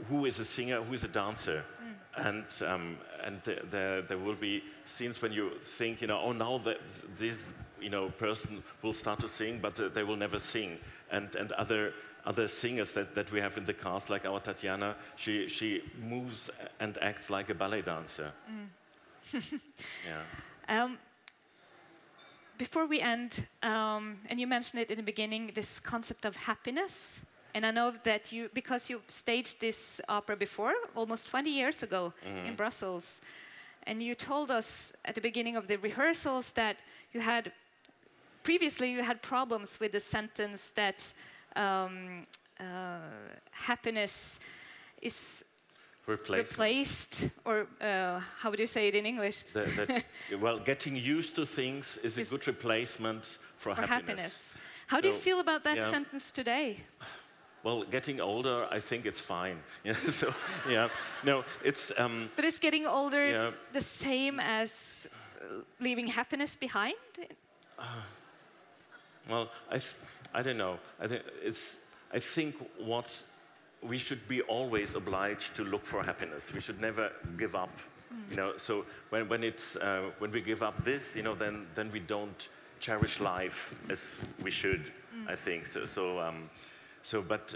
who 0.07 0.25
is 0.25 0.39
a 0.39 0.45
singer, 0.45 0.81
who 0.81 0.93
is 0.93 1.03
a 1.03 1.07
dancer. 1.07 1.63
And, 2.17 2.45
um, 2.65 2.97
and 3.23 3.43
th- 3.43 3.63
there, 3.69 4.01
there 4.01 4.17
will 4.17 4.35
be 4.35 4.63
scenes 4.85 5.21
when 5.21 5.31
you 5.31 5.51
think, 5.61 6.01
you 6.01 6.07
know, 6.07 6.19
oh, 6.19 6.31
now 6.33 6.57
that 6.59 6.79
this, 7.17 7.53
you 7.79 7.89
know, 7.89 8.09
person 8.09 8.63
will 8.81 8.93
start 8.93 9.19
to 9.19 9.27
sing, 9.27 9.59
but 9.61 9.79
uh, 9.79 9.89
they 9.89 10.03
will 10.03 10.15
never 10.17 10.39
sing. 10.39 10.77
And, 11.11 11.35
and 11.35 11.51
other, 11.53 11.93
other 12.25 12.47
singers 12.47 12.91
that, 12.93 13.15
that 13.15 13.31
we 13.31 13.39
have 13.39 13.57
in 13.57 13.65
the 13.65 13.73
cast, 13.73 14.09
like 14.09 14.25
our 14.25 14.39
Tatiana, 14.39 14.95
she, 15.15 15.47
she 15.47 15.81
moves 16.01 16.49
and 16.79 16.97
acts 17.01 17.29
like 17.29 17.49
a 17.49 17.55
ballet 17.55 17.81
dancer. 17.81 18.31
yeah. 19.33 20.83
Um, 20.83 20.97
before 22.57 22.85
we 22.85 22.99
end, 22.99 23.45
um, 23.63 24.17
and 24.29 24.39
you 24.39 24.45
mentioned 24.45 24.81
it 24.81 24.91
in 24.91 24.97
the 24.97 25.03
beginning, 25.03 25.51
this 25.55 25.79
concept 25.79 26.25
of 26.25 26.35
happiness. 26.35 27.25
And 27.55 27.65
I 27.65 27.71
know 27.71 27.93
that 28.03 28.31
you, 28.31 28.49
because 28.53 28.89
you 28.89 29.01
staged 29.07 29.61
this 29.61 30.01
opera 30.09 30.35
before, 30.35 30.73
almost 30.93 31.29
20 31.29 31.49
years 31.49 31.83
ago 31.83 32.13
in 32.45 32.55
Brussels, 32.55 33.21
and 33.87 34.03
you 34.03 34.13
told 34.13 34.51
us 34.51 34.93
at 35.05 35.15
the 35.15 35.21
beginning 35.21 35.55
of 35.55 35.67
the 35.67 35.77
rehearsals 35.77 36.51
that 36.51 36.81
you 37.13 37.21
had, 37.21 37.51
previously, 38.43 38.91
you 38.91 39.03
had 39.03 39.21
problems 39.21 39.79
with 39.79 39.91
the 39.91 39.99
sentence 39.99 40.71
that 40.75 41.13
um, 41.55 42.25
uh, 42.59 42.99
happiness 43.51 44.39
is 45.01 45.45
Replacement. 46.07 46.49
replaced, 46.49 47.29
or 47.45 47.67
uh, 47.81 48.19
how 48.39 48.49
would 48.49 48.59
you 48.59 48.67
say 48.67 48.87
it 48.87 48.95
in 48.95 49.05
English? 49.05 49.43
That- 49.53 49.75
that- 49.77 50.03
well, 50.41 50.59
getting 50.59 50.95
used 50.95 51.35
to 51.35 51.45
things 51.45 51.99
is 52.03 52.17
a 52.17 52.23
good 52.23 52.47
replacement 52.47 53.25
for, 53.57 53.75
for 53.75 53.81
happiness. 53.81 53.91
happiness. 53.91 54.53
How 54.87 55.01
do 55.01 55.07
you 55.07 55.13
feel 55.13 55.39
about 55.39 55.63
that 55.63 55.77
yeah. 55.77 55.91
sentence 55.91 56.31
today? 56.31 56.77
Well, 57.63 57.83
getting 57.91 58.21
older, 58.21 58.67
I 58.71 58.79
think 58.79 59.05
it's 59.05 59.19
fine. 59.19 59.57
Yeah, 59.83 59.93
so, 60.09 60.33
yeah, 60.69 60.89
no, 61.23 61.43
it's 61.63 61.91
um, 61.97 62.29
But 62.35 62.45
is 62.45 62.59
getting 62.59 62.87
older 62.87 63.29
Yeah. 63.29 63.51
the 63.73 63.81
same 63.81 64.39
as 64.39 65.07
uh, 65.41 65.61
leaving 65.79 66.07
happiness 66.07 66.55
behind? 66.55 66.95
Well, 69.29 69.49
I, 69.69 69.73
th- 69.73 69.95
I 70.33 70.41
don't 70.41 70.57
know. 70.57 70.79
I 70.99 71.07
think 71.07 71.23
it's. 71.43 71.77
I 72.11 72.19
think 72.19 72.55
what 72.79 73.23
we 73.83 73.97
should 73.97 74.27
be 74.27 74.41
always 74.41 74.95
obliged 74.95 75.55
to 75.55 75.63
look 75.63 75.85
for 75.85 76.03
happiness. 76.03 76.51
We 76.53 76.59
should 76.59 76.81
never 76.81 77.11
give 77.37 77.55
up. 77.55 77.69
You 78.31 78.35
know, 78.35 78.57
so 78.57 78.85
when, 79.11 79.29
when 79.29 79.43
it's 79.43 79.75
uh, 79.75 80.09
when 80.17 80.31
we 80.31 80.41
give 80.41 80.63
up 80.63 80.83
this, 80.83 81.15
you 81.15 81.21
know, 81.21 81.35
then 81.35 81.67
then 81.75 81.91
we 81.91 81.99
don't 81.99 82.49
cherish 82.79 83.19
life 83.19 83.75
as 83.89 84.21
we 84.41 84.51
should. 84.51 84.91
I 85.27 85.35
think 85.35 85.65
so. 85.65 85.85
So 85.85 86.19
um, 86.19 86.49
so, 87.03 87.21
but 87.21 87.55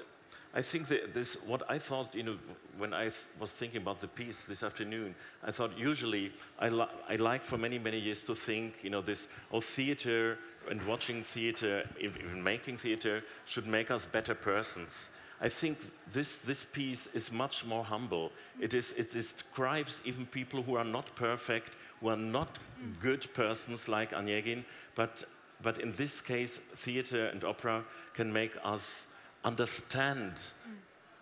I 0.55 0.61
think 0.61 0.87
that 0.89 1.13
this, 1.13 1.35
what 1.47 1.63
I 1.69 1.79
thought, 1.79 2.13
you 2.13 2.21
know, 2.21 2.37
when 2.77 2.93
I 2.93 3.09
was 3.39 3.51
thinking 3.51 3.81
about 3.81 4.01
the 4.01 4.07
piece 4.07 4.43
this 4.43 4.61
afternoon, 4.61 5.15
I 5.43 5.51
thought 5.51 5.77
usually 5.77 6.31
I, 6.59 6.69
li- 6.69 6.93
I 7.09 7.15
like 7.15 7.41
for 7.41 7.57
many, 7.57 7.79
many 7.79 7.99
years 7.99 8.21
to 8.23 8.35
think, 8.35 8.75
you 8.83 8.91
know, 8.91 9.01
this, 9.01 9.27
oh, 9.51 9.61
theater 9.61 10.37
and 10.69 10.81
watching 10.85 11.23
theater, 11.23 11.87
even 11.99 12.43
making 12.43 12.77
theater, 12.77 13.23
should 13.45 13.65
make 13.65 13.89
us 13.89 14.05
better 14.05 14.35
persons. 14.35 15.09
I 15.41 15.49
think 15.49 15.79
this, 16.13 16.37
this 16.37 16.65
piece 16.65 17.07
is 17.13 17.31
much 17.31 17.65
more 17.65 17.83
humble. 17.83 18.31
It, 18.59 18.75
is, 18.75 18.93
it 18.93 19.11
describes 19.11 20.01
even 20.05 20.27
people 20.27 20.61
who 20.61 20.75
are 20.75 20.85
not 20.85 21.15
perfect, 21.15 21.75
who 21.99 22.09
are 22.09 22.15
not 22.15 22.59
good 23.01 23.27
persons 23.33 23.89
like 23.89 24.11
Onegin, 24.11 24.63
but, 24.93 25.23
but 25.63 25.79
in 25.79 25.93
this 25.93 26.21
case, 26.21 26.59
theater 26.75 27.25
and 27.25 27.43
opera 27.43 27.83
can 28.13 28.31
make 28.31 28.53
us 28.63 29.03
understand 29.43 30.33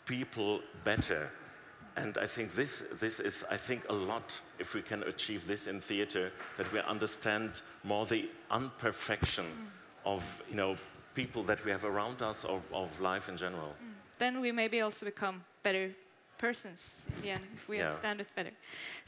people 0.06 0.62
better. 0.84 1.30
And 1.96 2.18
I 2.18 2.26
think 2.26 2.54
this, 2.56 2.84
this 3.00 3.20
is, 3.20 3.44
I 3.50 3.58
think, 3.58 3.84
a 3.90 3.94
lot 3.94 4.40
if 4.60 4.74
we 4.74 4.82
can 4.82 5.04
achieve 5.04 5.46
this 5.46 5.68
in 5.68 5.82
theater, 5.82 6.32
that 6.58 6.72
we 6.72 6.80
understand 6.80 7.62
more 7.84 8.06
the 8.06 8.30
imperfection 8.54 9.46
mm. 9.46 9.68
of, 10.06 10.44
you 10.50 10.56
know, 10.56 10.76
people 11.16 11.44
that 11.44 11.64
we 11.66 11.72
have 11.72 11.84
around 11.84 12.22
us 12.22 12.46
or 12.46 12.62
of 12.72 13.02
life 13.02 13.28
in 13.28 13.36
general. 13.38 13.70
Mm. 13.70 13.94
Then 14.20 14.42
we 14.42 14.52
maybe 14.52 14.82
also 14.82 15.06
become 15.06 15.44
better 15.64 15.92
persons 16.42 17.02
if 17.24 17.70
we 17.70 17.78
Yeah. 17.78 17.86
understand 17.88 18.20
it 18.22 18.28
better. 18.36 18.52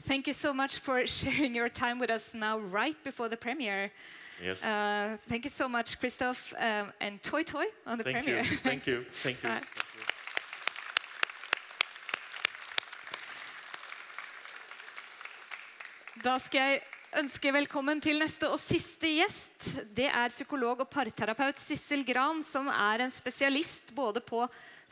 Thank 0.08 0.26
you 0.26 0.34
so 0.34 0.52
much 0.52 0.78
for 0.78 1.06
sharing 1.20 1.56
your 1.56 1.68
time 1.70 1.98
with 2.00 2.10
us 2.10 2.34
now, 2.34 2.58
right 2.58 2.96
before 3.04 3.28
the 3.28 3.36
premiere. 3.36 3.90
Yes. 4.44 4.62
Uh, 4.62 5.16
thank 5.28 5.44
you 5.44 5.50
so 5.50 5.68
much, 5.68 5.98
Christoph 6.00 6.52
um, 6.58 6.92
and 7.00 7.22
Toi 7.22 7.42
Toi 7.44 7.66
on 7.86 7.98
the 7.98 8.04
Thank 8.04 8.16
premiere. 8.24 8.42
you. 8.44 8.56
Thank 8.62 8.86
you. 8.86 9.04
Thank 9.24 9.42
you. 9.42 9.48
Bye. 9.48 9.60
Da 16.24 16.38
skal 16.38 16.60
jeg 16.60 16.80
ønske 17.20 17.52
velkommen 17.54 18.00
til 18.02 18.18
neste 18.18 18.48
og 18.50 18.58
siste 18.58 19.08
gjest. 19.20 19.68
Det 19.94 20.06
er 20.08 20.32
psykolog 20.32 20.82
og 20.82 20.90
parterapeut 20.90 21.60
Sissel 21.60 22.02
Gran, 22.06 22.42
som 22.46 22.66
er 22.70 23.04
en 23.04 23.12
spesialist 23.14 23.92
både 23.94 24.22
på 24.24 24.42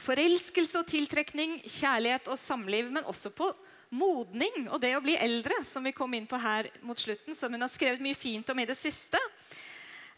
forelskelse 0.02 0.82
og 0.82 0.88
tiltrekning, 0.90 1.58
kjærlighet 1.66 2.30
og 2.30 2.38
samliv, 2.38 2.90
men 2.94 3.08
også 3.10 3.32
på 3.34 3.50
modning 3.92 4.68
og 4.70 4.80
det 4.82 4.94
å 4.96 5.02
bli 5.04 5.16
eldre, 5.20 5.58
som 5.68 5.84
vi 5.84 5.94
kom 5.96 6.14
inn 6.16 6.28
på 6.30 6.38
her 6.40 6.70
mot 6.86 6.98
slutten, 6.98 7.36
som 7.36 7.52
hun 7.52 7.64
har 7.64 7.72
skrevet 7.72 8.02
mye 8.04 8.16
fint 8.16 8.48
om 8.54 8.62
i 8.62 8.68
det 8.68 8.78
siste. 8.78 9.20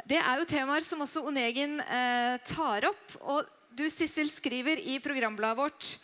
Det 0.05 0.21
er 0.21 0.41
jo 0.41 0.49
temaer 0.49 0.85
som 0.85 1.01
også 1.03 1.25
Onegin 1.25 1.79
eh, 1.81 2.37
tar 2.45 2.91
opp. 2.91 3.17
Og 3.25 3.49
du, 3.75 3.87
Sissel, 3.91 4.29
skriver 4.31 4.79
i 4.79 5.01
programbladet 5.03 5.59
vårt 5.59 5.95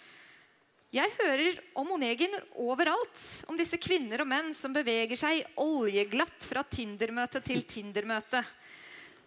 jeg 0.90 1.12
hører 1.20 1.61
om 1.79 1.92
Onegin 1.94 2.33
overalt. 2.59 3.20
Om 3.50 3.59
disse 3.59 3.79
kvinner 3.79 4.24
og 4.24 4.31
menn 4.31 4.50
som 4.59 4.74
beveger 4.74 5.18
seg 5.18 5.44
oljeglatt 5.61 6.48
fra 6.50 6.64
Tinder-møte 6.66 7.42
til 7.46 7.64
Tinder-møte. 7.68 8.44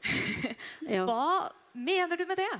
Ja. 0.84 1.06
Hva 1.08 1.48
mener 1.72 2.20
du 2.20 2.26
med 2.28 2.36
det? 2.36 2.52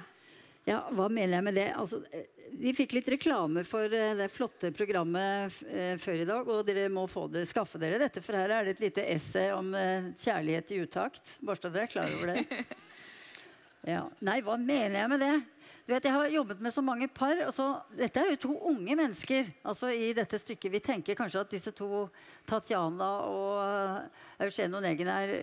ja, 0.64 0.78
hva 0.96 1.10
mener 1.12 1.36
jeg 1.36 1.44
med 1.44 1.58
det? 1.60 1.66
Altså, 1.76 2.00
eh, 2.16 2.30
vi 2.56 2.72
fikk 2.76 2.94
litt 2.96 3.10
reklame 3.12 3.66
for 3.68 3.92
eh, 3.92 4.14
det 4.16 4.30
flotte 4.32 4.72
programmet 4.76 5.58
eh, 5.68 5.98
før 6.00 6.24
i 6.24 6.28
dag, 6.30 6.48
og 6.48 6.64
dere 6.68 6.88
må 6.94 7.04
få 7.12 7.26
det, 7.32 7.44
skaffe 7.50 7.82
dere 7.82 8.00
dette, 8.02 8.24
for 8.24 8.38
her 8.40 8.54
er 8.54 8.68
det 8.70 8.78
et 8.78 8.86
lite 8.86 9.06
essay 9.12 9.52
om 9.52 9.74
eh, 9.76 10.12
kjærlighet 10.24 10.72
i 10.72 10.80
utakt. 10.86 11.36
Så 11.44 11.70
dere 11.70 11.84
er 11.88 11.94
klar 11.98 12.18
over 12.20 12.36
det. 12.36 12.46
Ja. 13.84 14.06
Nei, 14.24 14.38
hva 14.40 14.54
mener 14.56 14.94
jeg 14.96 15.10
med 15.12 15.20
det? 15.20 15.34
Du 15.84 15.92
vet, 15.92 16.06
Jeg 16.06 16.16
har 16.16 16.30
jobbet 16.32 16.62
med 16.64 16.72
så 16.72 16.82
mange 16.82 17.10
par. 17.12 17.36
Altså, 17.44 17.66
dette 17.92 18.22
er 18.22 18.30
jo 18.32 18.40
to 18.46 18.54
unge 18.70 18.96
mennesker 18.96 19.50
altså 19.68 19.90
i 19.92 20.14
dette 20.16 20.38
stykket. 20.40 20.72
Vi 20.72 20.80
tenker 20.80 21.18
kanskje 21.20 21.42
at 21.44 21.52
disse 21.52 21.74
to, 21.76 22.06
Tatjana 22.48 23.10
og 23.28 23.58
uh, 23.60 24.46
Eugene 24.46 24.80
Onegin, 24.80 25.12
er 25.12 25.34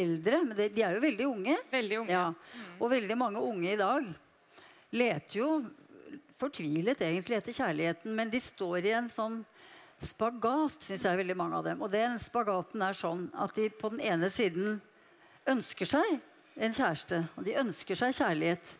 eldre. 0.00 0.40
Men 0.48 0.56
de, 0.58 0.66
de 0.74 0.82
er 0.82 0.96
jo 0.96 1.04
veldig 1.04 1.28
unge. 1.28 1.54
Veldig 1.70 2.00
unge. 2.00 2.16
Ja. 2.16 2.72
Og 2.80 2.90
veldig 2.90 3.18
mange 3.18 3.44
unge 3.46 3.70
i 3.70 3.78
dag 3.78 4.10
leter 4.90 5.38
jo 5.38 5.52
fortvilet 6.40 7.06
egentlig 7.06 7.38
etter 7.38 7.54
kjærligheten. 7.54 8.10
Men 8.18 8.34
de 8.34 8.42
står 8.42 8.90
i 8.90 8.96
en 8.98 9.06
sånn 9.12 9.38
spagat, 10.02 10.82
syns 10.82 11.06
jeg 11.06 11.22
veldig 11.22 11.38
mange 11.38 11.62
av 11.62 11.70
dem. 11.70 11.86
Og 11.86 11.94
den 11.94 12.18
spagaten 12.18 12.82
er 12.82 12.98
sånn 12.98 13.28
at 13.38 13.54
de 13.54 13.70
på 13.70 13.94
den 13.94 14.02
ene 14.02 14.34
siden 14.34 14.80
ønsker 15.46 15.94
seg 15.94 16.18
en 16.58 16.74
kjæreste. 16.74 17.22
Og 17.38 17.46
de 17.46 17.58
ønsker 17.62 18.02
seg 18.02 18.18
kjærlighet. 18.18 18.74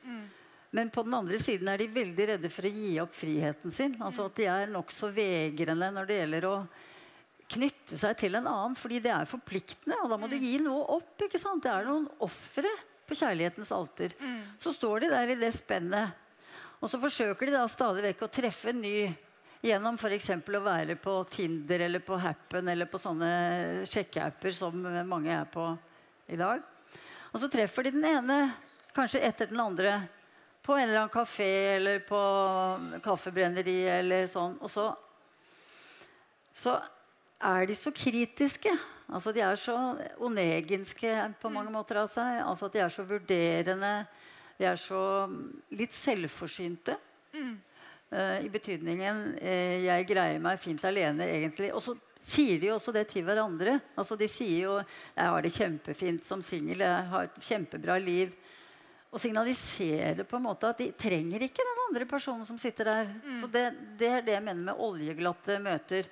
Men 0.70 0.90
på 0.94 1.02
den 1.02 1.14
andre 1.14 1.38
siden 1.42 1.68
er 1.68 1.80
de 1.80 1.88
veldig 1.90 2.26
redde 2.35 2.50
for 2.52 2.66
å 2.68 2.70
gi 2.70 2.92
opp 3.02 3.14
friheten 3.16 3.72
sin. 3.74 3.96
Altså 3.98 4.28
at 4.28 4.37
de 4.38 4.46
er 4.46 4.70
nokså 4.70 5.11
vegrende 5.14 5.88
når 5.96 6.06
det 6.06 6.18
gjelder 6.20 6.46
å 6.46 6.54
knytte 7.50 7.98
seg 7.98 8.14
til 8.20 8.38
en 8.38 8.46
annen. 8.46 8.76
Fordi 8.78 9.00
det 9.02 9.11
er 9.11 9.26
forpliktende, 9.26 9.98
og 10.04 10.12
da 10.12 10.18
må 10.20 10.30
du 10.30 10.37
gi 10.38 10.61
noe 10.62 10.85
opp. 10.98 11.16
ikke 11.26 11.40
sant? 11.42 11.64
Det 11.66 11.72
er 11.74 11.88
noen 11.88 12.06
ofre 12.22 12.70
på 13.09 13.18
kjærlighetens 13.18 13.72
alter. 13.74 14.14
Så 14.62 14.70
står 14.76 15.06
de 15.06 15.11
der 15.11 15.35
i 15.35 15.38
det 15.40 15.50
spennet. 15.59 16.14
Og 16.80 16.88
så 16.88 17.00
forsøker 17.02 17.50
de 17.50 17.56
da 17.59 17.66
stadig 17.68 18.06
vekk 18.06 18.22
å 18.24 18.30
treffe 18.33 18.70
en 18.70 18.80
ny 18.80 19.11
gjennom 19.61 19.98
f.eks. 20.00 20.30
å 20.38 20.62
være 20.64 20.94
på 20.96 21.16
Tinder 21.28 21.83
eller 21.85 22.00
på 22.00 22.16
Happen 22.16 22.70
eller 22.72 22.88
på 22.88 23.00
sånne 23.02 23.83
sjekkeapper 23.90 24.54
som 24.56 24.78
mange 25.11 25.35
er 25.35 25.50
på 25.50 25.66
i 26.30 26.38
dag. 26.40 26.62
Og 27.35 27.42
så 27.42 27.50
treffer 27.52 27.85
de 27.85 27.92
den 27.98 28.06
ene 28.09 28.38
kanskje 28.94 29.20
etter 29.26 29.50
den 29.50 29.61
andre 29.61 29.98
på 30.62 30.77
en 30.77 30.88
eller 30.88 31.03
annen 31.03 31.12
kafé 31.12 31.51
eller 31.77 32.03
på 32.05 32.20
kaffebrenneri 33.05 33.79
eller 33.88 34.29
sånn. 34.31 34.59
Og 34.61 34.70
så, 34.70 34.90
så 36.55 36.77
er 37.40 37.68
de 37.70 37.77
så 37.79 37.92
kritiske. 37.96 38.73
Altså 39.11 39.33
De 39.35 39.42
er 39.42 39.57
så 39.59 39.77
onegenske 40.23 41.14
på 41.40 41.53
mange 41.53 41.73
måter 41.75 42.03
av 42.03 42.11
seg. 42.12 42.42
Altså 42.44 42.68
at 42.68 42.77
De 42.77 42.85
er 42.85 42.92
så 42.92 43.07
vurderende. 43.09 43.94
De 44.61 44.68
er 44.68 44.79
så 44.79 45.03
litt 45.73 45.96
selvforsynte. 45.96 46.99
Eh, 48.11 48.44
I 48.44 48.49
betydningen 48.51 49.18
uh, 49.38 49.77
'jeg 49.85 50.07
greier 50.09 50.40
meg 50.42 50.59
fint 50.59 50.83
alene', 50.85 51.29
egentlig. 51.31 51.70
Og 51.70 51.83
så 51.83 51.94
sier 52.18 52.59
de 52.59 52.66
jo 52.66 52.75
også 52.75 52.92
det 52.92 53.07
til 53.09 53.23
hverandre. 53.23 53.79
Altså 53.96 54.18
De 54.18 54.29
sier 54.29 54.66
jo 54.66 54.79
'jeg 54.83 55.27
har 55.31 55.42
det 55.42 55.53
kjempefint 55.55 56.25
som 56.25 56.42
singel', 56.42 56.83
'jeg 56.83 57.07
har 57.07 57.23
et 57.25 57.38
kjempebra 57.40 57.99
liv' 58.03 58.35
og 59.11 59.18
signalisere 59.18 60.25
på 60.25 60.38
en 60.38 60.44
måte 60.46 60.68
at 60.70 60.79
de 60.79 60.90
trenger 60.94 61.42
ikke 61.42 61.64
den 61.66 61.81
andre 61.88 62.07
personen 62.07 62.46
som 62.46 62.59
sitter 62.62 62.87
der. 62.92 63.09
Så 63.40 63.49
det, 63.51 63.64
det 63.99 64.11
er 64.11 64.27
det 64.27 64.37
jeg 64.37 64.44
mener 64.46 64.68
med 64.70 64.83
oljeglatte 64.87 65.59
møter. 65.62 66.07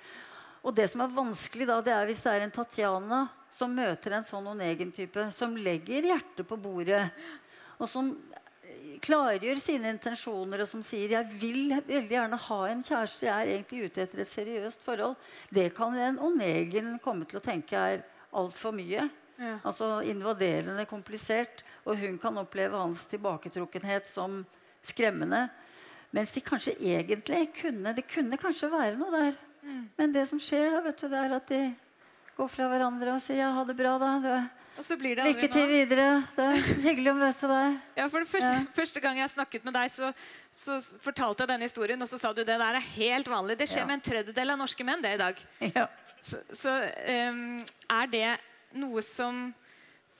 Og 0.59 0.75
det 0.75 0.89
som 0.91 1.05
er 1.05 1.13
vanskelig 1.15 1.67
da, 1.69 1.77
det 1.83 1.93
er 1.95 2.09
hvis 2.09 2.23
det 2.25 2.33
er 2.33 2.43
en 2.43 2.51
Tatjana 2.51 3.21
som 3.55 3.71
møter 3.73 4.17
en 4.17 4.27
sånn 4.27 4.49
Onegen-type, 4.51 5.29
som 5.33 5.55
legger 5.57 6.09
hjertet 6.11 6.47
på 6.47 6.57
bordet, 6.59 7.05
og 7.79 7.87
som 7.89 8.11
eh, 8.11 8.99
klargjør 9.01 9.61
sine 9.63 9.93
intensjoner, 9.95 10.61
og 10.61 10.69
som 10.69 10.83
sier 10.83 11.15
'jeg 11.15 11.39
vil 11.39 11.71
veldig 11.87 12.13
gjerne 12.13 12.37
ha 12.37 12.59
en 12.67 12.83
kjæreste', 12.83 13.25
'jeg 13.25 13.33
er 13.33 13.53
egentlig 13.55 13.85
ute 13.85 14.01
etter 14.03 14.19
et 14.19 14.27
seriøst 14.27 14.85
forhold', 14.85 15.17
det 15.49 15.73
kan 15.73 15.95
en 15.95 16.19
Onegen 16.19 16.99
komme 16.99 17.25
til 17.25 17.39
å 17.39 17.47
tenke 17.47 17.73
er 17.73 18.03
altfor 18.35 18.75
mye. 18.75 19.09
Ja. 19.39 19.55
Altså 19.63 20.01
invaderende 20.03 20.85
komplisert. 20.89 21.63
Og 21.87 21.97
hun 21.97 22.17
kan 22.19 22.37
oppleve 22.41 22.77
hans 22.77 23.05
tilbaketrukkenhet 23.11 24.07
som 24.11 24.41
skremmende. 24.83 25.45
Mens 26.11 26.31
de 26.33 26.41
kanskje 26.41 26.73
egentlig 26.81 27.47
kunne 27.61 27.93
Det 27.95 28.07
kunne 28.09 28.37
kanskje 28.41 28.69
være 28.71 28.97
noe 28.97 29.11
der. 29.13 29.37
Men 29.99 30.11
det 30.15 30.23
som 30.29 30.39
skjer, 30.41 30.71
da, 30.73 30.79
vet 30.81 30.97
du, 30.97 31.07
det 31.11 31.19
er 31.19 31.35
at 31.35 31.47
de 31.51 31.59
går 32.39 32.47
fra 32.49 32.69
hverandre 32.71 33.11
og 33.13 33.21
sier 33.21 33.41
ja, 33.43 33.49
'ha 33.51 33.63
det 33.67 33.75
bra', 33.75 33.99
da. 33.99 34.11
Det, 34.23 34.49
Og 34.79 34.85
så 34.85 34.95
blir 34.97 35.15
det 35.15 35.25
aldri 35.25 35.41
lykke 35.41 35.51
til 35.51 35.61
noe. 35.61 35.71
videre. 35.73 36.23
Det 36.35 36.45
er 36.45 36.83
hyggelig 36.87 37.11
å 37.11 37.15
møte 37.19 37.47
deg. 37.51 37.79
Ja, 37.99 38.07
for 38.07 38.23
første, 38.25 38.67
første 38.73 38.99
gang 39.03 39.17
jeg 39.19 39.29
snakket 39.29 39.65
med 39.65 39.73
deg, 39.75 39.91
så, 39.91 40.13
så 40.53 40.79
fortalte 41.03 41.43
jeg 41.43 41.47
denne 41.51 41.67
historien, 41.67 42.01
og 42.01 42.07
så 42.07 42.17
sa 42.17 42.31
du 42.33 42.43
det 42.43 42.57
der 42.57 42.75
er 42.79 42.79
helt 42.95 43.27
vanlig. 43.27 43.57
Det 43.59 43.67
skjer 43.69 43.83
Ja. 43.83 43.85
med 43.85 43.93
en 43.99 44.07
tredjedel 44.11 44.49
av 44.55 44.57
norske 44.57 44.83
menn 44.87 45.01
det 45.03 45.13
i 45.13 45.17
dag. 45.17 45.35
Ja. 45.75 45.87
Så, 46.21 46.37
så 46.53 46.69
um, 47.29 47.59
er 47.89 48.07
det 48.07 48.37
noe 48.73 49.01
som 49.01 49.53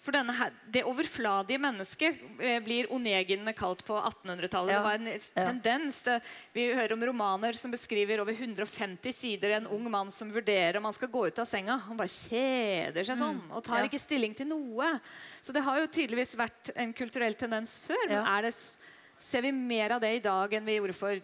For 0.01 0.15
denne 0.15 0.31
her, 0.31 0.53
det 0.71 0.85
overfladige 0.87 1.59
mennesket 1.59 2.21
eh, 2.39 2.61
blir 2.63 2.87
onegene 2.95 3.51
kalt 3.53 3.81
på 3.85 3.97
1800-tallet. 3.99 4.71
Ja. 4.71 4.77
Det 4.79 4.85
var 4.85 4.93
en 4.95 5.07
Ja. 5.11 5.19
tendens. 5.51 5.97
Det, 6.05 6.21
vi 6.53 6.69
hører 6.73 6.93
om 6.93 7.03
romaner 7.03 7.51
som 7.53 7.69
beskriver 7.69 8.21
over 8.23 8.31
150 8.33 9.11
sider 9.13 9.57
en 9.57 9.67
ung 9.67 9.83
mann 9.91 10.09
som 10.09 10.31
vurderer 10.31 10.77
om 10.79 10.85
han 10.87 10.93
skal 10.95 11.09
gå 11.11 11.27
ut 11.27 11.39
av 11.43 11.45
senga. 11.45 11.75
Han 11.83 11.97
bare 11.99 12.07
kjeder 12.07 13.03
seg 13.03 13.17
sånn 13.19 13.41
og 13.51 13.61
tar 13.61 13.75
Mm. 13.75 13.83
Ja. 13.83 13.89
ikke 13.89 13.99
stilling 13.99 14.33
til 14.33 14.47
noe. 14.47 14.87
Så 15.41 15.51
det 15.51 15.61
har 15.67 15.77
jo 15.81 15.87
tydeligvis 15.91 16.33
vært 16.39 16.71
en 16.77 16.93
kulturell 16.93 17.35
tendens 17.35 17.81
før. 17.83 18.07
Men 18.07 18.25
er 18.25 18.41
det, 18.47 18.53
ser 19.19 19.41
vi 19.41 19.51
mer 19.51 19.91
av 19.91 19.99
det 20.01 20.15
i 20.15 20.19
dag 20.23 20.53
enn 20.53 20.65
vi 20.65 20.79
gjorde 20.79 20.95
for 20.95 21.19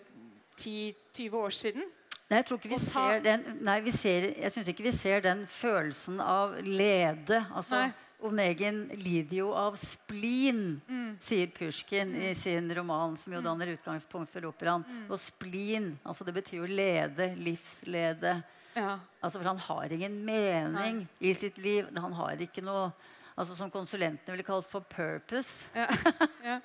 10-20 0.59 1.31
år 1.33 1.49
siden? 1.63 1.83
Nei, 2.29 2.39
jeg 2.39 2.45
tror 2.47 2.57
ikke 2.57 2.71
vi 2.71 2.79
ser 2.81 3.19
den 3.21 3.43
Nei, 3.61 3.75
vi 3.85 3.91
ser, 3.93 4.25
jeg 4.33 4.51
syns 4.53 4.71
ikke 4.71 4.87
vi 4.87 4.91
ser 4.97 5.21
den 5.21 5.43
følelsen 5.45 6.17
av 6.23 6.55
lede. 6.65 7.43
Altså, 7.53 7.83
Nei. 7.85 7.93
Onegin 8.25 8.79
lider 8.97 9.35
jo 9.43 9.49
av 9.53 9.75
splin, 9.77 10.79
Mm. 10.89 11.17
sier 11.21 11.47
Pushkin 11.53 12.15
i 12.15 12.33
sin 12.33 12.71
roman, 12.73 13.17
som 13.17 13.33
jo 13.35 13.41
danner 13.41 13.75
utgangspunkt 13.75 14.31
for 14.31 14.47
operaen. 14.49 14.85
Mm. 14.87 15.11
Og 15.11 15.19
splin 15.19 15.91
altså 16.03 16.25
det 16.25 16.33
betyr 16.33 16.63
jo 16.63 16.65
lede, 16.65 17.35
livslede. 17.37 18.39
Ja. 18.75 18.97
Altså, 19.21 19.37
for 19.39 19.47
han 19.47 19.57
har 19.59 19.93
ingen 19.93 20.17
mening 20.25 21.07
i 21.21 21.33
sitt 21.33 21.57
liv. 21.61 21.85
Han 21.95 22.13
har 22.13 22.41
ikke 22.41 22.63
noe 22.65 22.89
altså 23.35 23.55
Som 23.57 23.71
konsulentene 23.71 24.35
ville 24.35 24.45
kalt 24.47 24.67
for 24.67 24.85
purpose. 24.89 25.65
Ja. 25.75 25.87
ja. 26.49 26.59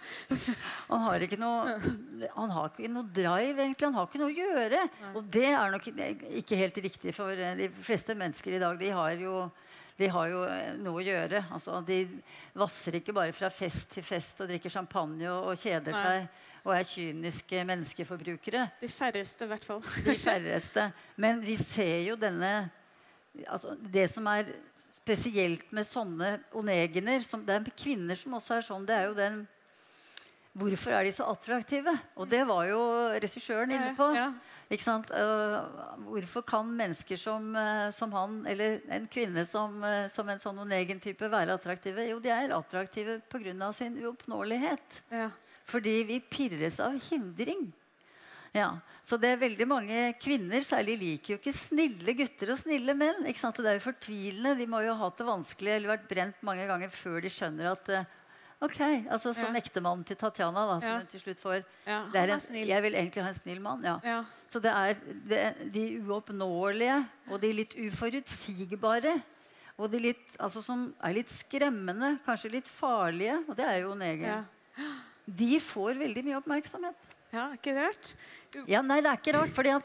Han 0.90 1.06
har 1.06 1.24
ikke 1.26 1.38
noe 1.40 1.76
Han 2.36 2.52
har 2.54 2.70
ikke 2.70 2.92
noe 2.92 3.08
drive, 3.10 3.64
egentlig. 3.64 3.88
Han 3.88 3.98
har 3.98 4.06
ikke 4.08 4.22
noe 4.22 4.30
å 4.30 4.38
gjøre. 4.38 4.84
Og 5.14 5.32
det 5.32 5.48
er 5.50 5.74
nok 5.74 5.90
ikke 5.90 6.60
helt 6.60 6.84
riktig 6.86 7.14
for 7.16 7.34
eh, 7.34 7.56
de 7.58 7.70
fleste 7.82 8.16
mennesker 8.18 8.56
i 8.56 8.62
dag. 8.62 8.78
De 8.80 8.92
har 8.94 9.16
jo, 9.18 9.40
de 9.98 10.10
har 10.14 10.30
jo 10.30 10.44
eh, 10.46 10.70
noe 10.78 11.02
å 11.02 11.06
gjøre. 11.06 11.42
Altså, 11.50 11.80
de 11.86 12.04
vasser 12.58 13.00
ikke 13.00 13.16
bare 13.16 13.34
fra 13.36 13.50
fest 13.52 13.96
til 13.96 14.06
fest 14.06 14.44
og 14.44 14.52
drikker 14.52 14.72
champagne 14.72 15.26
og, 15.30 15.52
og 15.52 15.60
kjeder 15.60 15.96
Nei. 15.96 16.04
seg 16.06 16.46
og 16.60 16.74
er 16.76 16.84
kyniske 16.84 17.62
menneskeforbrukere. 17.64 18.66
De 18.82 18.88
færreste, 18.92 19.46
i 19.46 19.48
hvert 19.48 19.64
fall. 19.64 19.80
De 20.04 20.12
færreste. 20.12 20.90
Men 21.20 21.40
vi 21.44 21.56
ser 21.56 22.02
jo 22.04 22.18
denne 22.20 22.52
altså 23.46 23.76
Det 23.78 24.08
som 24.10 24.26
er 24.26 24.48
spesielt 24.90 25.70
med 25.72 25.86
sånne 25.86 26.36
onegener 26.56 27.22
som, 27.24 27.44
Det 27.46 27.56
er 27.56 27.72
kvinner 27.78 28.18
som 28.18 28.36
også 28.38 28.58
er 28.58 28.66
sånn. 28.66 28.86
Det 28.88 28.96
er 28.96 29.08
jo 29.10 29.16
den 29.18 29.42
Hvorfor 30.50 30.90
er 30.90 31.04
de 31.06 31.12
så 31.14 31.28
attraktive? 31.30 31.92
Og 32.18 32.26
det 32.26 32.40
var 32.48 32.64
jo 32.66 32.80
regissøren 33.22 33.70
inne 33.70 33.92
på. 33.94 34.08
Ja. 34.16 34.32
Ikke 34.70 34.82
sant? 34.82 35.10
Uh, 35.14 35.62
hvorfor 36.08 36.42
kan 36.46 36.68
mennesker 36.74 37.18
som, 37.18 37.48
øh, 37.54 37.92
som 37.94 38.12
han, 38.14 38.36
eller 38.46 38.80
en 38.90 39.06
kvinne 39.10 39.42
som, 39.46 39.78
øh, 39.82 40.08
som 40.10 40.28
en 40.30 40.42
sånn 40.42 40.58
onegen-type, 40.62 41.30
være 41.30 41.54
attraktive? 41.54 42.04
Jo, 42.06 42.18
de 42.22 42.30
er 42.34 42.54
attraktive 42.54 43.20
pga. 43.30 43.72
sin 43.72 43.98
uoppnåelighet. 43.98 45.02
Ja. 45.10 45.30
Fordi 45.64 46.02
vi 46.06 46.20
pirres 46.20 46.78
av 46.80 46.98
hindring. 47.10 47.72
Ja, 48.54 48.80
Så 49.02 49.16
det 49.20 49.28
er 49.30 49.36
veldig 49.40 49.66
mange 49.68 49.98
kvinner 50.20 50.60
særlig 50.66 50.98
liker 51.00 51.34
jo 51.34 51.38
ikke 51.38 51.52
snille 51.54 52.14
gutter 52.18 52.50
og 52.52 52.58
snille 52.58 52.94
menn. 52.98 53.24
ikke 53.26 53.38
sant? 53.38 53.56
Det 53.56 53.66
er 53.66 53.78
jo 53.78 53.84
fortvilende. 53.92 54.56
De 54.58 54.66
må 54.66 54.80
jo 54.84 54.92
ha 54.94 55.04
hatt 55.06 55.16
det 55.18 55.26
vanskelig 55.26 55.68
eller 55.76 55.96
vært 55.96 56.08
brent 56.08 56.42
mange 56.42 56.66
ganger 56.66 56.90
før 56.90 57.20
de 57.22 57.28
skjønner 57.32 57.70
at 57.72 57.88
eh, 57.88 58.04
Ok, 58.62 58.76
altså 59.08 59.32
Som 59.34 59.54
Ja. 59.54 59.60
ektemannen 59.62 60.04
til 60.04 60.16
Tatjana, 60.20 60.66
da, 60.68 60.80
som 60.80 60.90
Ja. 60.90 60.98
hun 60.98 61.06
til 61.06 61.20
slutt 61.20 61.38
får. 61.40 61.64
Ja, 61.86 62.02
en. 62.12 62.68
Jeg 62.68 62.82
vil 62.82 62.92
egentlig 62.92 63.22
ha 63.22 63.28
en 63.28 63.34
snill 63.34 63.60
mann. 63.60 63.82
ja. 63.82 63.98
Ja. 64.04 64.24
Så 64.50 64.60
det 64.60 64.70
er 64.70 64.94
det, 65.24 65.72
de 65.72 66.00
uoppnåelige 66.04 67.06
og 67.30 67.40
de 67.40 67.52
litt 67.54 67.72
uforutsigbare. 67.74 69.22
Og 69.78 69.90
de 69.90 69.98
litt, 69.98 70.36
altså 70.38 70.60
som 70.62 70.92
er 71.02 71.14
litt 71.14 71.28
skremmende, 71.32 72.18
kanskje 72.26 72.50
litt 72.52 72.68
farlige. 72.68 73.38
Og 73.48 73.56
det 73.56 73.64
er 73.64 73.80
jo 73.80 73.92
en 73.92 74.02
egen. 74.02 74.28
Ja. 74.28 74.44
De 75.26 75.58
får 75.58 75.96
veldig 75.96 76.24
mye 76.26 76.36
oppmerksomhet. 76.42 76.96
Ja, 77.32 77.48
ikke 77.54 77.74
rart? 77.76 78.14
Ja, 78.68 78.80
nei, 78.82 79.00
det 79.04 79.10
er 79.12 79.18
ikke 79.20 79.34
rart, 79.38 79.52
for 79.54 79.62
det, 79.66 79.76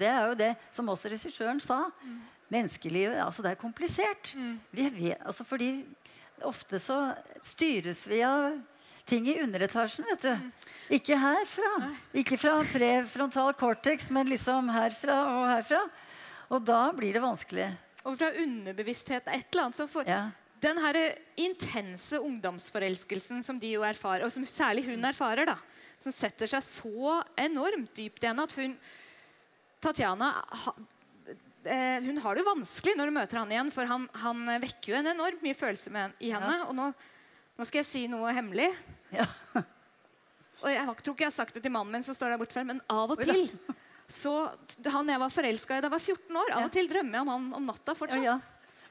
det 0.00 0.08
er 0.08 0.28
jo 0.30 0.34
det 0.38 0.52
som 0.72 0.88
også 0.88 1.10
regissøren 1.12 1.60
sa. 1.60 1.82
Menneskelivet 2.52 3.18
altså 3.24 3.42
det 3.44 3.54
er 3.54 3.60
komplisert. 3.60 4.34
Vi 4.70 4.88
vi, 4.92 5.12
altså 5.24 5.44
fordi 5.48 5.70
ofte 6.44 6.78
så 6.82 6.98
styres 7.42 8.04
vi 8.10 8.20
av 8.26 8.58
ting 9.08 9.26
i 9.28 9.38
underetasjen, 9.42 10.04
vet 10.08 10.22
du. 10.24 10.50
Ikke 10.96 11.16
herfra. 11.20 11.70
Ikke 12.16 12.38
fra 12.40 12.58
prefrontal 12.72 13.52
cortex, 13.60 14.10
men 14.12 14.28
liksom 14.32 14.70
herfra 14.72 15.18
og 15.28 15.44
herfra. 15.50 15.82
Og 16.52 16.64
da 16.64 16.86
blir 16.96 17.12
det 17.16 17.22
vanskelig. 17.24 17.68
Og 18.04 18.16
fra 18.20 18.30
underbevissthet. 18.36 19.28
Et 19.32 19.46
eller 19.52 19.66
annet 19.66 19.76
som 19.80 19.88
får 19.88 20.08
Ja. 20.08 20.22
den 20.60 20.78
her 20.80 20.96
intense 21.36 22.16
ungdomsforelskelsen 22.20 23.42
som 23.44 23.58
de 23.60 23.72
jo 23.74 23.82
erfarer, 23.84 24.24
og 24.24 24.32
som 24.32 24.44
særlig 24.48 24.86
hun 24.86 25.04
erfarer, 25.04 25.44
da, 25.46 25.56
som 25.98 26.14
setter 26.14 26.50
seg 26.50 26.64
så 26.66 27.20
enormt 27.40 27.94
dypt 27.96 28.24
i 28.24 28.30
henne 28.30 28.44
at 28.44 28.56
hun 28.58 28.76
Tatjana 29.84 30.30
eh, 31.68 32.00
hun 32.06 32.18
har 32.24 32.38
det 32.38 32.46
vanskelig 32.46 32.94
når 32.96 33.10
hun 33.10 33.18
møter 33.18 33.40
han 33.40 33.52
igjen, 33.52 33.72
for 33.74 33.88
han, 33.88 34.06
han 34.22 34.46
vekker 34.62 34.94
jo 34.94 34.98
en 35.00 35.10
enormt 35.12 35.44
mye 35.44 35.56
følelse 35.58 35.92
i 36.24 36.32
henne. 36.32 36.54
Og 36.70 36.72
nå, 36.78 36.88
nå 37.58 37.66
skal 37.68 37.82
jeg 37.82 37.90
si 37.90 38.04
noe 38.08 38.32
hemmelig. 38.32 38.70
Ja. 39.12 39.26
Og 40.64 40.70
jeg 40.72 40.84
tror 40.88 41.12
ikke 41.12 41.26
jeg 41.26 41.28
har 41.28 41.36
sagt 41.36 41.56
det 41.58 41.64
til 41.66 41.74
mannen 41.74 41.92
min 41.92 42.06
som 42.06 42.16
står 42.16 42.32
der 42.32 42.40
borte, 42.40 42.56
før, 42.56 42.64
men 42.72 42.80
av 42.88 43.12
og 43.12 43.20
til 43.20 43.44
så 44.08 44.32
Han 44.92 45.08
jeg 45.08 45.20
var 45.20 45.32
forelska 45.32 45.78
i 45.78 45.80
da 45.80 45.88
jeg 45.88 45.94
var 45.94 46.02
14 46.02 46.38
år, 46.40 46.50
av 46.56 46.66
og 46.66 46.72
til 46.72 46.88
drømmer 46.88 47.18
jeg 47.18 47.24
om 47.24 47.30
han 47.32 47.46
om 47.60 47.70
natta 47.70 47.94
fortsatt. 47.96 48.24
ja. 48.24 48.38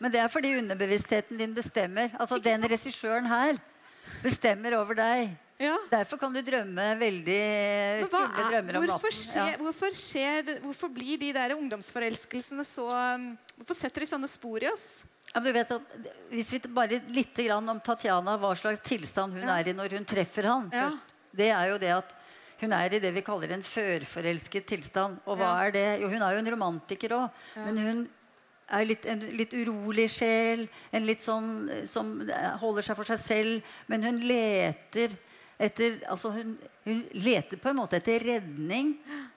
Men 0.02 0.12
det 0.12 0.20
er 0.20 0.32
fordi 0.32 0.56
underbevisstheten 0.58 1.38
din 1.40 1.54
bestemmer. 1.56 2.12
Altså 2.20 2.40
Den 2.42 2.66
regissøren 2.68 3.30
her 3.30 3.60
bestemmer 4.24 4.76
over 4.76 4.98
deg. 4.98 5.36
Ja. 5.64 5.76
Derfor 5.92 6.20
kan 6.22 6.34
du 6.36 6.42
drømme 6.46 6.86
veldig 7.00 7.40
Men 8.02 8.10
skumle 8.10 8.44
er, 8.44 8.50
drømmer 8.52 8.78
om 8.80 8.86
hvorfor, 8.86 9.14
natten. 9.14 9.24
skjer, 9.24 9.52
Ja. 9.54 9.58
hvorfor, 9.62 9.96
skjer, 9.98 10.52
hvorfor 10.66 10.92
blir 10.94 11.20
de 11.22 11.32
der 11.36 11.56
ungdomsforelskelsene 11.56 12.66
så 12.68 12.88
um, 12.92 13.30
Hvorfor 13.58 13.78
setter 13.78 14.04
de 14.04 14.10
sånne 14.10 14.30
spor 14.32 14.64
i 14.66 14.70
oss? 14.72 14.88
Ja, 15.34 15.42
du 15.42 15.52
vet 15.56 15.72
at 15.74 15.96
Hvis 16.30 16.52
vi 16.54 16.60
bare 16.70 17.00
litt 17.10 17.34
grann 17.38 17.70
om 17.72 17.80
Tatjana, 17.82 18.36
hva 18.42 18.52
slags 18.60 18.84
tilstand 18.86 19.34
hun 19.40 19.48
er 19.50 19.70
i 19.72 19.74
når 19.78 19.96
hun 19.98 20.06
treffer 20.06 20.46
han 20.52 20.68
først, 20.74 21.00
Det 21.34 21.50
er 21.50 21.72
jo 21.72 21.78
det 21.82 21.94
at 21.96 22.12
hun 22.64 22.72
er 22.78 22.94
i 22.96 23.00
det 23.02 23.10
vi 23.16 23.22
kaller 23.26 23.52
en 23.52 23.64
førforelsket 23.66 24.68
tilstand. 24.70 25.18
Og 25.28 25.36
hva 25.40 25.50
er 25.66 25.72
det? 25.76 25.88
Jo, 26.00 26.08
hun 26.14 26.22
er 26.22 26.36
jo 26.36 26.40
en 26.44 26.52
romantiker 26.54 27.16
òg. 27.18 27.42
Men 27.58 27.80
hun 27.82 27.98
er 28.72 28.86
litt, 28.88 29.06
en 29.10 29.20
litt 29.36 29.52
urolig 29.58 30.06
sjel. 30.14 30.62
En 30.96 31.04
litt 31.04 31.20
sånn 31.20 31.50
eh, 31.74 31.82
som 31.90 32.14
holder 32.62 32.86
seg 32.88 32.96
for 32.96 33.10
seg 33.10 33.20
selv. 33.20 33.74
Men 33.92 34.06
hun 34.08 34.22
leter 34.24 35.12
etter 35.62 36.00
altså 36.10 36.32
hun, 36.34 36.56
hun 36.84 37.04
leter 37.14 37.60
på 37.62 37.70
en 37.72 37.78
måte 37.78 37.98
etter 38.00 38.24
redning. 38.26 38.94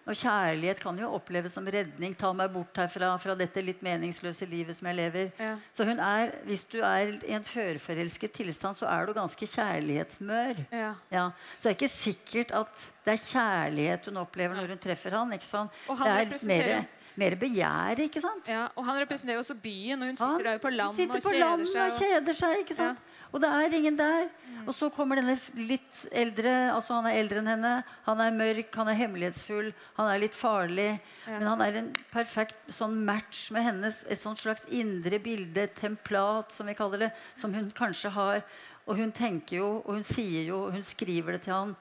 Og 0.07 0.15
kjærlighet 0.17 0.81
kan 0.83 0.99
jo 0.99 1.11
oppleves 1.17 1.55
som 1.57 1.67
redning. 1.67 2.15
Ta 2.19 2.33
meg 2.37 2.53
bort 2.55 2.79
herfra, 2.79 3.13
fra 3.23 3.37
dette 3.39 3.63
litt 3.65 3.83
meningsløse 3.85 4.49
livet 4.49 4.79
som 4.79 4.89
jeg 4.91 4.99
lever. 5.01 5.31
Ja. 5.43 5.55
Så 5.75 5.87
hun 5.89 6.01
er, 6.03 6.35
hvis 6.49 6.67
du 6.73 6.79
er 6.81 7.17
i 7.21 7.35
en 7.37 7.47
førforelsket 7.47 8.37
tilstand, 8.41 8.79
så 8.79 8.89
er 8.91 9.07
du 9.09 9.15
ganske 9.17 9.49
kjærlighetsmør. 9.55 10.65
Ja. 10.73 10.93
Ja. 11.13 11.31
Så 11.57 11.69
det 11.69 11.73
er 11.75 11.79
ikke 11.81 11.93
sikkert 11.95 12.55
at 12.65 12.91
det 13.07 13.17
er 13.17 13.25
kjærlighet 13.27 14.11
hun 14.11 14.23
opplever 14.25 14.59
når 14.59 14.75
hun 14.77 14.83
treffer 14.83 15.19
han. 15.19 15.35
Og 15.37 15.99
han 15.99 16.07
det 16.07 16.13
er 16.13 16.23
representerer- 16.27 16.93
mer, 17.17 17.37
begjær, 17.41 18.01
ikke 18.05 18.21
sant? 18.21 18.49
Ja, 18.51 18.67
og 18.77 18.85
han 18.85 18.99
representerer 19.01 19.39
jo 19.39 19.45
også 19.45 19.57
byen, 19.63 20.03
og 20.03 20.11
hun 20.11 20.19
sitter 20.21 20.49
der 20.51 20.59
på 20.61 20.73
land 20.75 20.99
sitter 20.99 21.17
og 21.17 21.25
på 21.25 21.33
kjeder 21.33 21.47
land 21.47 21.63
og 21.65 22.01
kjeder 22.01 22.37
seg, 22.37 22.59
ikke 22.61 22.77
sant? 22.77 22.99
Og 23.33 23.41
det 23.43 23.51
er 23.53 23.77
ingen 23.79 23.99
der. 23.99 24.29
Og 24.67 24.75
så 24.75 24.89
kommer 24.91 25.19
denne 25.19 25.37
litt 25.69 26.01
eldre 26.11 26.53
altså 26.73 26.97
Han 26.97 27.07
er 27.07 27.19
eldre 27.21 27.43
enn 27.43 27.51
henne. 27.53 27.73
Han 28.07 28.23
er 28.23 28.35
mørk, 28.35 28.71
han 28.75 28.91
er 28.91 28.99
hemmelighetsfull, 28.99 29.73
han 29.99 30.11
er 30.11 30.23
litt 30.23 30.37
farlig. 30.37 30.89
Men 31.29 31.47
han 31.47 31.65
er 31.65 31.81
en 31.83 31.91
perfekt 32.13 32.73
sånn 32.75 32.99
match 33.07 33.51
med 33.55 33.67
hennes 33.67 34.03
et 34.11 34.23
sånt 34.23 34.43
slags 34.43 34.67
indre 34.75 35.21
bilde, 35.23 35.67
et 35.67 35.77
templat, 35.79 36.55
som 36.55 36.67
vi 36.67 36.77
kaller 36.79 37.07
det, 37.07 37.13
som 37.39 37.55
hun 37.55 37.71
kanskje 37.77 38.15
har. 38.17 38.43
Og 38.87 38.99
hun 39.01 39.13
tenker 39.15 39.61
jo, 39.61 39.71
og 39.85 39.99
hun 39.99 40.07
sier 40.07 40.47
jo, 40.49 40.67
og 40.67 40.79
hun 40.79 40.87
skriver 40.87 41.37
det 41.37 41.47
til 41.47 41.57
han 41.57 41.77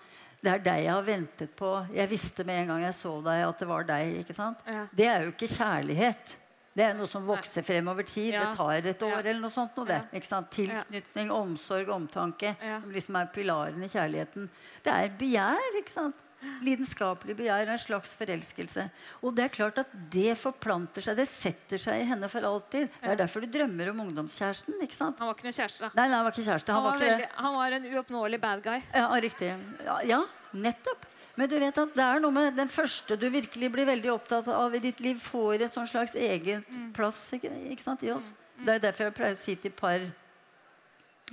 det 0.45 0.51
er 0.51 0.61
deg 0.61 0.83
jeg 0.83 0.93
har 0.93 1.05
ventet 1.07 1.53
på. 1.57 1.69
Jeg 1.95 2.09
visste 2.11 2.43
med 2.45 2.59
en 2.61 2.67
gang 2.73 2.83
jeg 2.85 2.97
så 2.99 3.15
deg, 3.25 3.39
at 3.47 3.61
det 3.61 3.67
var 3.69 3.87
deg. 3.87 4.17
ikke 4.21 4.35
sant? 4.37 4.59
Ja. 4.69 4.83
Det 4.93 5.07
er 5.09 5.23
jo 5.25 5.31
ikke 5.33 5.49
kjærlighet. 5.49 6.35
Det 6.75 6.83
er 6.83 6.93
noe 6.97 7.07
som 7.07 7.23
vokser 7.25 7.63
frem 7.63 7.87
over 7.87 8.03
tid. 8.03 8.33
Ja. 8.33 8.49
Det 8.49 8.57
tar 8.57 8.73
et 8.91 8.99
år 9.07 9.11
Ja. 9.11 9.19
eller 9.29 9.39
noe 9.45 9.51
sånt. 9.51 9.77
Noe, 9.77 9.87
Ja. 9.87 10.41
Tilknytning, 10.51 11.31
omsorg, 11.31 11.87
omtanke. 11.89 12.55
Som 12.81 12.91
liksom 12.91 13.15
er 13.21 13.27
pilaren 13.31 13.81
i 13.83 13.87
kjærligheten. 13.87 14.49
Det 14.83 14.91
er 14.93 15.09
begjær. 15.09 15.79
ikke 15.79 15.91
sant? 15.91 16.15
Lidenskapelig 16.61 17.33
begjær, 17.39 17.67
en 17.73 17.79
slags 17.81 18.11
forelskelse. 18.19 18.89
Og 19.23 19.33
det 19.35 19.45
er 19.45 19.49
klart 19.55 19.79
at 19.81 19.87
det 20.13 20.35
forplanter 20.37 21.01
seg. 21.01 21.15
Det 21.17 21.27
setter 21.27 21.77
seg 21.81 22.01
i 22.03 22.05
henne 22.09 22.29
for 22.29 22.41
alltid. 22.41 22.89
Det 23.01 23.09
er 23.09 23.15
derfor 23.15 23.41
du 23.41 23.47
drømmer 23.47 23.89
om 23.89 24.01
ungdomskjæresten. 24.05 24.75
ikke 24.83 24.93
sant? 24.93 25.17
Han 25.19 25.27
var 25.27 25.33
ikke 25.35 25.47
noe 25.47 25.55
kjæreste. 25.57 25.89
Nei, 25.95 26.07
nei, 26.07 26.15
han 26.15 26.25
var 26.27 26.31
ikke 26.35 26.45
kjæreste. 26.45 26.67
Han 26.73 26.75
Han 26.75 26.83
var, 26.83 26.91
var 26.91 27.01
ikke 27.01 27.15
veldig, 27.15 27.29
han 27.35 27.55
var 27.55 27.71
en 27.71 27.85
uoppnåelig 27.95 28.41
bad 28.41 28.63
guy. 28.63 28.81
ja, 28.93 29.07
riktig. 29.25 29.51
Ja, 29.85 29.99
ja, 30.03 30.21
nettopp. 30.53 31.05
Men 31.35 31.49
du 31.51 31.55
vet 31.59 31.77
at 31.77 31.95
det 31.95 32.03
er 32.03 32.21
noe 32.23 32.31
med 32.31 32.55
den 32.55 32.69
første 32.71 33.17
du 33.19 33.25
virkelig 33.31 33.69
blir 33.71 33.87
veldig 33.89 34.11
opptatt 34.13 34.47
av 34.47 34.75
i 34.75 34.83
ditt 34.83 35.01
liv, 35.03 35.19
får 35.19 35.65
et 35.65 35.73
sånn 35.73 35.89
slags 35.89 36.15
eget 36.15 36.77
plass 36.95 37.19
ikke, 37.35 37.51
ikke 37.73 37.83
sant, 37.83 38.03
i 38.07 38.13
oss. 38.15 38.31
Det 38.55 38.77
er 38.77 38.83
derfor 38.87 39.09
jeg 39.09 39.17
pleier 39.17 39.35
å 39.35 39.39
si 39.39 39.55
til 39.59 39.73
par 39.75 40.05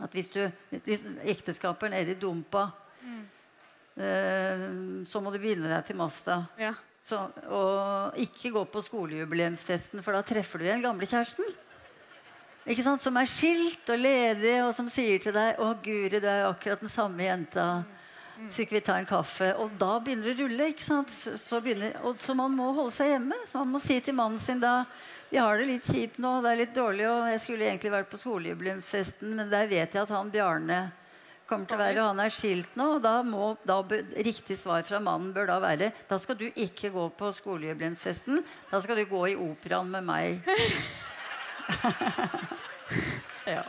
at 0.02 0.14
hvis 0.16 0.30
du 0.32 0.40
hvis 0.86 1.04
ekteskapet 1.28 1.86
er 1.88 1.94
nede 1.94 2.14
i 2.16 2.18
dumpa, 2.18 2.70
eh, 4.00 4.64
så 5.06 5.20
må 5.22 5.30
du 5.30 5.38
binde 5.42 5.70
deg 5.70 5.84
til 5.86 6.00
masta. 6.00 6.42
Ja. 6.58 6.72
Så, 7.02 7.18
og 7.50 8.18
ikke 8.22 8.52
gå 8.54 8.62
på 8.70 8.82
skolejubileumsfesten, 8.86 10.02
for 10.06 10.14
da 10.14 10.22
treffer 10.26 10.62
du 10.62 10.68
igjen 10.68 10.84
gamle 10.84 11.06
kjæresten. 11.06 11.46
Ikke 12.62 12.84
sant? 12.86 13.02
Som 13.02 13.18
er 13.18 13.26
skilt 13.26 13.90
og 13.90 13.98
ledig, 13.98 14.54
og 14.62 14.70
som 14.76 14.88
sier 14.90 15.18
til 15.18 15.34
deg 15.34 15.58
'Å, 15.58 15.74
Guri, 15.82 16.20
du 16.22 16.28
er 16.30 16.44
jo 16.44 16.52
akkurat 16.54 16.80
den 16.80 16.92
samme 16.92 17.26
jenta'. 17.26 17.82
Så 18.50 18.64
ikke 18.64 18.78
vi 18.78 18.84
tar 18.86 19.02
en 19.02 19.08
kaffe. 19.08 19.50
Og 19.60 19.74
da 19.80 19.96
begynner 20.02 20.30
det 20.30 20.34
å 20.34 20.46
rulle. 20.46 20.70
ikke 20.72 20.86
sant? 20.86 21.10
Så, 21.12 21.60
begynner, 21.64 21.90
og, 22.02 22.16
så 22.20 22.30
man 22.38 22.54
må 22.56 22.66
holde 22.76 22.94
seg 22.94 23.06
hjemme. 23.14 23.38
Så 23.48 23.62
man 23.62 23.74
må 23.74 23.78
si 23.82 23.96
til 24.00 24.16
mannen 24.18 24.40
sin 24.42 24.62
da 24.62 24.74
'Vi 25.32 25.40
har 25.40 25.58
det 25.58 25.66
litt 25.66 25.86
kjipt 25.88 26.18
nå, 26.20 26.30
det 26.44 26.50
er 26.50 26.58
litt 26.60 26.74
dårlig, 26.76 27.06
og 27.08 27.30
jeg 27.30 27.40
skulle 27.40 27.64
egentlig 27.64 27.92
vært 27.92 28.10
på 28.10 28.18
skolejubileumsfesten', 28.20 29.32
men 29.32 29.48
der 29.48 29.66
vet 29.66 29.94
jeg 29.94 30.02
at 30.02 30.10
han 30.12 30.28
Bjarne 30.28 30.92
kommer 31.48 31.68
til 31.68 31.76
å 31.76 31.80
være, 31.80 32.02
og 32.02 32.08
han 32.10 32.20
er 32.20 32.32
skilt 32.32 32.76
nå. 32.76 32.86
og 32.96 33.02
da 33.04 33.22
må, 33.26 33.56
da 33.64 33.82
Riktig 34.28 34.58
svar 34.60 34.82
fra 34.84 35.00
mannen 35.00 35.32
bør 35.32 35.46
da 35.50 35.58
være 35.62 35.92
da 36.08 36.18
skal 36.20 36.36
du 36.36 36.44
ikke 36.50 36.92
gå 36.92 37.08
på 37.16 37.32
skolejubileumsfesten. 37.38 38.44
Da 38.70 38.80
skal 38.84 38.96
du 39.00 39.04
gå 39.08 39.22
i 39.32 39.36
operaen 39.36 39.90
med 39.92 40.04
meg. 40.04 40.42
ja. 43.54 43.64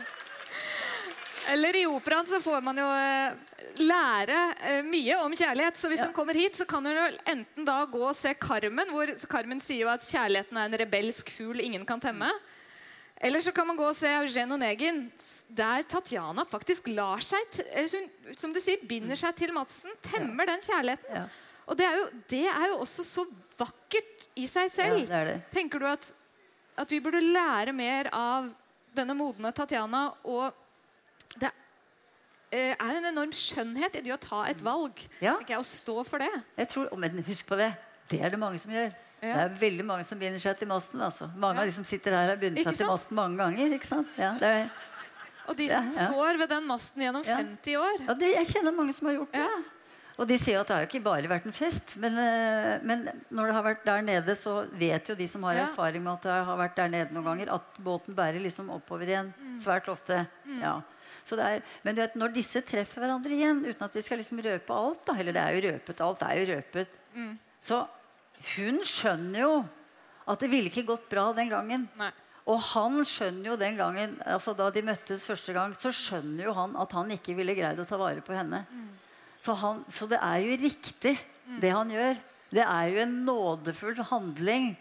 Eller 1.51 1.76
i 1.76 1.86
operaen 1.88 2.28
så 2.28 2.39
får 2.43 2.61
man 2.63 2.78
jo 2.80 2.88
eh, 2.88 3.34
lære 3.80 4.39
eh, 4.61 4.82
mye 4.86 5.15
om 5.24 5.34
kjærlighet. 5.36 5.78
Så 5.80 5.89
hvis 5.91 5.99
Ja. 6.03 6.07
de 6.07 6.13
kommer 6.13 6.34
hit, 6.38 6.55
så 6.55 6.65
kan 6.67 6.86
hun 6.86 6.97
enten 7.26 7.65
da 7.65 7.86
gå 7.86 8.01
og 8.09 8.15
se 8.15 8.34
Carmen, 8.34 8.89
hvor 8.91 9.07
Carmen 9.30 9.59
sier 9.61 9.86
jo 9.86 9.89
at 9.93 10.01
kjærligheten 10.01 10.57
er 10.57 10.65
en 10.69 10.78
rebelsk 10.84 11.30
fugl 11.34 11.61
ingen 11.63 11.86
kan 11.86 11.99
temme. 11.99 12.30
Eller 13.24 13.39
så 13.39 13.53
kan 13.55 13.65
man 13.67 13.78
gå 13.78 13.86
og 13.88 13.95
se 13.95 14.07
Eugen 14.09 14.51
Onegin, 14.51 15.05
der 15.49 15.84
Tatjana 15.88 16.43
faktisk 16.43 16.88
lar 16.91 17.21
seg 17.24 17.39
Som 18.38 18.51
du 18.51 18.59
sier, 18.59 18.82
binder 18.84 19.15
seg 19.15 19.36
til 19.36 19.53
Madsen. 19.55 19.91
Temmer 20.01 20.45
den 20.49 20.59
kjærligheten. 20.59 21.15
Ja. 21.15 21.28
Og 21.67 21.78
det 21.80 21.86
er, 21.88 21.95
jo, 21.95 22.07
det 22.28 22.41
er 22.49 22.67
jo 22.74 22.80
også 22.84 23.03
så 23.07 23.24
vakkert 23.57 24.28
i 24.36 24.45
seg 24.49 24.67
selv. 24.74 25.05
Ja, 25.07 25.24
det 25.24 25.28
det. 25.30 25.38
Tenker 25.55 25.80
du 25.80 25.86
at, 25.88 26.09
at 26.76 26.91
vi 26.91 26.99
burde 26.99 27.21
lære 27.24 27.71
mer 27.71 28.09
av 28.11 28.49
denne 28.93 29.15
modne 29.15 29.53
Tatjana? 29.55 30.09
Og 30.28 30.51
det 31.39 31.53
er 32.54 32.91
jo 32.93 32.99
en 33.01 33.10
enorm 33.12 33.32
skjønnhet 33.36 33.95
i 33.99 34.01
det 34.06 34.14
å 34.14 34.20
ta 34.22 34.43
et 34.49 34.62
valg. 34.64 34.99
Ja. 35.24 35.36
Ikke, 35.41 35.58
å 35.58 35.66
stå 35.66 36.04
for 36.06 36.20
det. 36.24 36.30
Jeg 36.60 36.70
tror, 36.74 36.91
men 36.99 37.24
husk 37.28 37.47
på 37.49 37.58
det. 37.60 37.72
Det 38.12 38.20
er 38.22 38.30
det 38.36 38.39
mange 38.41 38.60
som 38.62 38.72
gjør. 38.72 38.91
Ja. 39.24 39.34
Det 39.38 39.43
er 39.45 39.54
veldig 39.62 39.86
mange 39.88 40.04
som 40.06 40.20
binder 40.20 40.39
seg 40.43 40.58
til 40.60 40.68
masten. 40.68 40.99
Altså. 41.01 41.30
Mange 41.39 41.62
av 41.64 41.70
de 41.70 41.72
som 41.76 41.86
sitter 41.88 42.12
her, 42.18 42.34
har 42.34 42.41
bundet 42.41 42.66
seg 42.68 42.76
til 42.82 42.89
masten 42.91 43.16
mange 43.16 43.39
ganger. 43.39 43.78
ikke 43.78 43.88
sant? 43.88 44.10
Ja, 44.20 44.34
det 44.41 44.49
er, 44.58 44.68
Og 45.47 45.56
de 45.60 45.70
som 45.70 45.88
ja. 45.88 46.10
står 46.10 46.38
ved 46.39 46.49
den 46.51 46.68
masten 46.68 47.01
gjennom 47.04 47.24
Ja. 47.28 47.38
50 47.39 47.78
år. 47.80 48.04
ja, 48.08 48.14
det, 48.20 48.34
jeg 48.36 48.47
kjenner 48.51 48.76
mange 48.76 48.93
som 48.93 49.08
har 49.08 49.16
gjort 49.16 49.32
det. 49.32 49.39
Ja. 49.47 49.64
Og 50.14 50.28
de 50.30 50.38
sier 50.38 50.60
at 50.60 50.68
det 50.70 50.76
har 50.76 50.84
jo 50.84 50.89
ikke 50.91 51.04
bare 51.08 51.28
vært 51.32 51.45
en 51.49 51.56
fest. 51.58 51.95
Men, 51.97 52.14
eh, 52.22 52.80
men 52.86 53.08
når 53.34 53.47
det 53.49 53.54
har 53.56 53.64
vært 53.66 53.86
der 53.88 54.01
nede, 54.06 54.36
så 54.38 54.60
vet 54.78 55.08
jo 55.10 55.16
de 55.16 55.28
som 55.28 55.41
har 55.43 55.56
Ja. 55.56 55.66
erfaring 55.72 56.04
med 56.04 56.14
at 56.14 56.22
det 56.22 56.45
har 56.45 56.58
vært 56.60 56.76
der 56.76 56.88
nede 56.89 57.12
noen 57.16 57.26
ganger, 57.32 57.54
at 57.56 57.80
båten 57.82 58.14
bærer 58.14 58.39
liksom 58.43 58.70
oppover 58.70 59.08
igjen. 59.08 59.34
Mm. 59.41 59.58
Svært 59.58 59.88
ofte. 59.89 60.28
Ja. 60.62 60.82
Så 61.24 61.38
det 61.39 61.45
er, 61.47 61.61
men 61.86 61.95
du 61.95 62.01
vet, 62.03 62.17
når 62.19 62.34
disse 62.36 62.61
treffer 62.67 63.03
hverandre 63.03 63.36
igjen, 63.36 63.61
uten 63.63 63.86
at 63.86 63.95
vi 63.95 64.03
skal 64.03 64.19
liksom 64.19 64.41
røpe 64.43 64.76
alt 64.76 65.05
da, 65.07 65.15
Eller 65.19 65.36
det 65.36 65.43
er 65.43 65.55
jo 65.55 65.63
røpet, 65.69 66.01
alt 66.03 66.26
er 66.28 66.41
jo 66.41 66.49
røpet. 66.51 66.97
Mm. 67.15 67.32
Så 67.63 67.80
hun 68.55 68.82
skjønner 68.84 69.45
jo 69.45 69.53
at 70.28 70.43
det 70.43 70.49
ville 70.51 70.71
ikke 70.71 70.88
gått 70.88 71.07
bra 71.11 71.30
den 71.36 71.51
gangen. 71.51 71.88
Nei. 71.99 72.11
Og 72.43 72.59
han 72.74 72.99
skjønner 73.07 73.53
jo 73.53 73.59
den 73.59 73.78
gangen, 73.80 74.17
altså 74.28 74.51
da 74.57 74.67
de 74.74 74.84
møttes 74.84 75.24
første 75.28 75.55
gang, 75.55 75.71
så 75.80 75.93
skjønner 75.95 76.49
jo 76.49 76.55
han 76.57 76.76
at 76.80 76.91
han 76.95 77.11
ikke 77.15 77.38
ville 77.38 77.55
greid 77.55 77.80
å 77.80 77.88
ta 77.88 77.99
vare 77.99 78.24
på 78.24 78.36
henne. 78.36 78.65
Så, 79.39 79.55
han, 79.59 79.84
så 79.91 80.07
det 80.11 80.19
er 80.19 80.43
jo 80.43 80.57
riktig, 80.59 81.15
det 81.63 81.71
han 81.71 81.91
gjør. 81.91 82.19
Det 82.53 82.63
er 82.63 82.89
jo 82.91 82.99
en 83.03 83.15
nådefull 83.28 84.03
handling 84.11 84.74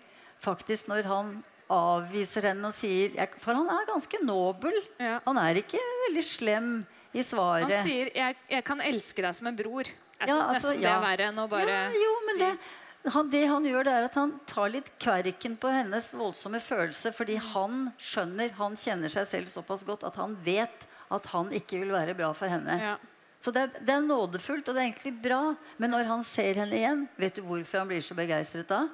faktisk 0.43 0.91
når 0.91 1.07
han 1.07 1.33
avviser 1.73 2.51
henne 2.51 2.69
og 2.69 2.75
sier 2.77 3.15
For 3.43 3.57
han 3.57 3.71
er 3.73 3.89
ganske 3.89 4.21
nobel. 4.25 4.77
Ja. 5.01 5.19
Han 5.27 5.41
er 5.41 5.63
ikke 5.63 5.81
veldig 6.07 6.25
slem 6.27 6.71
i 7.13 7.25
svaret. 7.27 7.69
Han 7.71 7.87
sier 7.87 8.11
jeg, 8.17 8.37
'jeg 8.49 8.65
kan 8.65 8.81
elske 8.81 9.23
deg 9.25 9.35
som 9.35 9.47
en 9.51 9.57
bror'. 9.57 9.89
Jeg 10.23 10.29
Ja, 10.29 10.37
syns 10.37 10.47
altså, 10.55 10.71
nesten 10.71 10.83
det 10.83 10.91
er 10.93 11.03
verre 11.03 11.29
enn 11.33 11.39
å 11.43 11.49
bare 11.51 11.69
ja, 11.69 11.91
jo, 11.91 12.13
men 12.29 12.37
si 12.39 12.45
det, 12.45 13.13
han, 13.13 13.31
det 13.31 13.47
han 13.51 13.65
gjør, 13.67 13.85
det 13.85 13.93
er 13.93 14.05
at 14.07 14.15
han 14.15 14.41
tar 14.47 14.69
litt 14.71 14.91
kverken 15.03 15.57
på 15.59 15.69
hennes 15.75 16.13
voldsomme 16.15 16.61
følelse, 16.63 17.11
fordi 17.13 17.37
han 17.37 17.89
skjønner, 17.99 18.53
han 18.55 18.77
kjenner 18.79 19.11
seg 19.11 19.27
selv 19.27 19.51
såpass 19.51 19.83
godt 19.85 20.05
at 20.05 20.15
han 20.17 20.37
vet 20.45 20.87
at 21.11 21.27
han 21.35 21.51
ikke 21.51 21.81
vil 21.83 21.91
være 21.93 22.15
bra 22.15 22.31
for 22.33 22.47
henne. 22.49 22.79
Ja. 22.81 22.97
Så 23.43 23.51
det 23.51 23.65
er, 23.65 23.73
det 23.83 23.91
er 23.97 24.01
nådefullt, 24.07 24.69
og 24.69 24.77
det 24.77 24.85
er 24.85 24.87
egentlig 24.93 25.17
bra. 25.25 25.57
Men 25.83 25.91
når 25.91 26.05
han 26.07 26.23
ser 26.23 26.55
henne 26.63 26.79
igjen, 26.79 27.09
vet 27.19 27.35
du 27.35 27.43
hvorfor 27.43 27.83
han 27.83 27.89
blir 27.91 28.01
så 28.01 28.15
begeistret 28.15 28.69
da? 28.71 28.85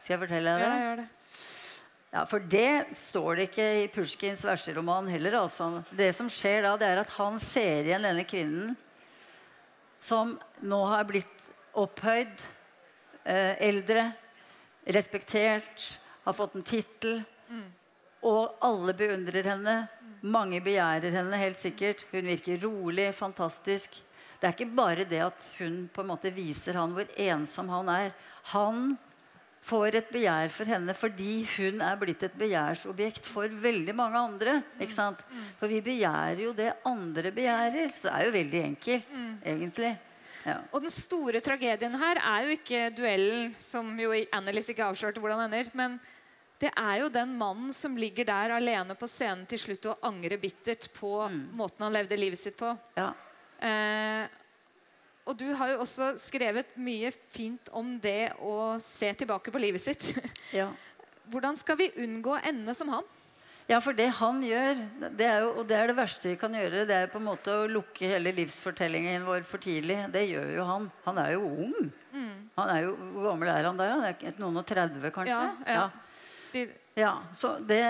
Skal 0.00 0.14
jeg 0.16 0.22
fortelle 0.24 0.54
deg 0.56 0.64
det? 0.64 0.72
Ja, 0.72 0.84
gjør 0.88 0.96
det. 1.02 1.08
Ja, 2.10 2.24
For 2.24 2.40
det 2.40 2.96
står 2.96 3.36
det 3.36 3.48
ikke 3.50 3.66
i 3.82 3.88
Pushkins 3.92 4.44
verseroman 4.46 5.08
heller. 5.12 5.42
altså. 5.42 5.82
Det 5.90 6.14
som 6.16 6.30
skjer 6.32 6.62
da, 6.64 6.76
det 6.80 6.86
er 6.88 7.02
at 7.02 7.16
han 7.18 7.36
ser 7.42 7.84
igjen 7.84 8.06
denne 8.06 8.24
kvinnen 8.28 8.76
som 10.00 10.36
nå 10.62 10.78
har 10.88 11.04
blitt 11.04 11.48
opphøyd, 11.78 12.38
eh, 13.24 13.58
eldre, 13.66 14.12
respektert, 14.86 15.98
har 16.24 16.32
fått 16.32 16.54
en 16.54 16.62
tittel. 16.62 17.24
Og 18.22 18.56
alle 18.64 18.94
beundrer 18.94 19.46
henne. 19.46 19.88
Mange 20.22 20.60
begjærer 20.60 21.14
henne, 21.14 21.36
helt 21.38 21.58
sikkert. 21.58 22.04
Hun 22.10 22.26
virker 22.26 22.58
rolig, 22.62 23.12
fantastisk. 23.14 24.00
Det 24.40 24.46
er 24.46 24.54
ikke 24.54 24.74
bare 24.74 25.04
det 25.04 25.20
at 25.22 25.44
hun 25.58 25.88
på 25.92 26.02
en 26.02 26.10
måte 26.12 26.30
viser 26.34 26.78
han 26.78 26.94
hvor 26.94 27.06
ensom 27.18 27.68
han 27.68 27.88
er. 27.88 28.10
Han 28.54 28.98
får 29.64 29.98
et 29.98 30.10
begjær 30.12 30.50
for 30.54 30.70
henne 30.70 30.94
fordi 30.96 31.42
hun 31.56 31.82
er 31.84 31.96
blitt 32.00 32.22
et 32.26 32.36
begjærsobjekt 32.38 33.26
for 33.28 33.52
veldig 33.62 33.94
mange 33.96 34.20
andre. 34.20 34.58
ikke 34.80 34.94
sant? 34.94 35.24
For 35.58 35.70
vi 35.70 35.80
begjærer 35.84 36.44
jo 36.46 36.52
det 36.56 36.72
andre 36.88 37.32
begjærer. 37.34 37.92
Så 37.96 38.08
det 38.08 38.14
er 38.14 38.28
jo 38.28 38.36
veldig 38.36 38.62
enkelt, 38.72 39.16
egentlig. 39.44 39.96
Ja. 40.46 40.60
Og 40.72 40.84
den 40.84 40.92
store 40.94 41.42
tragedien 41.44 41.96
her 42.00 42.20
er 42.22 42.46
jo 42.46 42.54
ikke 42.54 42.84
duellen, 42.96 43.50
som 43.58 43.90
jo 44.00 44.14
Annelise 44.32 44.72
ikke 44.72 44.86
avslørte 44.86 45.20
hvordan 45.20 45.44
ender. 45.48 45.68
Men 45.76 45.98
det 46.62 46.70
er 46.72 46.96
jo 47.02 47.12
den 47.12 47.36
mannen 47.38 47.74
som 47.76 47.96
ligger 47.98 48.26
der 48.26 48.56
alene 48.56 48.96
på 48.98 49.06
scenen 49.10 49.44
til 49.50 49.60
slutt 49.62 49.90
og 49.92 50.06
angrer 50.08 50.40
bittert 50.40 50.88
på 50.96 51.12
måten 51.58 51.84
han 51.86 51.94
levde 51.94 52.18
livet 52.18 52.40
sitt 52.40 52.58
på. 52.58 52.74
ja. 52.98 53.12
Eh, 53.58 54.28
og 55.28 55.36
du 55.36 55.46
har 55.52 55.74
jo 55.74 55.82
også 55.84 56.14
skrevet 56.20 56.72
mye 56.80 57.12
fint 57.12 57.68
om 57.76 57.96
det 58.00 58.32
å 58.40 58.78
se 58.80 59.12
tilbake 59.20 59.52
på 59.52 59.60
livet 59.60 59.82
sitt. 59.82 60.10
ja. 60.58 60.70
Hvordan 61.28 61.58
skal 61.60 61.76
vi 61.80 61.90
unngå 62.00 62.32
å 62.32 62.42
ende 62.48 62.72
som 62.76 62.88
han? 62.94 63.04
Ja, 63.68 63.82
for 63.84 63.92
det 63.92 64.06
han 64.16 64.40
gjør, 64.40 64.78
det 65.18 65.26
er 65.28 65.42
jo, 65.44 65.50
og 65.60 65.66
det 65.68 65.76
er 65.76 65.90
det 65.90 65.98
verste 65.98 66.30
vi 66.30 66.38
kan 66.40 66.54
gjøre, 66.56 66.86
det 66.88 67.02
er 67.02 67.10
på 67.12 67.20
en 67.20 67.26
måte 67.26 67.52
å 67.52 67.66
lukke 67.68 68.08
hele 68.08 68.32
livsfortellingen 68.32 69.26
vår 69.28 69.44
for 69.44 69.60
tidlig. 69.60 69.98
Det 70.14 70.22
gjør 70.30 70.54
jo 70.54 70.64
han. 70.70 70.86
Han 71.04 71.20
er 71.20 71.34
jo 71.34 71.50
ung. 71.66 71.90
Han 72.56 72.72
er 72.72 72.86
jo, 72.86 72.94
Hvor 73.12 73.28
gammel 73.28 73.50
er 73.52 73.68
han 73.68 73.78
der? 73.78 73.92
Han 73.92 74.06
er 74.08 74.40
noen 74.40 74.62
og 74.62 74.64
30, 74.66 75.04
kanskje? 75.12 75.36
Ja, 75.36 75.82
ja. 75.82 75.84
De, 76.54 76.64
Ja, 76.98 77.12
det, 77.62 77.80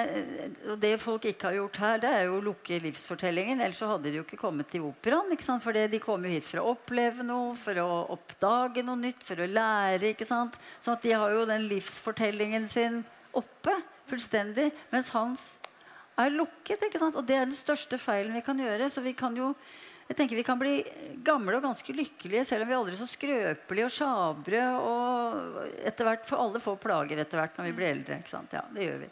det 0.82 0.90
folk 1.00 1.24
ikke 1.30 1.48
har 1.48 1.54
gjort 1.56 1.78
her, 1.80 2.00
det 2.02 2.08
er 2.12 2.26
jo 2.26 2.34
å 2.36 2.42
lukke 2.44 2.76
livsfortellingen. 2.84 3.62
Ellers 3.64 3.80
så 3.80 3.88
hadde 3.88 4.10
de 4.10 4.18
jo 4.18 4.24
ikke 4.26 4.40
kommet 4.40 4.68
til 4.68 4.84
operaen. 4.84 5.32
For 5.64 5.72
de 5.72 6.00
kommer 6.02 6.28
jo 6.28 6.34
hit 6.36 6.44
for 6.44 6.60
å 6.60 6.74
oppleve 6.74 7.24
noe, 7.24 7.54
for 7.56 7.80
å 7.80 7.88
oppdage 8.12 8.84
noe 8.84 9.00
nytt, 9.00 9.24
for 9.24 9.40
å 9.40 9.48
lære. 9.48 10.12
ikke 10.12 10.28
sant? 10.28 10.58
Sånn 10.76 10.98
at 10.98 11.06
de 11.06 11.14
har 11.16 11.32
jo 11.32 11.46
den 11.48 11.64
livsfortellingen 11.70 12.68
sin 12.68 13.00
oppe 13.32 13.78
fullstendig. 14.10 14.68
Mens 14.92 15.08
hans 15.16 15.46
er 16.20 16.34
lukket. 16.34 16.84
ikke 16.90 17.00
sant? 17.00 17.16
Og 17.16 17.24
det 17.24 17.38
er 17.38 17.48
den 17.48 17.56
største 17.56 17.96
feilen 18.02 18.36
vi 18.36 18.44
kan 18.44 18.60
gjøre. 18.60 18.90
Så 18.92 19.00
vi 19.06 19.16
kan 19.16 19.36
jo 19.40 19.54
jeg 20.08 20.16
tenker 20.16 20.38
Vi 20.38 20.44
kan 20.46 20.58
bli 20.60 20.72
gamle 21.24 21.58
og 21.58 21.64
ganske 21.66 21.92
lykkelige 21.92 22.44
selv 22.48 22.64
om 22.64 22.70
vi 22.70 22.74
er 22.74 22.80
aldri 22.80 22.96
så 22.96 23.06
skrøpelige 23.10 23.88
og 23.88 23.92
sjabre. 23.92 24.62
og 24.80 25.58
etter 25.84 26.08
hvert, 26.08 26.26
For 26.26 26.40
alle 26.40 26.60
får 26.64 26.78
plager 26.80 27.20
etter 27.20 27.40
hvert 27.42 27.58
når 27.58 27.68
vi 27.68 27.76
blir 27.76 27.92
eldre. 27.92 28.18
ikke 28.22 28.32
sant? 28.32 28.52
Ja, 28.56 28.64
det 28.72 28.86
gjør 28.88 28.98
vi. 29.04 29.08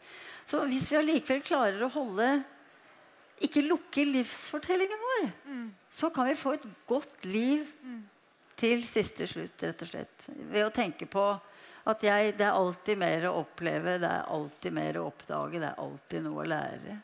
Så 0.46 0.62
hvis 0.70 0.90
vi 0.92 0.96
allikevel 1.00 1.42
klarer 1.44 1.82
å 1.84 1.92
holde 1.92 2.28
Ikke 3.44 3.60
lukke 3.66 4.04
livsfortellingen 4.08 5.02
vår, 5.02 5.26
så 5.92 6.08
kan 6.10 6.24
vi 6.30 6.34
få 6.40 6.54
et 6.56 6.62
godt 6.88 7.24
liv 7.28 7.66
til 8.56 8.80
siste 8.88 9.26
slutt, 9.28 9.60
rett 9.60 9.82
og 9.84 9.88
slett. 9.90 10.24
Ved 10.48 10.64
å 10.64 10.70
tenke 10.72 11.04
på 11.04 11.24
at 11.86 12.02
jeg, 12.02 12.32
det 12.38 12.46
er 12.46 12.56
alltid 12.56 12.96
mer 12.98 13.26
å 13.28 13.34
oppleve, 13.42 13.98
det 14.00 14.08
er 14.08 14.24
alltid 14.32 14.72
mer 14.72 14.96
å 14.96 15.04
oppdage, 15.10 15.60
det 15.60 15.68
er 15.68 15.76
alltid 15.84 16.24
noe 16.24 16.40
å 16.42 16.48
lære. 16.48 16.96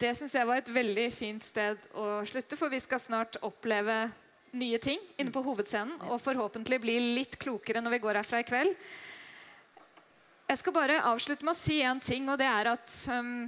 Det 0.00 0.14
syns 0.16 0.34
jeg 0.34 0.48
var 0.48 0.62
et 0.62 0.72
veldig 0.72 1.06
fint 1.12 1.44
sted 1.44 1.80
å 1.92 2.22
slutte, 2.28 2.56
for 2.56 2.72
vi 2.72 2.80
skal 2.80 3.02
snart 3.02 3.36
oppleve 3.44 4.06
nye 4.56 4.80
ting 4.82 5.00
inne 5.20 5.32
på 5.34 5.42
hovedscenen. 5.44 5.98
Og 6.08 6.22
forhåpentlig 6.22 6.80
bli 6.82 6.96
litt 7.18 7.36
klokere 7.40 7.82
når 7.84 7.98
vi 7.98 8.02
går 8.06 8.20
herfra 8.22 8.40
i 8.40 8.48
kveld. 8.48 8.74
Jeg 10.50 10.58
skal 10.58 10.74
bare 10.74 11.02
avslutte 11.06 11.46
med 11.46 11.54
å 11.54 11.60
si 11.60 11.78
en 11.86 12.00
ting, 12.02 12.26
og 12.32 12.40
det 12.40 12.48
er 12.48 12.72
at 12.72 12.94
um, 13.12 13.44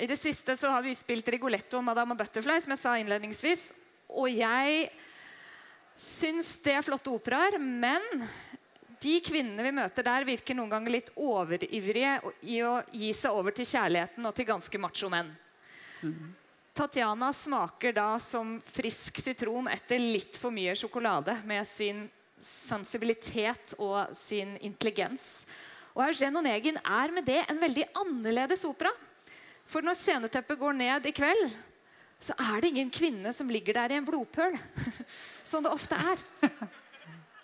i 0.00 0.08
det 0.08 0.16
siste 0.16 0.54
så 0.56 0.70
har 0.72 0.86
vi 0.86 0.94
spilt 0.96 1.28
Rigoletto 1.28 1.76
og 1.80 1.84
Madame 1.84 2.16
Butterfly, 2.16 2.56
som 2.62 2.72
jeg 2.72 2.80
sa 2.80 2.94
innledningsvis. 2.96 3.66
Og 4.16 4.30
jeg 4.32 4.86
syns 6.00 6.54
det 6.64 6.78
er 6.78 6.86
flotte 6.86 7.12
operaer, 7.12 7.58
men 7.60 8.24
de 9.00 9.14
kvinnene 9.24 9.64
vi 9.64 9.72
møter 9.72 10.04
der, 10.04 10.26
virker 10.28 10.56
noen 10.56 10.72
ganger 10.72 10.92
litt 10.92 11.08
overivrige 11.16 12.18
i 12.44 12.60
å 12.66 12.80
gi 12.92 13.12
seg 13.16 13.32
over 13.32 13.54
til 13.56 13.68
kjærligheten 13.68 14.28
og 14.28 14.34
til 14.36 14.48
ganske 14.50 14.80
macho 14.82 15.08
menn. 15.12 15.30
Tatjana 16.76 17.32
smaker 17.32 17.96
da 17.96 18.12
som 18.22 18.58
frisk 18.64 19.18
sitron 19.20 19.68
etter 19.72 20.00
litt 20.00 20.36
for 20.38 20.52
mye 20.54 20.76
sjokolade 20.78 21.34
med 21.48 21.66
sin 21.68 22.04
sensibilitet 22.40 23.74
og 23.78 24.12
sin 24.16 24.54
intelligens. 24.64 25.44
Og 25.96 26.04
Eugen 26.06 26.38
Onegin 26.40 26.78
er 26.80 27.12
med 27.12 27.26
det 27.28 27.40
en 27.42 27.60
veldig 27.60 27.88
annerledes 28.04 28.64
opera. 28.68 28.92
For 29.68 29.84
når 29.84 29.98
sceneteppet 29.98 30.60
går 30.60 30.76
ned 30.76 31.08
i 31.08 31.14
kveld, 31.14 31.48
så 32.20 32.36
er 32.52 32.60
det 32.60 32.72
ingen 32.72 32.92
kvinne 32.92 33.32
som 33.32 33.48
ligger 33.50 33.78
der 33.80 33.94
i 33.94 33.98
en 34.00 34.06
blodpøl, 34.06 34.56
som 35.50 35.64
det 35.64 35.72
ofte 35.72 35.96
er. 35.96 36.24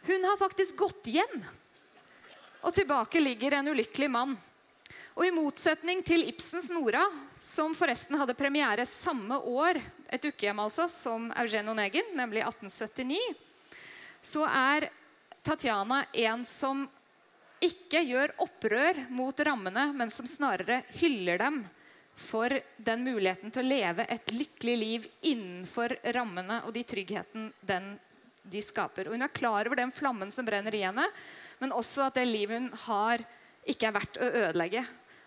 Hun 0.07 0.25
har 0.25 0.37
faktisk 0.37 0.77
gått 0.77 1.07
hjem. 1.11 1.41
Og 2.63 2.75
tilbake 2.75 3.21
ligger 3.21 3.59
en 3.59 3.69
ulykkelig 3.69 4.11
mann. 4.11 4.37
Og 5.17 5.25
i 5.27 5.33
motsetning 5.35 6.03
til 6.07 6.27
Ibsens 6.29 6.69
Nora, 6.71 7.03
som 7.41 7.75
forresten 7.75 8.19
hadde 8.21 8.37
premiere 8.39 8.87
samme 8.87 9.39
år, 9.39 9.81
et 10.13 10.29
ukehjem 10.29 10.61
altså, 10.63 10.87
som 10.93 11.31
Eugen 11.41 11.73
Onegin, 11.73 12.13
nemlig 12.15 12.45
1879, 12.45 13.19
så 14.23 14.47
er 14.47 14.89
Tatjana 15.47 16.05
en 16.27 16.45
som 16.47 16.85
ikke 17.63 18.03
gjør 18.07 18.35
opprør 18.45 19.03
mot 19.11 19.41
rammene, 19.47 19.89
men 19.97 20.13
som 20.15 20.29
snarere 20.29 20.83
hyller 21.01 21.41
dem 21.43 21.63
for 22.17 22.53
den 22.77 23.03
muligheten 23.05 23.51
til 23.53 23.65
å 23.65 23.71
leve 23.75 24.07
et 24.09 24.33
lykkelig 24.33 24.77
liv 24.81 25.07
innenfor 25.33 25.99
rammene 26.17 26.63
og 26.65 26.75
de 26.77 26.85
tryggheten 26.87 27.51
den, 27.67 27.97
de 28.51 28.63
skaper. 28.63 29.09
Og 29.09 29.17
hun 29.17 29.27
er 29.27 29.35
klar 29.35 29.67
over 29.67 29.79
den 29.79 29.93
flammen 29.95 30.33
som 30.35 30.47
brenner 30.47 30.75
i 30.75 30.85
henne, 30.87 31.07
men 31.59 31.75
også 31.75 32.07
at 32.07 32.19
det 32.19 32.27
livet 32.29 32.61
hun 32.61 32.71
har, 32.87 33.25
ikke 33.67 33.89
er 33.89 33.97
verdt 33.97 34.21
å 34.23 34.31
ødelegge. 34.31 34.85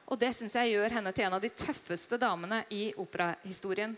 Og 0.09 0.17
det 0.17 0.31
syns 0.33 0.55
jeg 0.57 0.73
gjør 0.73 0.95
henne 0.97 1.11
til 1.13 1.27
en 1.27 1.35
av 1.37 1.43
de 1.43 1.51
tøffeste 1.53 2.17
damene 2.17 2.63
i 2.73 2.89
operahistorien. 2.97 3.97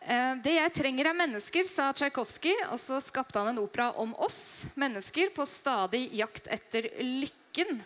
Eh, 0.00 0.34
Det 0.42 0.54
jeg 0.56 0.72
trenger 0.74 1.10
er 1.10 1.18
mennesker, 1.18 1.66
sa 1.68 1.92
Tsjajkovskij. 1.92 2.66
Og 2.72 2.80
så 2.80 2.98
skapte 3.04 3.38
han 3.38 3.52
en 3.52 3.62
opera 3.62 3.92
om 4.00 4.14
oss 4.18 4.66
mennesker 4.74 5.30
på 5.36 5.46
stadig 5.46 6.08
jakt 6.16 6.48
etter 6.50 6.88
lykken. 6.98 7.82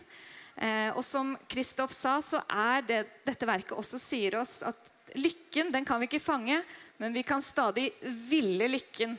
Eh, 0.57 0.91
Og 0.97 1.05
som 1.05 1.37
Kristoff 1.49 1.93
sa, 1.93 2.21
så 2.23 2.41
er 2.49 2.83
det 2.83 3.03
dette 3.27 3.47
verket 3.47 3.77
også 3.77 3.99
sier 3.99 4.39
oss 4.41 4.63
at 4.63 4.79
lykken 5.15 5.71
den 5.73 5.85
kan 5.85 6.01
vi 6.01 6.09
ikke 6.09 6.23
fange, 6.23 6.63
men 6.99 7.13
vi 7.13 7.23
kan 7.27 7.43
stadig 7.43 7.91
ville 8.29 8.69
lykken. 8.71 9.17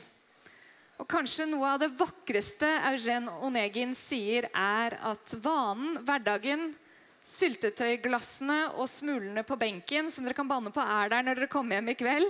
Og 0.96 1.08
kanskje 1.10 1.44
noe 1.50 1.74
av 1.74 1.82
det 1.82 1.92
vakreste 1.98 2.68
Eugen 2.88 3.28
Onegin 3.44 3.92
sier, 3.98 4.48
er 4.56 4.96
at 5.04 5.34
vanen, 5.44 5.98
hverdagen, 6.06 6.70
syltetøyglassene 7.26 8.58
og 8.78 8.86
smulene 8.88 9.42
på 9.44 9.58
benken 9.58 10.12
som 10.14 10.24
dere 10.24 10.36
kan 10.38 10.48
banne 10.48 10.70
på 10.72 10.80
er 10.80 11.10
der 11.10 11.26
når 11.26 11.40
dere 11.40 11.50
kommer 11.50 11.76
hjem 11.76 11.90
i 11.90 11.98
kveld, 11.98 12.28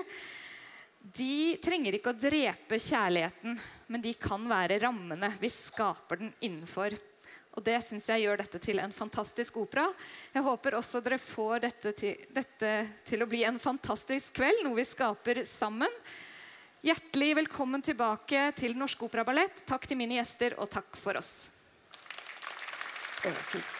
de 1.14 1.58
trenger 1.62 1.94
ikke 1.94 2.10
å 2.10 2.18
drepe 2.18 2.78
kjærligheten, 2.82 3.58
men 3.92 4.02
de 4.02 4.14
kan 4.18 4.42
være 4.50 4.80
rammene. 4.82 5.30
Vi 5.38 5.50
skaper 5.52 6.18
den 6.18 6.32
innenfor. 6.40 6.96
Og 7.56 7.64
Det 7.64 7.76
syns 7.80 8.06
jeg 8.10 8.26
gjør 8.26 8.42
dette 8.42 8.60
til 8.60 8.80
en 8.82 8.92
fantastisk 8.92 9.56
opera. 9.62 9.86
Jeg 10.34 10.44
håper 10.44 10.76
også 10.76 11.00
dere 11.00 11.16
får 11.20 11.62
dette 11.64 11.92
til, 11.96 12.26
dette 12.36 12.72
til 13.08 13.24
å 13.24 13.28
bli 13.30 13.46
en 13.48 13.60
fantastisk 13.60 14.36
kveld, 14.36 14.60
noe 14.66 14.76
vi 14.76 14.84
skaper 14.84 15.40
sammen. 15.48 15.92
Hjertelig 16.84 17.32
velkommen 17.40 17.82
tilbake 17.82 18.50
til 18.60 18.76
Norsk 18.76 19.08
Operaballett. 19.08 19.64
Takk 19.64 19.88
til 19.88 19.98
mine 19.98 20.20
gjester, 20.20 20.58
og 20.60 20.68
takk 20.76 21.00
for 21.00 21.16
oss. 21.16 21.32
Det 23.24 23.32
var 23.32 23.42
fint. 23.56 23.75